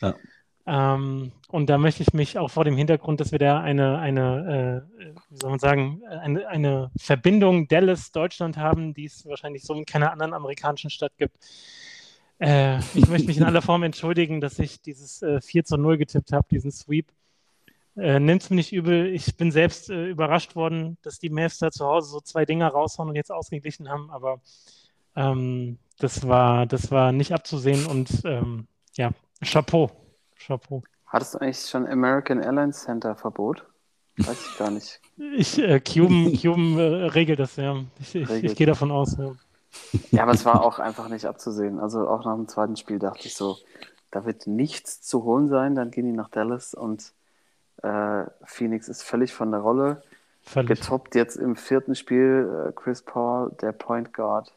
Ja. 0.00 0.14
Ähm, 0.64 1.32
und 1.48 1.68
da 1.68 1.76
möchte 1.76 2.02
ich 2.04 2.12
mich 2.12 2.38
auch 2.38 2.48
vor 2.48 2.64
dem 2.64 2.76
Hintergrund, 2.76 3.20
dass 3.20 3.32
wir 3.32 3.40
da 3.40 3.60
eine, 3.60 3.98
eine 3.98 4.84
äh, 4.96 5.10
wie 5.28 5.36
soll 5.36 5.50
man 5.50 5.58
sagen, 5.58 6.02
eine, 6.08 6.46
eine 6.46 6.90
Verbindung 6.96 7.66
Dallas-Deutschland 7.66 8.56
haben, 8.56 8.94
die 8.94 9.06
es 9.06 9.26
wahrscheinlich 9.26 9.64
so 9.64 9.74
in 9.74 9.84
keiner 9.84 10.12
anderen 10.12 10.34
amerikanischen 10.34 10.88
Stadt 10.88 11.12
gibt. 11.18 11.36
Äh, 12.38 12.78
ich 12.94 13.08
möchte 13.08 13.26
mich 13.26 13.36
in 13.36 13.44
aller 13.44 13.62
Form 13.62 13.82
entschuldigen, 13.82 14.40
dass 14.40 14.58
ich 14.58 14.80
dieses 14.80 15.22
äh, 15.22 15.40
4 15.40 15.64
zu 15.64 15.76
0 15.76 15.98
getippt 15.98 16.32
habe, 16.32 16.46
diesen 16.50 16.72
Sweep. 16.72 17.12
Äh, 17.96 18.20
es 18.20 18.50
mir 18.50 18.56
nicht 18.56 18.72
übel. 18.72 19.06
Ich 19.06 19.36
bin 19.36 19.52
selbst 19.52 19.90
äh, 19.90 20.08
überrascht 20.08 20.56
worden, 20.56 20.96
dass 21.02 21.18
die 21.18 21.30
Mavs 21.30 21.58
da 21.58 21.70
zu 21.70 21.86
Hause 21.86 22.10
so 22.10 22.20
zwei 22.20 22.44
Dinger 22.44 22.68
raushauen 22.68 23.10
und 23.10 23.16
jetzt 23.16 23.30
ausgeglichen 23.30 23.88
haben, 23.88 24.10
aber 24.10 24.40
ähm, 25.14 25.78
das, 25.98 26.26
war, 26.26 26.66
das 26.66 26.90
war 26.90 27.12
nicht 27.12 27.32
abzusehen 27.32 27.86
und 27.86 28.22
ähm, 28.24 28.66
ja, 28.94 29.10
Chapeau. 29.44 29.90
Chapeau. 30.38 30.82
Hattest 31.06 31.34
du 31.34 31.38
eigentlich 31.38 31.68
schon 31.68 31.86
American 31.86 32.42
Airlines 32.42 32.82
Center 32.82 33.14
Verbot? 33.14 33.64
Weiß 34.16 34.46
ich 34.50 34.58
gar 34.58 34.70
nicht. 34.70 35.00
Ich, 35.36 35.58
äh, 35.58 35.80
Cuban, 35.80 36.32
Cuban 36.36 36.78
äh, 36.78 36.82
regelt 37.06 37.38
das, 37.38 37.56
ja. 37.56 37.76
Ich, 38.00 38.14
ich, 38.14 38.30
ich 38.30 38.56
gehe 38.56 38.66
davon 38.66 38.90
aus. 38.90 39.16
Ja. 39.18 39.32
Ja, 40.10 40.22
aber 40.24 40.32
es 40.32 40.44
war 40.44 40.62
auch 40.62 40.78
einfach 40.78 41.08
nicht 41.08 41.24
abzusehen. 41.26 41.80
Also 41.80 42.08
auch 42.08 42.24
nach 42.24 42.34
dem 42.36 42.48
zweiten 42.48 42.76
Spiel 42.76 42.98
dachte 42.98 43.26
ich 43.26 43.34
so, 43.34 43.58
da 44.10 44.24
wird 44.24 44.46
nichts 44.46 45.00
zu 45.00 45.24
holen 45.24 45.48
sein. 45.48 45.74
Dann 45.74 45.90
gehen 45.90 46.06
die 46.06 46.12
nach 46.12 46.28
Dallas 46.28 46.74
und 46.74 47.12
äh, 47.82 48.24
Phoenix 48.44 48.88
ist 48.88 49.02
völlig 49.02 49.34
von 49.34 49.50
der 49.52 49.60
Rolle. 49.60 50.02
Völlig. 50.44 50.68
Getoppt 50.68 51.14
jetzt 51.16 51.36
im 51.36 51.56
vierten 51.56 51.94
Spiel 51.94 52.68
äh, 52.70 52.72
Chris 52.72 53.02
Paul, 53.02 53.52
der 53.62 53.72
Point 53.72 54.12
Guard, 54.14 54.52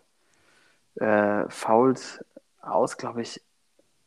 äh, 0.95 1.45
fault 1.49 2.23
aus, 2.61 2.97
glaube 2.97 3.21
ich. 3.21 3.41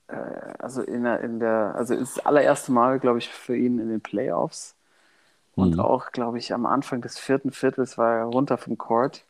Äh, 0.08 0.16
also 0.58 0.82
in 0.82 1.04
der, 1.04 1.20
in 1.22 1.40
der, 1.40 1.74
also 1.76 1.94
ist 1.94 2.18
das 2.18 2.26
allererste 2.26 2.72
Mal, 2.72 3.00
glaube 3.00 3.18
ich, 3.18 3.28
für 3.30 3.56
ihn 3.56 3.78
in 3.78 3.88
den 3.90 4.00
Playoffs. 4.00 4.74
Und 5.56 5.78
Mhm. 5.78 5.80
auch, 5.80 6.12
glaube 6.12 6.38
ich, 6.38 6.54
am 6.54 6.66
Anfang 6.66 7.02
des 7.02 7.18
vierten 7.18 7.52
Viertels 7.52 7.98
war 7.98 8.16
er 8.18 8.24
runter 8.26 8.58
vom 8.58 8.78
Court 8.78 9.24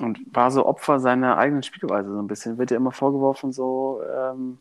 und 0.00 0.18
war 0.34 0.50
so 0.50 0.66
Opfer 0.66 1.00
seiner 1.00 1.38
eigenen 1.38 1.62
Spielweise 1.62 2.10
so 2.10 2.18
ein 2.18 2.26
bisschen. 2.26 2.58
Wird 2.58 2.70
ja 2.70 2.76
immer 2.76 2.92
vorgeworfen, 2.92 3.52
so 3.52 4.00
ähm, 4.04 4.58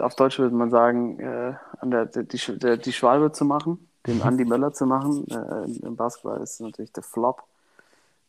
auf 0.00 0.14
Deutsch 0.16 0.38
würde 0.38 0.54
man 0.54 0.70
sagen, 0.70 1.20
äh, 1.20 1.54
an 1.78 1.90
der, 1.90 2.06
die, 2.06 2.26
die, 2.26 2.58
der, 2.58 2.76
die 2.76 2.92
Schwalbe 2.92 3.32
zu 3.32 3.44
machen, 3.44 3.88
den 4.06 4.20
Andy 4.20 4.44
Möller 4.44 4.72
zu 4.72 4.86
machen. 4.86 5.26
Äh, 5.28 5.86
Im 5.86 5.96
Basketball 5.96 6.40
ist 6.40 6.60
natürlich 6.60 6.92
der 6.92 7.02
Flop. 7.02 7.44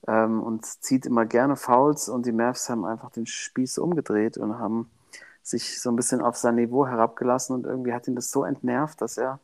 Ähm, 0.08 0.42
und 0.42 0.66
zieht 0.66 1.06
immer 1.06 1.26
gerne 1.26 1.56
Fouls 1.56 2.10
und 2.10 2.26
die 2.26 2.32
Mavs 2.32 2.70
haben 2.70 2.86
einfach 2.86 3.12
den 3.12 3.28
Spieß 3.28 3.78
umgedreht 3.78 4.38
und 4.38 4.58
haben 4.58 4.90
sich 5.44 5.80
so 5.80 5.92
ein 5.92 5.96
bisschen 5.96 6.22
auf 6.22 6.38
sein 6.38 6.56
Niveau 6.56 6.88
herabgelassen 6.88 7.56
und 7.56 7.66
irgendwie 7.66 7.94
hat 7.94 8.08
ihn 8.08 8.16
das 8.16 8.32
so 8.32 8.44
entnervt, 8.44 9.00
dass 9.02 9.18
er 9.18 9.40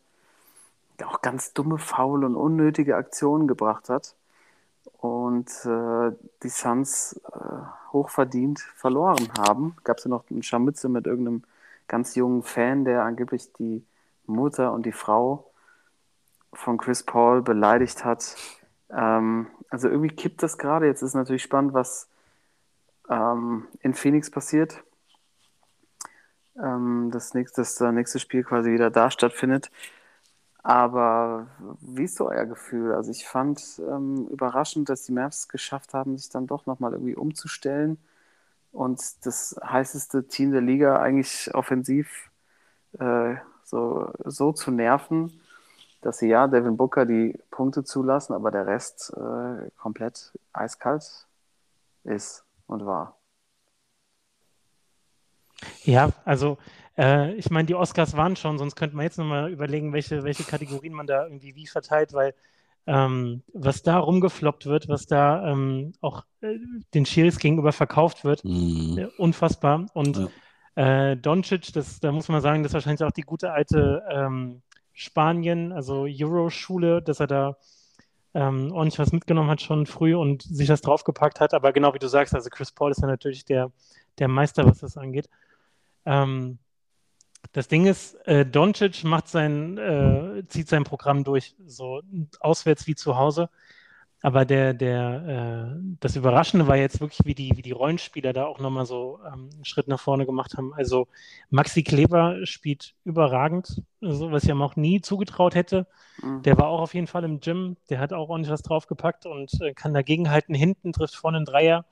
auch 1.06 1.22
ganz 1.22 1.54
dumme, 1.54 1.78
faul 1.78 2.26
und 2.26 2.36
unnötige 2.36 2.96
Aktionen 2.96 3.48
gebracht 3.48 3.90
hat 3.90 4.16
und 4.98 5.50
äh, 5.66 6.16
die 6.44 6.50
Suns 6.50 7.20
äh, 7.34 7.92
hochverdient 7.92 8.60
verloren 8.60 9.30
haben. 9.38 9.76
Gab 9.84 9.98
es 9.98 10.06
ja 10.06 10.10
noch 10.10 10.24
einen 10.30 10.44
Scharmützel 10.44 10.90
mit 10.90 11.08
irgendeinem 11.08 11.44
ganz 11.88 12.16
jungen 12.16 12.44
Fan, 12.44 12.86
der 12.86 13.04
angeblich 13.04 13.52
die 13.54 13.86
Mutter 14.26 14.74
und 14.74 14.86
die 14.86 14.92
Frau 14.92 15.50
von 16.54 16.78
Chris 16.78 17.04
Paul 17.04 17.42
beleidigt 17.42 18.04
hat. 18.04 18.36
Ähm, 18.90 19.48
also 19.70 19.90
irgendwie 19.90 20.16
kippt 20.16 20.44
das 20.44 20.58
gerade. 20.58 20.86
Jetzt 20.86 21.02
ist 21.02 21.14
natürlich 21.14 21.44
spannend, 21.44 21.74
was 21.74 22.10
ähm, 23.10 23.68
in 23.82 23.94
Phoenix 23.94 24.30
passiert. 24.30 24.84
Ähm, 26.62 27.10
das 27.12 27.34
nächste, 27.34 27.62
das 27.62 27.80
nächste 27.80 28.20
Spiel 28.20 28.44
quasi 28.44 28.72
wieder 28.72 28.90
da 28.90 29.12
stattfindet. 29.12 29.72
Aber 30.68 31.48
wie 31.80 32.04
ist 32.04 32.18
so 32.18 32.28
euer 32.28 32.44
Gefühl? 32.46 32.94
Also 32.94 33.10
ich 33.10 33.26
fand 33.26 33.82
ähm, 33.90 34.28
überraschend, 34.28 34.90
dass 34.90 35.04
die 35.04 35.14
Mavs 35.14 35.40
es 35.40 35.48
geschafft 35.48 35.94
haben, 35.94 36.18
sich 36.18 36.28
dann 36.28 36.46
doch 36.46 36.66
nochmal 36.66 36.92
irgendwie 36.92 37.16
umzustellen 37.16 37.98
und 38.74 39.02
das 39.26 39.58
heißeste 39.64 40.28
Team 40.28 40.52
der 40.52 40.60
Liga 40.60 41.00
eigentlich 41.00 41.56
offensiv 41.56 42.30
äh, 43.00 43.36
so, 43.64 44.12
so 44.26 44.52
zu 44.52 44.72
nerven, 44.72 45.40
dass 46.02 46.18
sie 46.18 46.28
ja 46.28 46.50
Devin 46.50 46.76
Booker 46.76 47.06
die 47.06 47.40
Punkte 47.50 47.86
zulassen, 47.86 48.34
aber 48.34 48.52
der 48.52 48.68
Rest 48.68 49.14
äh, 49.16 49.72
komplett 49.78 50.38
eiskalt 50.52 51.28
ist 52.04 52.44
und 52.66 52.86
war. 52.86 53.16
Ja, 55.86 56.10
also 56.26 56.58
Äh, 56.98 57.34
ich 57.36 57.50
meine, 57.50 57.66
die 57.66 57.76
Oscars 57.76 58.16
waren 58.18 58.36
schon, 58.36 58.58
sonst 58.58 58.76
könnte 58.76 58.96
man 58.96 59.04
jetzt 59.04 59.18
nochmal 59.18 59.52
überlegen, 59.52 59.94
welche, 59.94 60.24
welche 60.24 60.44
Kategorien 60.44 60.94
man 60.94 61.08
da 61.08 61.24
irgendwie 61.26 61.56
wie 61.56 61.68
verteilt, 61.68 62.14
weil 62.14 62.34
ähm, 62.88 63.44
was 63.54 63.84
da 63.84 63.98
rumgefloppt 64.00 64.66
wird, 64.66 64.88
was 64.88 65.08
da 65.08 65.52
ähm, 65.52 65.94
auch 66.02 66.24
äh, 66.42 66.58
den 66.94 67.06
Shields 67.06 67.38
gegenüber 67.38 67.74
verkauft 67.74 68.24
wird, 68.24 68.44
Mhm. 68.46 68.98
äh, 68.98 69.06
unfassbar. 69.18 69.86
Und 69.94 70.18
Ja. 70.76 71.12
äh, 71.12 71.18
Doncic, 71.18 71.74
das, 71.74 72.00
da 72.00 72.12
muss 72.12 72.30
man 72.30 72.42
sagen, 72.42 72.64
das 72.64 72.70
ist 72.72 72.74
wahrscheinlich 72.76 73.04
auch 73.04 73.12
die 73.12 73.22
gute 73.24 73.52
alte 73.52 74.04
ähm, 74.10 74.62
Spanien, 74.94 75.72
also 75.74 76.08
Euro-Schule, 76.10 77.02
dass 77.02 77.20
er 77.20 77.28
da 77.28 77.58
ähm, 78.34 78.72
ordentlich 78.72 79.00
was 79.00 79.12
mitgenommen 79.12 79.50
hat 79.50 79.62
schon 79.62 79.86
früh 79.86 80.16
und 80.16 80.44
sich 80.44 80.68
das 80.68 80.82
draufgepackt 80.82 81.40
hat. 81.40 81.54
Aber 81.54 81.74
genau 81.74 81.94
wie 81.94 82.00
du 82.00 82.08
sagst, 82.08 82.34
also 82.34 82.50
Chris 82.50 82.72
Paul 82.72 82.92
ist 82.92 83.02
ja 83.02 83.08
natürlich 83.08 83.44
der, 83.46 83.72
der 84.20 84.28
Meister, 84.28 84.66
was 84.66 84.80
das 84.80 84.98
angeht. 84.98 85.30
Ähm, 86.06 86.60
das 87.54 87.68
Ding 87.68 87.86
ist, 87.86 88.16
äh, 88.28 88.46
Doncic 88.46 89.04
macht 89.04 89.28
sein, 89.28 89.78
äh, 89.78 90.44
zieht 90.48 90.68
sein 90.70 90.84
Programm 90.84 91.24
durch, 91.24 91.56
so 91.66 92.02
auswärts 92.40 92.88
wie 92.88 92.96
zu 92.96 93.18
Hause. 93.18 93.50
Aber 94.24 94.46
der, 94.46 94.74
der, 94.74 95.76
äh, 95.76 95.80
das 96.00 96.16
Überraschende 96.16 96.68
war 96.68 96.76
jetzt 96.76 97.00
wirklich, 97.00 97.22
wie 97.26 97.36
die, 97.36 97.56
wie 97.56 97.62
die 97.62 97.72
Rollenspieler 97.72 98.34
da 98.34 98.46
auch 98.46 98.60
nochmal 98.60 98.88
so 98.88 99.20
ähm, 99.26 99.50
einen 99.54 99.66
Schritt 99.66 99.88
nach 99.88 100.00
vorne 100.00 100.26
gemacht 100.26 100.58
haben. 100.58 100.74
Also 100.74 101.08
Maxi 101.52 101.84
Kleber 101.84 102.46
spielt 102.46 102.96
überragend, 103.04 103.84
so 104.02 104.32
was 104.32 104.44
ich 104.44 104.50
ihm 104.50 104.62
auch 104.64 104.76
nie 104.76 105.02
zugetraut 105.02 105.54
hätte. 105.54 105.86
Mhm. 106.22 106.42
Der 106.42 106.58
war 106.58 106.68
auch 106.68 106.82
auf 106.82 106.96
jeden 106.96 107.06
Fall 107.06 107.24
im 107.26 107.42
Gym, 107.42 107.78
der 107.92 108.00
hat 108.00 108.12
auch 108.12 108.30
ordentlich 108.30 108.52
was 108.52 108.64
draufgepackt 108.64 109.28
und 109.28 109.62
äh, 109.62 109.74
kann 109.74 109.94
dagegenhalten. 109.94 110.56
Hinten 110.56 110.94
trifft 110.94 111.16
vorne 111.16 111.38
einen 111.38 111.46
Dreier. 111.46 111.86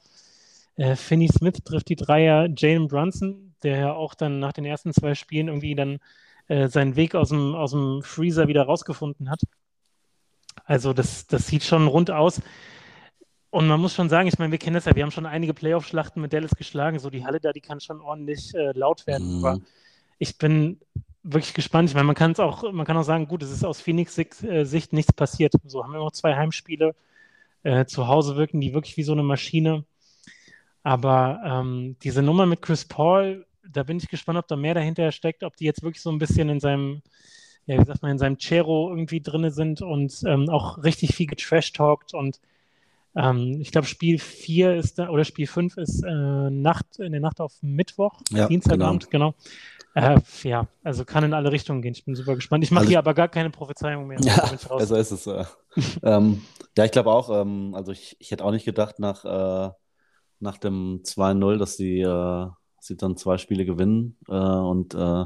Äh, 0.77 0.95
Finney 0.95 1.27
Smith 1.27 1.63
trifft 1.63 1.89
die 1.89 1.95
Dreier. 1.95 2.49
Jalen 2.55 2.87
Brunson, 2.87 3.54
der 3.65 3.77
ja 3.77 3.93
auch 3.93 4.13
dann 4.13 4.39
nach 4.39 4.53
den 4.53 4.63
ersten 4.63 4.93
zwei 4.93 5.15
Spielen 5.15 5.47
irgendwie 5.47 5.75
dann 5.75 5.99
äh, 6.47 6.67
seinen 6.69 6.95
Weg 6.95 7.15
aus 7.15 7.29
dem, 7.29 7.55
aus 7.55 7.71
dem 7.71 8.01
Freezer 8.03 8.47
wieder 8.47 8.63
rausgefunden 8.63 9.29
hat. 9.29 9.41
Also 10.63 10.93
das, 10.93 11.27
das 11.27 11.47
sieht 11.47 11.63
schon 11.63 11.87
rund 11.87 12.11
aus. 12.11 12.41
Und 13.49 13.67
man 13.67 13.79
muss 13.79 13.95
schon 13.95 14.09
sagen, 14.09 14.27
ich 14.27 14.37
meine, 14.37 14.51
wir 14.51 14.59
kennen 14.59 14.75
das 14.75 14.85
ja, 14.85 14.95
wir 14.95 15.03
haben 15.03 15.11
schon 15.11 15.25
einige 15.25 15.53
Playoff-Schlachten 15.53 16.21
mit 16.21 16.33
Dallas 16.33 16.55
geschlagen. 16.55 16.99
So 16.99 17.09
die 17.09 17.25
Halle 17.25 17.39
da, 17.39 17.51
die 17.51 17.61
kann 17.61 17.79
schon 17.79 18.01
ordentlich 18.01 18.53
äh, 18.53 18.71
laut 18.73 19.07
werden. 19.07 19.39
Mhm. 19.39 19.45
Aber 19.45 19.61
ich 20.19 20.37
bin 20.37 20.79
wirklich 21.23 21.53
gespannt. 21.53 21.89
Ich 21.89 21.95
meine, 21.95 22.05
man 22.05 22.15
kann 22.15 22.31
es 22.31 22.39
auch, 22.39 22.71
man 22.71 22.85
kann 22.85 22.97
auch 22.97 23.03
sagen, 23.03 23.27
gut, 23.27 23.41
es 23.41 23.51
ist 23.51 23.63
aus 23.63 23.81
Phoenix 23.81 24.13
Sicht, 24.13 24.43
äh, 24.43 24.65
Sicht 24.65 24.93
nichts 24.93 25.13
passiert. 25.13 25.53
So 25.65 25.83
haben 25.83 25.93
wir 25.93 25.99
noch 25.99 26.11
zwei 26.11 26.35
Heimspiele. 26.35 26.95
Äh, 27.63 27.85
zu 27.85 28.07
Hause 28.07 28.35
wirken 28.35 28.61
die 28.61 28.73
wirklich 28.73 28.97
wie 28.97 29.03
so 29.03 29.13
eine 29.13 29.23
Maschine. 29.23 29.85
Aber 30.83 31.41
ähm, 31.43 31.95
diese 32.03 32.21
Nummer 32.21 32.45
mit 32.45 32.61
Chris 32.61 32.85
Paul, 32.85 33.47
da 33.71 33.83
bin 33.83 33.97
ich 33.97 34.07
gespannt, 34.07 34.39
ob 34.39 34.47
da 34.47 34.55
mehr 34.55 34.73
dahinter 34.73 35.11
steckt, 35.11 35.43
ob 35.43 35.55
die 35.57 35.65
jetzt 35.65 35.83
wirklich 35.83 36.01
so 36.01 36.11
ein 36.11 36.19
bisschen 36.19 36.49
in 36.49 36.59
seinem, 36.59 37.01
ja, 37.65 37.79
wie 37.79 37.85
sagt 37.85 38.01
man, 38.01 38.11
in 38.11 38.17
seinem 38.19 38.37
Chero 38.37 38.89
irgendwie 38.89 39.21
drinne 39.21 39.51
sind 39.51 39.81
und 39.81 40.21
ähm, 40.25 40.49
auch 40.49 40.83
richtig 40.83 41.15
viel 41.15 41.27
getrash-talkt 41.27 42.13
und 42.13 42.39
ähm, 43.15 43.59
ich 43.61 43.71
glaube, 43.71 43.87
Spiel 43.87 44.19
4 44.19 44.75
ist 44.75 44.99
da, 44.99 45.09
oder 45.09 45.23
Spiel 45.23 45.47
5 45.47 45.77
ist 45.77 46.03
äh, 46.03 46.49
Nacht, 46.49 46.99
in 46.99 47.13
der 47.13 47.21
Nacht 47.21 47.39
auf 47.39 47.53
Mittwoch, 47.61 48.19
Ja, 48.31 48.47
Dienstagabend, 48.47 49.09
genau. 49.09 49.33
Äh, 49.93 50.19
ja, 50.43 50.67
also 50.83 51.05
kann 51.05 51.23
in 51.23 51.33
alle 51.33 51.53
Richtungen 51.53 51.81
gehen. 51.81 51.93
Ich 51.93 52.03
bin 52.03 52.15
super 52.15 52.35
gespannt. 52.35 52.65
Ich 52.65 52.71
mache 52.71 52.81
Also- 52.81 52.89
hier 52.89 52.99
aber 52.99 53.13
gar 53.13 53.29
keine 53.29 53.49
Prophezeiung 53.49 54.07
mehr. 54.07 54.19
Ja, 54.25 54.43
also 54.69 54.95
ist 54.95 55.11
es. 55.11 55.25
Äh, 55.27 55.45
ähm, 56.03 56.41
ja, 56.77 56.83
ich 56.83 56.91
glaube 56.91 57.11
auch, 57.11 57.29
ähm, 57.29 57.73
also 57.73 57.93
ich, 57.93 58.17
ich 58.19 58.31
hätte 58.31 58.43
auch 58.43 58.51
nicht 58.51 58.65
gedacht 58.65 58.99
nach, 58.99 59.23
äh, 59.23 59.71
nach 60.41 60.57
dem 60.57 60.99
2-0, 61.03 61.57
dass 61.57 61.77
sie, 61.77 62.01
äh, 62.01 62.47
sie 62.85 62.97
dann 62.97 63.17
zwei 63.17 63.37
Spiele 63.37 63.65
gewinnen. 63.65 64.17
Äh, 64.27 64.33
und 64.33 64.93
äh, 64.93 65.25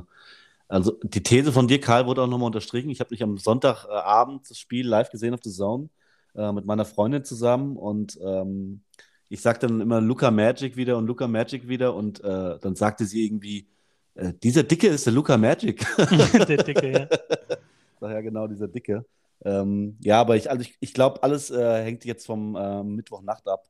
also 0.68 0.98
die 1.04 1.24
These 1.24 1.52
von 1.52 1.68
dir, 1.68 1.82
Karl, 1.82 2.06
wurde 2.06 2.22
auch 2.22 2.28
nochmal 2.28 2.48
unterstrichen. 2.48 2.90
Ich 2.90 3.00
habe 3.00 3.10
dich 3.10 3.24
am 3.24 3.38
Sonntagabend 3.38 4.50
das 4.50 4.58
Spiel 4.58 4.88
live 4.88 5.10
gesehen 5.10 5.34
auf 5.34 5.40
The 5.44 5.52
Zone 5.52 5.90
äh, 6.36 6.52
mit 6.52 6.66
meiner 6.66 6.86
Freundin 6.86 7.24
zusammen 7.24 7.76
und 7.76 8.20
ähm, 8.24 8.82
ich 9.30 9.42
sagte 9.42 9.68
dann 9.68 9.82
immer 9.82 10.02
Luca 10.02 10.32
Magic 10.32 10.76
wieder 10.76 10.98
und 10.98 11.06
Luca 11.06 11.28
Magic 11.28 11.68
wieder 11.68 11.94
und 11.96 12.24
äh, 12.24 12.60
dann 12.60 12.76
sagte 12.76 13.06
sie 13.06 13.26
irgendwie, 13.26 13.68
äh, 14.16 14.34
dieser 14.44 14.64
Dicke 14.64 14.88
ist 14.88 15.06
der 15.06 15.14
Luca 15.14 15.38
Magic. 15.38 15.86
der 16.48 16.64
Dicke, 16.64 16.92
ja. 16.92 17.08
Sag 18.00 18.12
ja 18.12 18.22
genau, 18.22 18.48
dieser 18.48 18.68
Dicke. 18.68 19.06
Ähm, 19.46 19.98
ja, 20.02 20.20
aber 20.20 20.36
ich, 20.36 20.50
also 20.50 20.62
ich, 20.62 20.76
ich 20.80 20.94
glaube, 20.94 21.24
alles 21.24 21.52
äh, 21.52 21.84
hängt 21.84 22.06
jetzt 22.06 22.26
vom 22.26 22.56
äh, 22.56 22.84
Mittwochnacht 22.84 23.48
ab. 23.48 23.66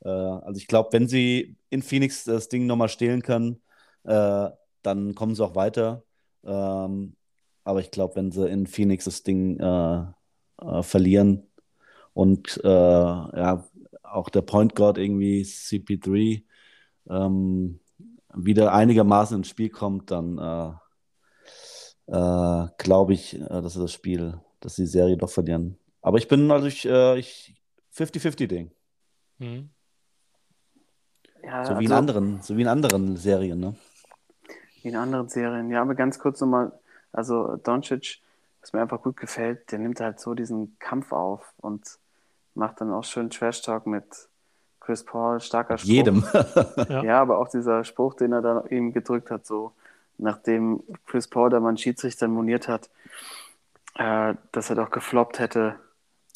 Äh, 0.00 0.08
also 0.08 0.58
ich 0.58 0.66
glaube, 0.66 0.90
wenn 0.92 1.08
sie 1.08 1.56
in 1.70 1.82
Phoenix 1.82 2.24
das 2.24 2.48
Ding 2.48 2.66
nochmal 2.66 2.88
stehlen 2.88 3.22
können, 3.22 3.62
äh, 4.04 4.50
dann 4.82 5.14
kommen 5.14 5.34
sie 5.34 5.44
auch 5.44 5.54
weiter. 5.54 6.04
Ähm, 6.44 7.16
aber 7.64 7.80
ich 7.80 7.90
glaube, 7.90 8.16
wenn 8.16 8.30
sie 8.30 8.48
in 8.48 8.66
Phoenix 8.66 9.04
das 9.04 9.22
Ding 9.22 9.58
äh, 9.58 10.04
äh, 10.60 10.82
verlieren 10.82 11.46
und 12.12 12.60
äh, 12.62 12.68
ja, 12.68 13.64
auch 14.02 14.28
der 14.28 14.42
Point 14.42 14.74
Guard 14.74 14.98
irgendwie 14.98 15.42
CP3 15.42 16.44
ähm, 17.08 17.80
wieder 18.34 18.72
einigermaßen 18.72 19.38
ins 19.38 19.48
Spiel 19.48 19.70
kommt, 19.70 20.10
dann 20.10 20.38
äh, 22.06 22.66
glaube 22.78 23.14
ich, 23.14 23.34
äh, 23.34 23.48
dass 23.48 23.74
sie 23.74 23.80
das 23.80 23.92
Spiel, 23.92 24.40
dass 24.60 24.76
sie 24.76 24.82
die 24.82 24.88
Serie 24.88 25.16
doch 25.16 25.30
verlieren. 25.30 25.78
Aber 26.02 26.18
ich 26.18 26.28
bin, 26.28 26.50
also 26.50 26.66
ich, 26.66 26.84
äh, 26.84 27.18
ich 27.18 27.54
50-50-Ding. 27.94 28.70
Mhm. 29.38 29.70
Ja, 31.46 31.64
So 31.64 31.78
wie 31.78 31.84
in 31.84 31.92
also- 31.92 31.94
anderen, 31.94 32.42
so 32.42 32.56
wie 32.56 32.62
in 32.62 32.68
anderen 32.68 33.16
Serien, 33.16 33.60
ne? 33.60 33.74
Wie 34.82 34.88
in 34.88 34.96
anderen 34.96 35.28
Serien. 35.28 35.70
Ja, 35.70 35.82
aber 35.82 35.94
ganz 35.94 36.18
kurz 36.18 36.40
nochmal, 36.40 36.72
also 37.12 37.56
Doncic, 37.56 38.20
was 38.60 38.72
mir 38.72 38.80
einfach 38.82 39.02
gut 39.02 39.16
gefällt, 39.16 39.70
der 39.72 39.78
nimmt 39.78 40.00
halt 40.00 40.20
so 40.20 40.34
diesen 40.34 40.76
Kampf 40.78 41.12
auf 41.12 41.52
und 41.58 41.98
macht 42.54 42.80
dann 42.80 42.92
auch 42.92 43.04
schön 43.04 43.30
Trash-Talk 43.30 43.86
mit 43.86 44.04
Chris 44.80 45.04
Paul, 45.04 45.40
starker 45.40 45.78
Spruch. 45.78 45.88
Jedem. 45.90 46.24
Ja. 46.88 47.02
Ja, 47.02 47.20
aber 47.20 47.38
auch 47.38 47.48
dieser 47.48 47.84
Spruch, 47.84 48.14
den 48.14 48.32
er 48.32 48.42
da 48.42 48.64
eben 48.68 48.92
gedrückt 48.92 49.30
hat, 49.30 49.46
so 49.46 49.72
nachdem 50.18 50.82
Chris 51.06 51.26
Paul 51.28 51.50
da 51.50 51.58
mal 51.60 51.68
einen 51.68 51.78
Schiedsrichter 51.78 52.28
moniert 52.28 52.68
hat, 52.68 52.90
äh, 53.96 54.34
dass 54.52 54.70
er 54.70 54.76
doch 54.76 54.90
gefloppt 54.90 55.38
hätte, 55.38 55.76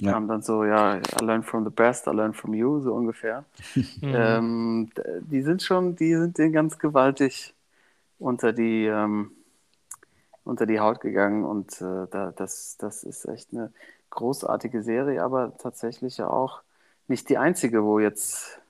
Ja. 0.01 0.12
kam 0.12 0.28
dann 0.28 0.42
so, 0.42 0.64
ja, 0.64 0.96
I 0.96 1.24
learned 1.24 1.44
from 1.44 1.64
the 1.64 1.70
best, 1.70 2.07
I 2.07 2.11
learned 2.11 2.36
from 2.36 2.55
you, 2.55 2.80
so 2.80 2.94
ungefähr. 2.94 3.44
Mhm. 4.01 4.14
Ähm, 4.14 4.90
die 5.22 5.42
sind 5.42 5.61
schon, 5.61 5.96
die 5.96 6.14
sind 6.14 6.38
denen 6.38 6.53
ganz 6.53 6.78
gewaltig 6.78 7.53
unter 8.20 8.53
die, 8.53 8.86
ähm, 8.86 9.32
unter 10.44 10.66
die 10.66 10.78
Haut 10.78 11.01
gegangen 11.01 11.44
und 11.44 11.80
äh, 11.80 12.07
da, 12.11 12.32
das, 12.36 12.76
das 12.78 13.03
ist 13.03 13.24
echt 13.24 13.53
eine 13.53 13.72
großartige 14.11 14.82
Serie, 14.82 15.22
aber 15.22 15.57
tatsächlich 15.59 16.16
ja 16.18 16.28
auch 16.28 16.62
nicht 17.09 17.28
die 17.28 17.38
einzige, 17.38 17.82
wo 17.82 17.99
jetzt 17.99 18.61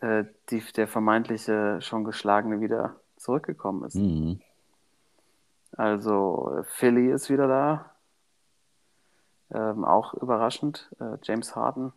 äh, 0.00 0.24
die, 0.48 0.62
der 0.74 0.88
vermeintliche 0.88 1.80
schon 1.82 2.04
geschlagene 2.04 2.60
wieder 2.60 2.96
zurückgekommen 3.16 3.84
ist. 3.84 3.96
Mhm. 3.96 4.40
Also 5.76 6.64
Philly 6.68 7.10
ist 7.10 7.30
wieder 7.30 7.48
da, 7.48 7.91
ähm, 9.54 9.84
auch 9.84 10.14
überraschend. 10.14 10.90
Äh, 11.00 11.16
James 11.22 11.54
Harden 11.56 11.92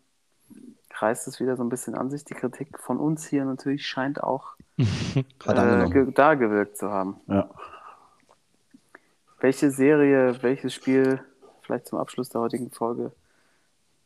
reißt 0.93 1.27
es 1.27 1.39
wieder 1.39 1.55
so 1.57 1.63
ein 1.63 1.69
bisschen 1.69 1.95
an 1.95 2.09
sich. 2.09 2.23
Die 2.25 2.33
Kritik 2.33 2.79
von 2.79 2.97
uns 2.99 3.25
hier 3.25 3.45
natürlich 3.45 3.85
scheint 3.85 4.21
auch 4.23 4.55
äh, 4.77 5.89
ge 5.89 6.11
da 6.13 6.35
gewirkt 6.35 6.77
zu 6.77 6.89
haben. 6.89 7.17
Ja. 7.27 7.49
Welche 9.39 9.71
Serie, 9.71 10.41
welches 10.41 10.73
Spiel, 10.73 11.19
vielleicht 11.61 11.87
zum 11.87 11.99
Abschluss 11.99 12.29
der 12.29 12.41
heutigen 12.41 12.71
Folge, 12.71 13.11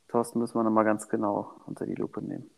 Thorsten, 0.10 0.40
müssen 0.40 0.56
wir 0.56 0.64
nochmal 0.64 0.86
ganz 0.86 1.08
genau 1.08 1.54
unter 1.66 1.86
die 1.86 1.94
Lupe 1.94 2.22
nehmen. 2.22 2.50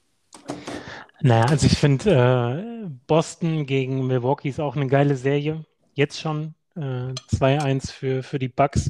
Naja, 1.20 1.46
also 1.46 1.68
ich 1.68 1.78
finde, 1.78 2.86
äh, 2.86 2.90
Boston 3.08 3.66
gegen 3.66 4.08
Milwaukee 4.08 4.50
ist 4.50 4.60
auch 4.60 4.76
eine 4.76 4.88
geile 4.88 5.16
Serie. 5.16 5.66
Jetzt 5.94 6.20
schon 6.20 6.56
äh, 6.76 7.14
2-1 7.36 7.92
für, 7.92 8.24
für 8.24 8.40
die 8.40 8.48
Bucks. 8.48 8.90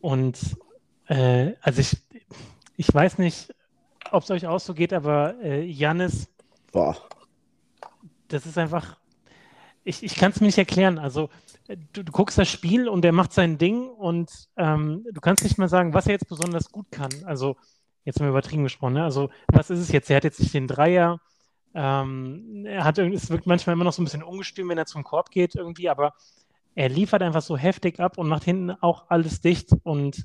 Und 0.00 0.56
äh, 1.10 1.54
also 1.60 1.80
ich, 1.80 1.96
ich 2.76 2.94
weiß 2.94 3.18
nicht, 3.18 3.52
ob 4.12 4.22
es 4.22 4.30
euch 4.30 4.46
auch 4.46 4.60
so 4.60 4.74
geht, 4.74 4.92
aber 4.92 5.34
äh, 5.42 5.64
Jannis, 5.64 6.28
Boah. 6.72 6.96
das 8.28 8.46
ist 8.46 8.56
einfach, 8.56 8.96
ich, 9.82 10.02
ich 10.04 10.14
kann 10.14 10.30
es 10.30 10.40
mir 10.40 10.46
nicht 10.46 10.58
erklären. 10.58 10.98
Also 10.98 11.28
äh, 11.66 11.76
du, 11.92 12.04
du 12.04 12.12
guckst 12.12 12.38
das 12.38 12.48
Spiel 12.48 12.88
und 12.88 13.02
der 13.02 13.12
macht 13.12 13.32
sein 13.32 13.58
Ding 13.58 13.88
und 13.88 14.30
ähm, 14.56 15.04
du 15.10 15.20
kannst 15.20 15.42
nicht 15.42 15.58
mal 15.58 15.68
sagen, 15.68 15.94
was 15.94 16.06
er 16.06 16.12
jetzt 16.12 16.28
besonders 16.28 16.70
gut 16.70 16.86
kann. 16.92 17.10
Also 17.24 17.56
jetzt 18.04 18.20
mal 18.20 18.28
übertrieben 18.28 18.62
gesprochen, 18.62 18.94
ne? 18.94 19.04
Also 19.04 19.30
was 19.48 19.68
ist 19.70 19.80
es 19.80 19.92
jetzt? 19.92 20.10
Er 20.10 20.16
hat 20.16 20.24
jetzt 20.24 20.40
nicht 20.40 20.54
den 20.54 20.68
Dreier. 20.68 21.20
Ähm, 21.74 22.64
er 22.66 22.84
hat 22.84 22.98
es 22.98 23.30
wirkt 23.30 23.46
manchmal 23.46 23.74
immer 23.74 23.84
noch 23.84 23.92
so 23.92 24.00
ein 24.00 24.04
bisschen 24.04 24.22
ungestüm, 24.22 24.68
wenn 24.68 24.78
er 24.78 24.86
zum 24.86 25.02
Korb 25.04 25.30
geht 25.30 25.56
irgendwie, 25.56 25.88
aber 25.88 26.14
er 26.76 26.88
liefert 26.88 27.22
einfach 27.22 27.42
so 27.42 27.56
heftig 27.56 27.98
ab 27.98 28.16
und 28.16 28.28
macht 28.28 28.44
hinten 28.44 28.70
auch 28.70 29.06
alles 29.08 29.40
dicht 29.40 29.70
und 29.82 30.24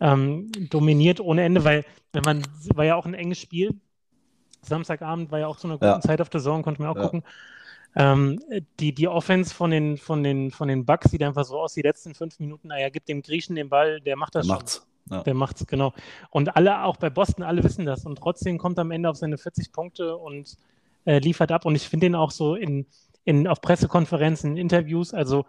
ähm, 0.00 0.50
dominiert 0.70 1.20
ohne 1.20 1.42
Ende, 1.44 1.64
weil 1.64 1.84
wenn 2.12 2.22
man, 2.24 2.42
war 2.74 2.84
ja 2.84 2.96
auch 2.96 3.06
ein 3.06 3.14
enges 3.14 3.38
Spiel. 3.40 3.74
Samstagabend 4.62 5.30
war 5.30 5.40
ja 5.40 5.46
auch 5.46 5.56
zu 5.56 5.66
einer 5.66 5.74
guten 5.76 5.84
Ja. 5.86 6.00
Zeit 6.00 6.20
auf 6.20 6.30
der 6.30 6.40
Saison, 6.40 6.62
konnte 6.62 6.80
man 6.82 6.90
auch 6.90 6.96
Ja. 6.96 7.02
gucken. 7.02 7.22
Ähm, 7.96 8.40
die, 8.80 8.92
die 8.92 9.06
Offense 9.06 9.54
von 9.54 9.70
den, 9.70 9.98
von, 9.98 10.22
den, 10.24 10.50
von 10.50 10.66
den 10.68 10.84
Bucks 10.84 11.10
sieht 11.10 11.22
einfach 11.22 11.44
so 11.44 11.60
aus, 11.60 11.74
die 11.74 11.82
letzten 11.82 12.14
fünf 12.14 12.40
Minuten, 12.40 12.68
naja, 12.68 12.88
gibt 12.88 13.08
dem 13.08 13.22
Griechen 13.22 13.54
den 13.54 13.68
Ball, 13.68 14.00
der 14.00 14.16
macht 14.16 14.34
das 14.34 14.46
Der 14.46 14.52
schon. 14.54 14.56
macht's. 14.58 14.86
Ja. 15.10 15.22
Der 15.22 15.34
macht's, 15.34 15.66
genau. 15.66 15.92
Und 16.30 16.56
alle, 16.56 16.82
auch 16.82 16.96
bei 16.96 17.10
Boston, 17.10 17.44
alle 17.44 17.62
wissen 17.62 17.84
das. 17.84 18.04
Und 18.06 18.18
trotzdem 18.18 18.56
kommt 18.58 18.78
er 18.78 18.82
am 18.82 18.90
Ende 18.90 19.10
auf 19.10 19.16
seine 19.16 19.36
40 19.38 19.70
Punkte 19.70 20.16
und 20.16 20.56
äh, 21.04 21.18
liefert 21.18 21.52
ab. 21.52 21.66
Und 21.66 21.74
ich 21.76 21.88
finde 21.88 22.06
ihn 22.06 22.14
auch 22.14 22.30
so 22.30 22.54
in, 22.54 22.86
in, 23.24 23.46
auf 23.46 23.60
Pressekonferenzen, 23.60 24.52
in 24.52 24.56
Interviews, 24.56 25.12
also 25.12 25.44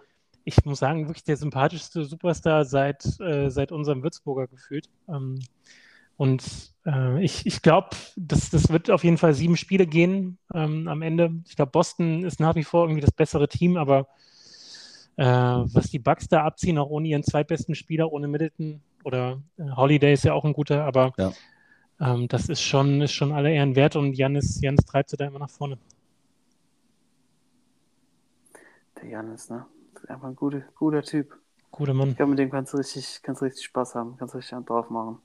ich 0.45 0.63
muss 0.63 0.79
sagen, 0.79 1.07
wirklich 1.07 1.23
der 1.23 1.37
sympathischste 1.37 2.05
Superstar 2.05 2.65
seit, 2.65 3.19
äh, 3.19 3.49
seit 3.49 3.71
unserem 3.71 4.03
Würzburger 4.03 4.47
gefühlt. 4.47 4.89
Ähm, 5.09 5.39
und 6.17 6.71
äh, 6.85 7.23
ich, 7.23 7.45
ich 7.45 7.61
glaube, 7.61 7.89
das, 8.15 8.51
das 8.51 8.69
wird 8.69 8.89
auf 8.89 9.03
jeden 9.03 9.17
Fall 9.17 9.33
sieben 9.33 9.57
Spiele 9.57 9.87
gehen 9.87 10.37
ähm, 10.53 10.87
am 10.87 11.01
Ende. 11.01 11.31
Ich 11.47 11.55
glaube, 11.55 11.71
Boston 11.71 12.23
ist 12.23 12.39
nach 12.39 12.55
wie 12.55 12.63
vor 12.63 12.85
irgendwie 12.85 13.01
das 13.01 13.11
bessere 13.11 13.49
Team, 13.49 13.75
aber 13.75 14.07
äh, 15.17 15.25
was 15.25 15.89
die 15.89 15.99
Bucks 15.99 16.27
da 16.27 16.43
abziehen, 16.43 16.77
auch 16.77 16.89
ohne 16.89 17.07
ihren 17.07 17.23
zweitbesten 17.23 17.75
Spieler, 17.75 18.11
ohne 18.11 18.27
Middleton 18.27 18.81
oder 19.03 19.41
äh, 19.57 19.69
Holiday 19.75 20.13
ist 20.13 20.23
ja 20.25 20.33
auch 20.33 20.45
ein 20.45 20.53
guter, 20.53 20.85
aber 20.85 21.13
Ja. 21.17 21.33
ähm, 21.99 22.27
das 22.27 22.49
ist 22.49 22.61
schon, 22.61 23.01
ist 23.01 23.13
schon 23.13 23.31
alle 23.31 23.51
Ehren 23.51 23.75
wert 23.75 23.95
und 23.95 24.13
Janis, 24.13 24.61
Janis 24.61 24.85
treibt 24.85 25.09
sie 25.09 25.17
da 25.17 25.25
immer 25.25 25.39
nach 25.39 25.49
vorne. 25.49 25.77
Der 29.01 29.09
Janis, 29.09 29.49
ne? 29.49 29.65
Ist 30.05 30.11
einfach 30.11 30.27
ein 30.27 30.35
guter, 30.35 30.61
guter 30.75 31.01
Typ. 31.01 31.35
Guter 31.71 31.95
Mann. 31.95 32.09
Ich 32.09 32.17
glaube, 32.17 32.29
mit 32.29 32.37
dem 32.37 32.51
kannst 32.51 32.73
du 32.73 32.77
richtig, 32.77 33.21
kannst 33.23 33.41
du 33.41 33.45
richtig 33.45 33.65
Spaß 33.65 33.95
haben, 33.95 34.17
kannst 34.17 34.35
du 34.35 34.37
richtig 34.37 34.63
drauf 34.67 34.91
machen. 34.91 35.17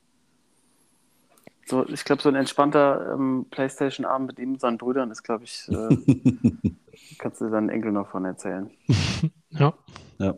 So, 1.66 1.86
ich 1.86 2.02
glaube, 2.02 2.22
so 2.22 2.30
ein 2.30 2.34
entspannter 2.34 3.12
ähm, 3.12 3.44
Playstation-Abend 3.50 4.28
mit 4.28 4.38
ihm 4.38 4.52
und 4.54 4.60
seinen 4.62 4.78
Brüdern 4.78 5.10
ist, 5.10 5.22
glaube 5.22 5.44
ich, 5.44 5.68
äh, 5.68 5.96
kannst 7.18 7.42
du 7.42 7.50
deinen 7.50 7.68
Enkel 7.68 7.92
noch 7.92 8.08
von 8.08 8.24
erzählen. 8.24 8.70
Ja. 9.52 9.74
Ja. 10.18 10.34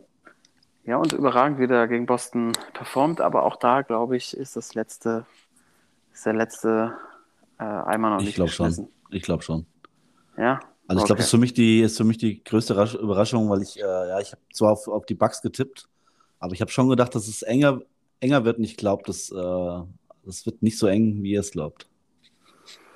Ja, 0.85 0.97
und 0.97 1.13
überragend 1.13 1.59
wieder 1.59 1.87
gegen 1.87 2.07
Boston 2.07 2.51
performt, 2.73 3.21
aber 3.21 3.43
auch 3.43 3.57
da, 3.57 3.83
glaube 3.83 4.17
ich, 4.17 4.35
ist 4.35 4.55
das 4.55 4.73
letzte, 4.73 5.27
ist 6.11 6.25
der 6.25 6.33
letzte 6.33 6.97
äh, 7.59 7.63
Eimer 7.63 8.09
noch 8.09 8.19
Ich 8.21 8.25
nicht 8.25 8.35
glaube 8.35 8.49
schon. 8.49 8.65
geschmissen. 8.69 8.91
Ich 9.11 9.21
glaube 9.21 9.43
schon. 9.43 9.67
Ja? 10.35 10.59
Also 10.87 10.99
ich 10.99 11.05
glaube, 11.05 11.19
das 11.19 11.27
ist 11.27 11.31
für 11.31 11.37
mich 11.37 11.53
die, 11.53 11.81
ist 11.81 11.97
für 11.97 12.03
mich 12.03 12.17
die 12.17 12.43
größte 12.43 12.75
Rasch- 12.75 12.95
Überraschung, 12.95 13.49
weil 13.49 13.61
ich, 13.61 13.77
äh, 13.79 13.81
ja, 13.83 14.19
ich 14.19 14.31
habe 14.31 14.41
zwar 14.53 14.73
auf, 14.73 14.87
auf 14.87 15.05
die 15.05 15.15
Bugs 15.15 15.41
getippt, 15.41 15.87
aber 16.39 16.53
ich 16.53 16.61
habe 16.61 16.71
schon 16.71 16.89
gedacht, 16.89 17.15
dass 17.15 17.27
es 17.27 17.41
enger, 17.41 17.81
enger 18.19 18.45
wird 18.45 18.57
und 18.57 18.63
ich 18.65 18.77
glaube, 18.77 19.03
das, 19.05 19.31
äh, 19.31 19.83
das 20.25 20.45
wird 20.45 20.61
nicht 20.61 20.77
so 20.77 20.87
eng, 20.87 21.23
wie 21.23 21.31
ihr 21.31 21.39
es 21.39 21.51
glaubt. 21.51 21.87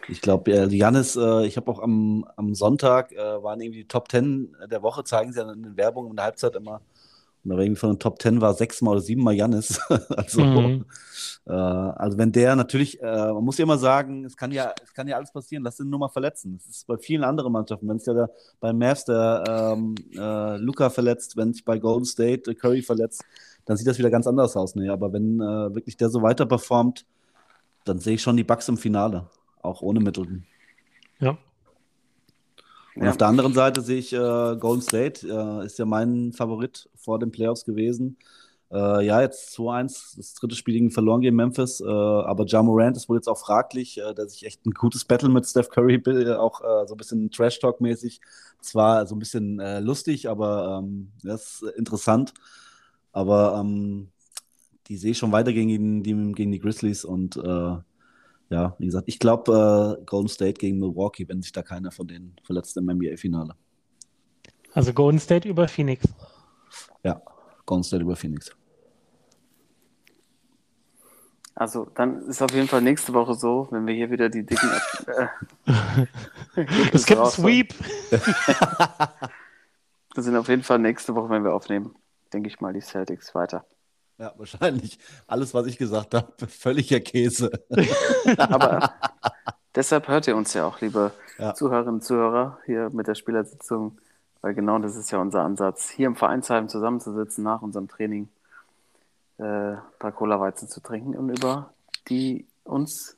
Ich 0.10 0.22
glaube, 0.22 0.52
äh, 0.54 0.68
Janis, 0.74 1.16
äh, 1.18 1.46
ich 1.46 1.58
habe 1.58 1.70
auch 1.70 1.80
am, 1.80 2.26
am 2.38 2.56
Sonntag, 2.56 3.12
äh, 3.12 3.18
waren 3.44 3.60
irgendwie 3.60 3.80
die 3.82 3.88
Top 3.88 4.10
10 4.10 4.56
der 4.72 4.82
Woche, 4.82 5.04
zeigen 5.04 5.34
sie 5.34 5.40
ja 5.40 5.52
in 5.52 5.64
den 5.64 5.78
Werbungen 5.78 6.12
in 6.12 6.16
der 6.16 6.26
Halbzeit 6.26 6.56
immer. 6.56 6.82
Und 7.48 7.52
da 7.52 7.56
war 7.56 7.64
irgendwie 7.64 7.80
von 7.80 7.92
den 7.92 8.00
Top 8.00 8.22
10 8.22 8.42
war 8.42 8.54
sechsmal 8.54 8.92
oder 8.96 9.02
siebenmal 9.02 9.34
Janis. 9.34 9.80
also, 10.10 10.42
Mhm. 10.42 10.84
äh, 11.46 11.54
also 11.54 12.18
wenn 12.18 12.34
der 12.34 12.58
natürlich, 12.58 13.02
äh, 13.02 13.06
man 13.32 13.42
muss 13.42 13.58
ja 13.58 13.64
immer 13.64 13.78
sagen, 13.78 14.26
es 14.26 14.36
kann 14.36 14.52
ja, 14.52 14.74
es 14.84 14.94
kann 14.94 15.08
ja 15.08 15.16
alles 15.16 15.32
passieren, 15.32 15.64
lass 15.64 15.78
den 15.78 15.90
nur 15.90 16.00
mal 16.00 16.10
verletzen. 16.10 16.58
Das 16.58 16.68
ist 16.68 16.88
bei 16.88 16.98
vielen 16.98 17.24
anderen 17.24 17.54
Mannschaften, 17.54 17.88
wenn 17.88 17.96
es 17.96 18.06
ja 18.06 18.14
da 18.14 18.30
bei 18.60 18.74
Mavs 18.74 19.06
der 19.06 19.46
ähm, 19.48 19.96
äh, 20.14 20.58
Luca 20.58 20.90
verletzt, 20.90 21.38
wenn 21.38 21.54
sich 21.54 21.64
bei 21.64 21.80
Golden 21.80 22.04
State 22.04 22.54
Curry 22.54 22.82
verletzt, 22.82 23.24
dann 23.64 23.78
sieht 23.78 23.88
das 23.88 23.98
wieder 23.98 24.10
ganz 24.10 24.28
anders 24.28 24.58
aus. 24.58 24.76
Ne? 24.76 24.92
Aber 24.92 25.14
wenn 25.14 25.40
äh, 25.40 25.74
wirklich 25.74 25.96
der 25.96 26.10
so 26.10 26.22
weiter 26.22 26.46
performt, 26.46 27.06
dann 27.86 28.00
sehe 28.00 28.16
ich 28.16 28.22
schon 28.22 28.36
die 28.36 28.44
Bucks 28.44 28.68
im 28.68 28.76
Finale, 28.76 29.30
auch 29.62 29.82
ohne 29.82 30.02
Middleton. 30.02 30.44
Ja. 31.22 31.38
Und 33.00 33.04
Ja. 33.06 33.12
auf 33.12 33.18
der 33.18 33.28
anderen 33.28 33.54
Seite 33.54 33.82
sehe 33.82 34.00
ich 34.00 34.14
äh, 34.14 34.18
Golden 34.18 34.82
State, 34.82 35.28
äh, 35.28 35.66
ist 35.66 35.78
ja 35.78 35.86
mein 35.86 36.34
Favorit 36.34 36.90
vor 36.96 37.20
den 37.20 37.32
Playoffs 37.32 37.64
gewesen. 37.66 38.18
Äh, 38.72 39.06
ja, 39.06 39.22
jetzt 39.22 39.54
2-1, 39.54 40.16
das 40.18 40.34
dritte 40.34 40.56
Spiel 40.56 40.74
gegen 40.74 40.92
verloren 40.92 41.22
gegen 41.22 41.36
Memphis, 41.36 41.80
äh, 41.80 41.86
aber 41.86 42.46
Ja 42.48 42.62
Morant 42.64 42.98
ist 42.98 43.08
wohl 43.08 43.18
jetzt 43.18 43.28
auch 43.30 43.38
fraglich, 43.38 43.98
äh, 44.00 44.14
der 44.14 44.28
sich 44.28 44.46
echt 44.46 44.66
ein 44.66 44.72
gutes 44.72 45.06
Battle 45.06 45.30
mit 45.30 45.46
Steph 45.46 45.70
Curry, 45.70 45.96
äh, 46.08 46.34
auch 46.36 46.62
so 46.88 46.96
ein 46.96 46.98
bisschen 46.98 47.32
Trash-Talk-mäßig. 47.32 48.20
Zwar 48.62 49.06
so 49.08 49.16
ein 49.16 49.20
bisschen 49.20 49.62
lustig, 49.86 50.28
aber 50.30 50.80
ähm, 50.84 51.12
das 51.24 51.62
ist 51.62 51.72
interessant. 51.78 52.34
Aber 53.12 53.60
ähm, 53.62 54.10
die 54.88 54.98
sehe 54.98 55.12
ich 55.12 55.18
schon 55.18 55.32
weiter 55.32 55.54
gegen 55.54 56.04
die, 56.04 56.34
gegen 56.34 56.52
die 56.52 56.60
Grizzlies 56.60 57.06
und 57.06 57.38
äh, 57.38 57.76
ja, 58.50 58.76
wie 58.80 58.86
gesagt, 58.86 59.08
ich 59.08 59.20
glaube 59.20 59.98
äh, 60.00 60.06
Golden 60.06 60.30
State 60.30 60.54
gegen 60.54 60.80
Milwaukee, 60.80 61.28
wenn 61.28 61.42
sich 61.42 61.52
da 61.52 61.64
keiner 61.64 61.92
von 61.92 62.08
denen 62.08 62.36
verletzt 62.44 62.78
im 62.78 62.86
NBA-Finale. 62.86 63.56
Also 64.74 64.94
Golden 64.94 65.20
State 65.20 65.48
über 65.48 65.68
Phoenix. 65.68 66.06
Ja, 67.04 67.22
Golden 67.66 67.84
State 67.84 68.04
über 68.04 68.16
Phoenix. 68.16 68.52
Also, 71.56 71.86
dann 71.96 72.22
ist 72.28 72.40
auf 72.44 72.52
jeden 72.52 72.68
Fall 72.68 72.84
nächste 72.84 73.14
Woche 73.16 73.34
so, 73.34 73.68
wenn 73.72 73.88
wir 73.88 73.96
hier 73.96 74.12
wieder 74.12 74.30
die 74.30 74.46
dicken. 74.46 74.70
Äh, 76.56 76.66
Es 76.92 77.06
gibt 77.06 77.20
einen 77.20 77.30
Sweep. 77.30 77.74
Das 80.16 80.26
sind 80.26 80.36
auf 80.36 80.48
jeden 80.48 80.64
Fall 80.64 80.80
nächste 80.80 81.14
Woche, 81.14 81.30
wenn 81.30 81.44
wir 81.44 81.54
aufnehmen, 81.54 81.94
denke 82.34 82.50
ich 82.50 82.60
mal, 82.60 82.74
die 82.74 82.82
Celtics 82.82 83.36
weiter. 83.36 83.66
Ja, 84.18 84.34
wahrscheinlich. 84.38 84.98
Alles, 85.28 85.54
was 85.54 85.68
ich 85.68 85.78
gesagt 85.78 86.14
habe, 86.14 86.32
völliger 86.48 87.00
Käse. 87.00 87.52
Aber 88.38 88.92
deshalb 89.76 90.08
hört 90.08 90.28
ihr 90.28 90.36
uns 90.36 90.54
ja 90.54 90.66
auch, 90.66 90.82
liebe 90.82 91.12
Ja. 91.38 91.54
Zuhörerinnen 91.54 91.96
und 91.96 92.04
Zuhörer, 92.04 92.60
hier 92.66 92.90
mit 92.92 93.08
der 93.08 93.16
Spielersitzung, 93.16 94.00
weil 94.42 94.56
genau 94.56 94.80
das 94.80 94.96
ist 94.96 95.12
ja 95.12 95.20
unser 95.20 95.44
Ansatz, 95.44 95.90
hier 95.90 96.08
im 96.08 96.16
Vereinsheim 96.16 96.68
zusammenzusitzen 96.68 97.44
nach 97.44 97.62
unserem 97.62 97.88
Training, 97.88 98.28
äh, 99.38 99.44
ein 99.44 99.82
paar 100.00 100.12
Cola-Weizen 100.12 100.68
zu 100.68 100.82
trinken 100.82 101.16
und 101.16 101.30
über 101.30 101.74
die 102.10 102.48
uns 102.64 103.18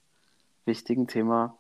wichtigen 0.66 1.08
Thema 1.08 1.58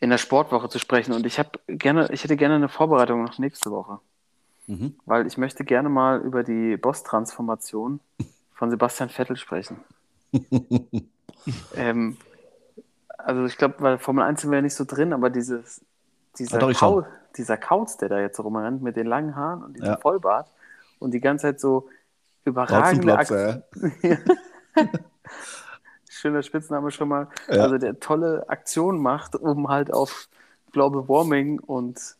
in 0.00 0.10
der 0.10 0.18
Sportwoche 0.18 0.68
zu 0.68 0.78
sprechen. 0.78 1.12
Und 1.12 1.26
ich 1.26 1.38
habe 1.38 1.50
gerne, 1.68 2.08
ich 2.12 2.24
hätte 2.24 2.36
gerne 2.36 2.56
eine 2.56 2.68
Vorbereitung 2.68 3.22
noch 3.22 3.38
nächste 3.38 3.70
Woche. 3.70 4.00
Mhm. 4.72 4.94
Weil 5.06 5.26
ich 5.26 5.36
möchte 5.38 5.64
gerne 5.64 5.88
mal 5.88 6.20
über 6.20 6.42
die 6.42 6.76
Boss-Transformation 6.76 8.00
von 8.54 8.70
Sebastian 8.70 9.08
Vettel 9.08 9.36
sprechen. 9.36 9.76
ähm, 11.76 12.16
also 13.18 13.44
ich 13.44 13.56
glaube, 13.56 13.74
bei 13.78 13.98
Formel 13.98 14.24
1 14.24 14.40
sind 14.40 14.50
wir 14.50 14.56
ja 14.58 14.62
nicht 14.62 14.74
so 14.74 14.84
drin, 14.84 15.12
aber 15.12 15.30
dieses, 15.30 15.80
dieser, 16.38 16.56
Ah, 16.56 16.60
doch, 16.60 16.70
ich 16.70 16.78
Kau, 16.78 17.04
dieser 17.36 17.56
Kauz, 17.56 17.96
der 17.96 18.08
da 18.08 18.20
jetzt 18.20 18.40
rumrennt 18.40 18.82
mit 18.82 18.96
den 18.96 19.06
langen 19.06 19.36
Haaren 19.36 19.62
und 19.62 19.74
diesem 19.74 19.88
Ja. 19.88 19.96
Vollbart 19.98 20.50
und 20.98 21.12
die 21.12 21.20
ganze 21.20 21.48
Zeit 21.48 21.60
so 21.60 21.88
überragende 22.44 23.14
Trotzdem 23.14 23.62
Ak- 24.14 24.20
Schöner 26.08 26.42
Spitzname 26.42 26.90
schon 26.90 27.08
mal. 27.08 27.28
Ja. 27.48 27.62
Also 27.64 27.78
der 27.78 27.98
tolle 28.00 28.48
Aktionen 28.48 29.00
macht, 29.00 29.34
um 29.34 29.68
halt 29.68 29.92
auf 29.92 30.28
Global 30.72 31.08
Warming 31.08 31.58
und 31.58 32.16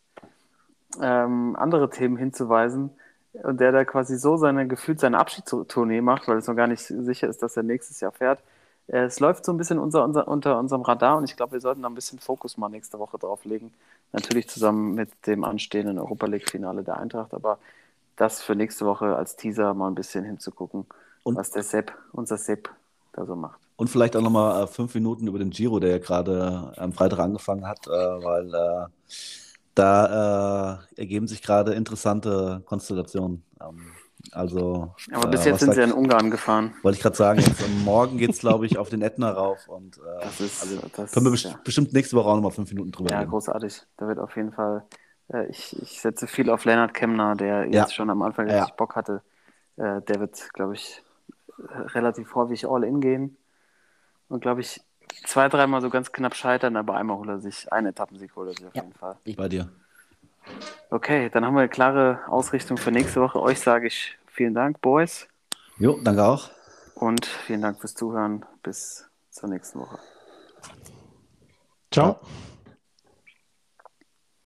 ähm, 1.00 1.56
andere 1.56 1.90
Themen 1.90 2.16
hinzuweisen. 2.16 2.90
Und 3.32 3.60
der 3.60 3.72
da 3.72 3.84
quasi 3.86 4.18
so 4.18 4.36
seine 4.36 4.68
gefühlt 4.68 5.00
seine 5.00 5.18
Abschiedstournee 5.18 6.02
macht, 6.02 6.28
weil 6.28 6.36
es 6.36 6.46
noch 6.48 6.54
gar 6.54 6.66
nicht 6.66 6.82
sicher 6.82 7.28
ist, 7.28 7.42
dass 7.42 7.56
er 7.56 7.62
nächstes 7.62 8.00
Jahr 8.00 8.12
fährt. 8.12 8.40
Äh, 8.88 9.04
Es 9.04 9.20
läuft 9.20 9.46
so 9.46 9.52
ein 9.52 9.56
bisschen 9.56 9.78
unser, 9.78 10.04
unser, 10.04 10.28
unter 10.28 10.58
unserem 10.58 10.82
Radar 10.82 11.16
und 11.16 11.24
ich 11.24 11.34
glaube, 11.36 11.52
wir 11.52 11.60
sollten 11.62 11.80
da 11.82 11.88
ein 11.88 11.94
bisschen 11.94 12.18
Fokus 12.18 12.58
mal 12.58 12.68
nächste 12.68 12.98
Woche 12.98 13.18
drauf 13.18 13.44
legen. 13.46 13.72
Natürlich 14.12 14.48
zusammen 14.50 14.94
mit 14.94 15.08
dem 15.26 15.44
anstehenden 15.44 15.98
Europa 15.98 16.26
League-Finale 16.26 16.82
der 16.82 16.98
Eintracht, 16.98 17.32
aber 17.32 17.58
das 18.16 18.42
für 18.42 18.54
nächste 18.54 18.84
Woche 18.84 19.16
als 19.16 19.36
Teaser 19.36 19.72
mal 19.72 19.88
ein 19.88 19.94
bisschen 19.94 20.24
hinzugucken, 20.24 20.84
Und- 21.22 21.36
was 21.36 21.50
der 21.50 21.62
Sepp, 21.62 21.96
unser 22.12 22.36
Sepp, 22.36 22.68
da 23.14 23.24
so 23.24 23.34
macht. 23.34 23.58
Und 23.76 23.88
vielleicht 23.88 24.14
auch 24.14 24.20
nochmal 24.20 24.64
äh, 24.64 24.66
fünf 24.66 24.94
Minuten 24.94 25.26
über 25.26 25.38
den 25.38 25.48
Giro, 25.48 25.80
der 25.80 25.92
ja 25.92 25.98
gerade 25.98 26.72
äh, 26.76 26.80
am 26.80 26.92
Freitag 26.92 27.18
angefangen 27.18 27.66
hat, 27.66 27.86
weil 27.86 28.88
da 29.74 30.78
äh, 30.96 31.00
ergeben 31.00 31.26
sich 31.26 31.42
gerade 31.42 31.72
interessante 31.74 32.62
Konstellationen. 32.66 33.44
Ähm, 33.60 33.92
also, 34.30 34.94
Aber 35.12 35.26
äh, 35.26 35.30
bis 35.30 35.44
jetzt 35.44 35.54
was 35.54 35.60
sind 35.60 35.74
sie 35.74 35.80
ja 35.80 35.86
in 35.86 35.92
Ungarn 35.92 36.30
gefahren. 36.30 36.74
Wollte 36.82 36.96
ich 36.96 37.02
gerade 37.02 37.16
sagen, 37.16 37.40
jetzt, 37.40 37.62
morgen 37.84 38.18
geht 38.18 38.30
es, 38.30 38.38
glaube 38.38 38.66
ich, 38.66 38.78
auf 38.78 38.88
den 38.88 39.02
Ätna 39.02 39.30
rauf. 39.32 39.68
Und 39.68 39.98
äh, 39.98 40.00
Das 40.22 40.40
ist, 40.40 40.62
also, 40.62 40.80
das, 40.96 41.12
können 41.12 41.26
wir 41.26 41.30
best 41.32 41.44
ja. 41.44 41.58
bestimmt 41.64 41.92
nächste 41.92 42.16
Woche 42.16 42.28
auch 42.28 42.36
nochmal 42.36 42.52
fünf 42.52 42.70
Minuten 42.70 42.92
drüber 42.92 43.10
Ja, 43.10 43.18
reden. 43.20 43.30
großartig. 43.30 43.82
Da 43.96 44.06
wird 44.06 44.18
auf 44.18 44.36
jeden 44.36 44.52
Fall, 44.52 44.84
äh, 45.32 45.46
ich, 45.46 45.76
ich 45.82 46.00
setze 46.00 46.26
viel 46.26 46.50
auf 46.50 46.64
Lennart 46.64 46.94
Kemner, 46.94 47.34
der 47.34 47.64
Ja. 47.66 47.82
jetzt 47.82 47.94
schon 47.94 48.10
am 48.10 48.22
Anfang 48.22 48.48
Ja. 48.48 48.60
richtig 48.60 48.76
Bock 48.76 48.94
hatte. 48.94 49.22
Äh, 49.76 50.02
der 50.02 50.20
wird, 50.20 50.52
glaube 50.52 50.74
ich, 50.74 51.02
äh, 51.68 51.78
relativ 51.78 52.34
häufig 52.34 52.68
All-In 52.68 53.00
gehen. 53.00 53.36
Und 54.28 54.40
glaube 54.40 54.60
ich, 54.60 54.80
zwei, 55.26 55.48
dreimal 55.48 55.80
so 55.80 55.90
ganz 55.90 56.12
knapp 56.12 56.34
scheitern, 56.34 56.76
aber 56.76 56.96
einmal 56.96 57.16
holt 57.18 57.28
er 57.28 57.38
sich, 57.40 57.72
einen 57.72 57.88
Etappensieg 57.88 58.34
holt 58.36 58.48
er 58.50 58.54
sich 58.54 58.66
auf 58.66 58.74
jeden 58.74 58.92
Fall. 58.92 59.16
Bei 59.36 59.48
dir. 59.48 59.68
Okay, 60.90 61.30
dann 61.30 61.44
haben 61.44 61.54
wir 61.54 61.60
eine 61.60 61.68
klare 61.68 62.20
Ausrichtung 62.28 62.76
für 62.76 62.90
nächste 62.90 63.20
Woche. 63.20 63.40
Euch 63.40 63.60
sage 63.60 63.86
ich 63.86 64.18
vielen 64.26 64.54
Dank, 64.54 64.80
Boys. 64.80 65.26
Jo, 65.78 65.98
danke 66.02 66.22
auch. 66.24 66.50
Und 66.94 67.26
vielen 67.26 67.62
Dank 67.62 67.80
fürs 67.80 67.94
Zuhören. 67.94 68.44
Bis 68.62 69.06
zur 69.30 69.48
nächsten 69.48 69.80
Woche. 69.80 69.98
Ciao. 71.90 72.20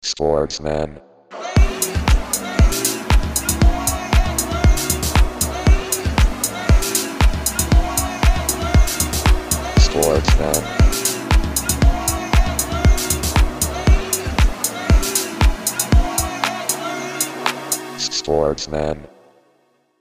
Sportsman. 0.03 1.01
Sportsman. 10.01 10.55
Sportsman. 17.99 19.10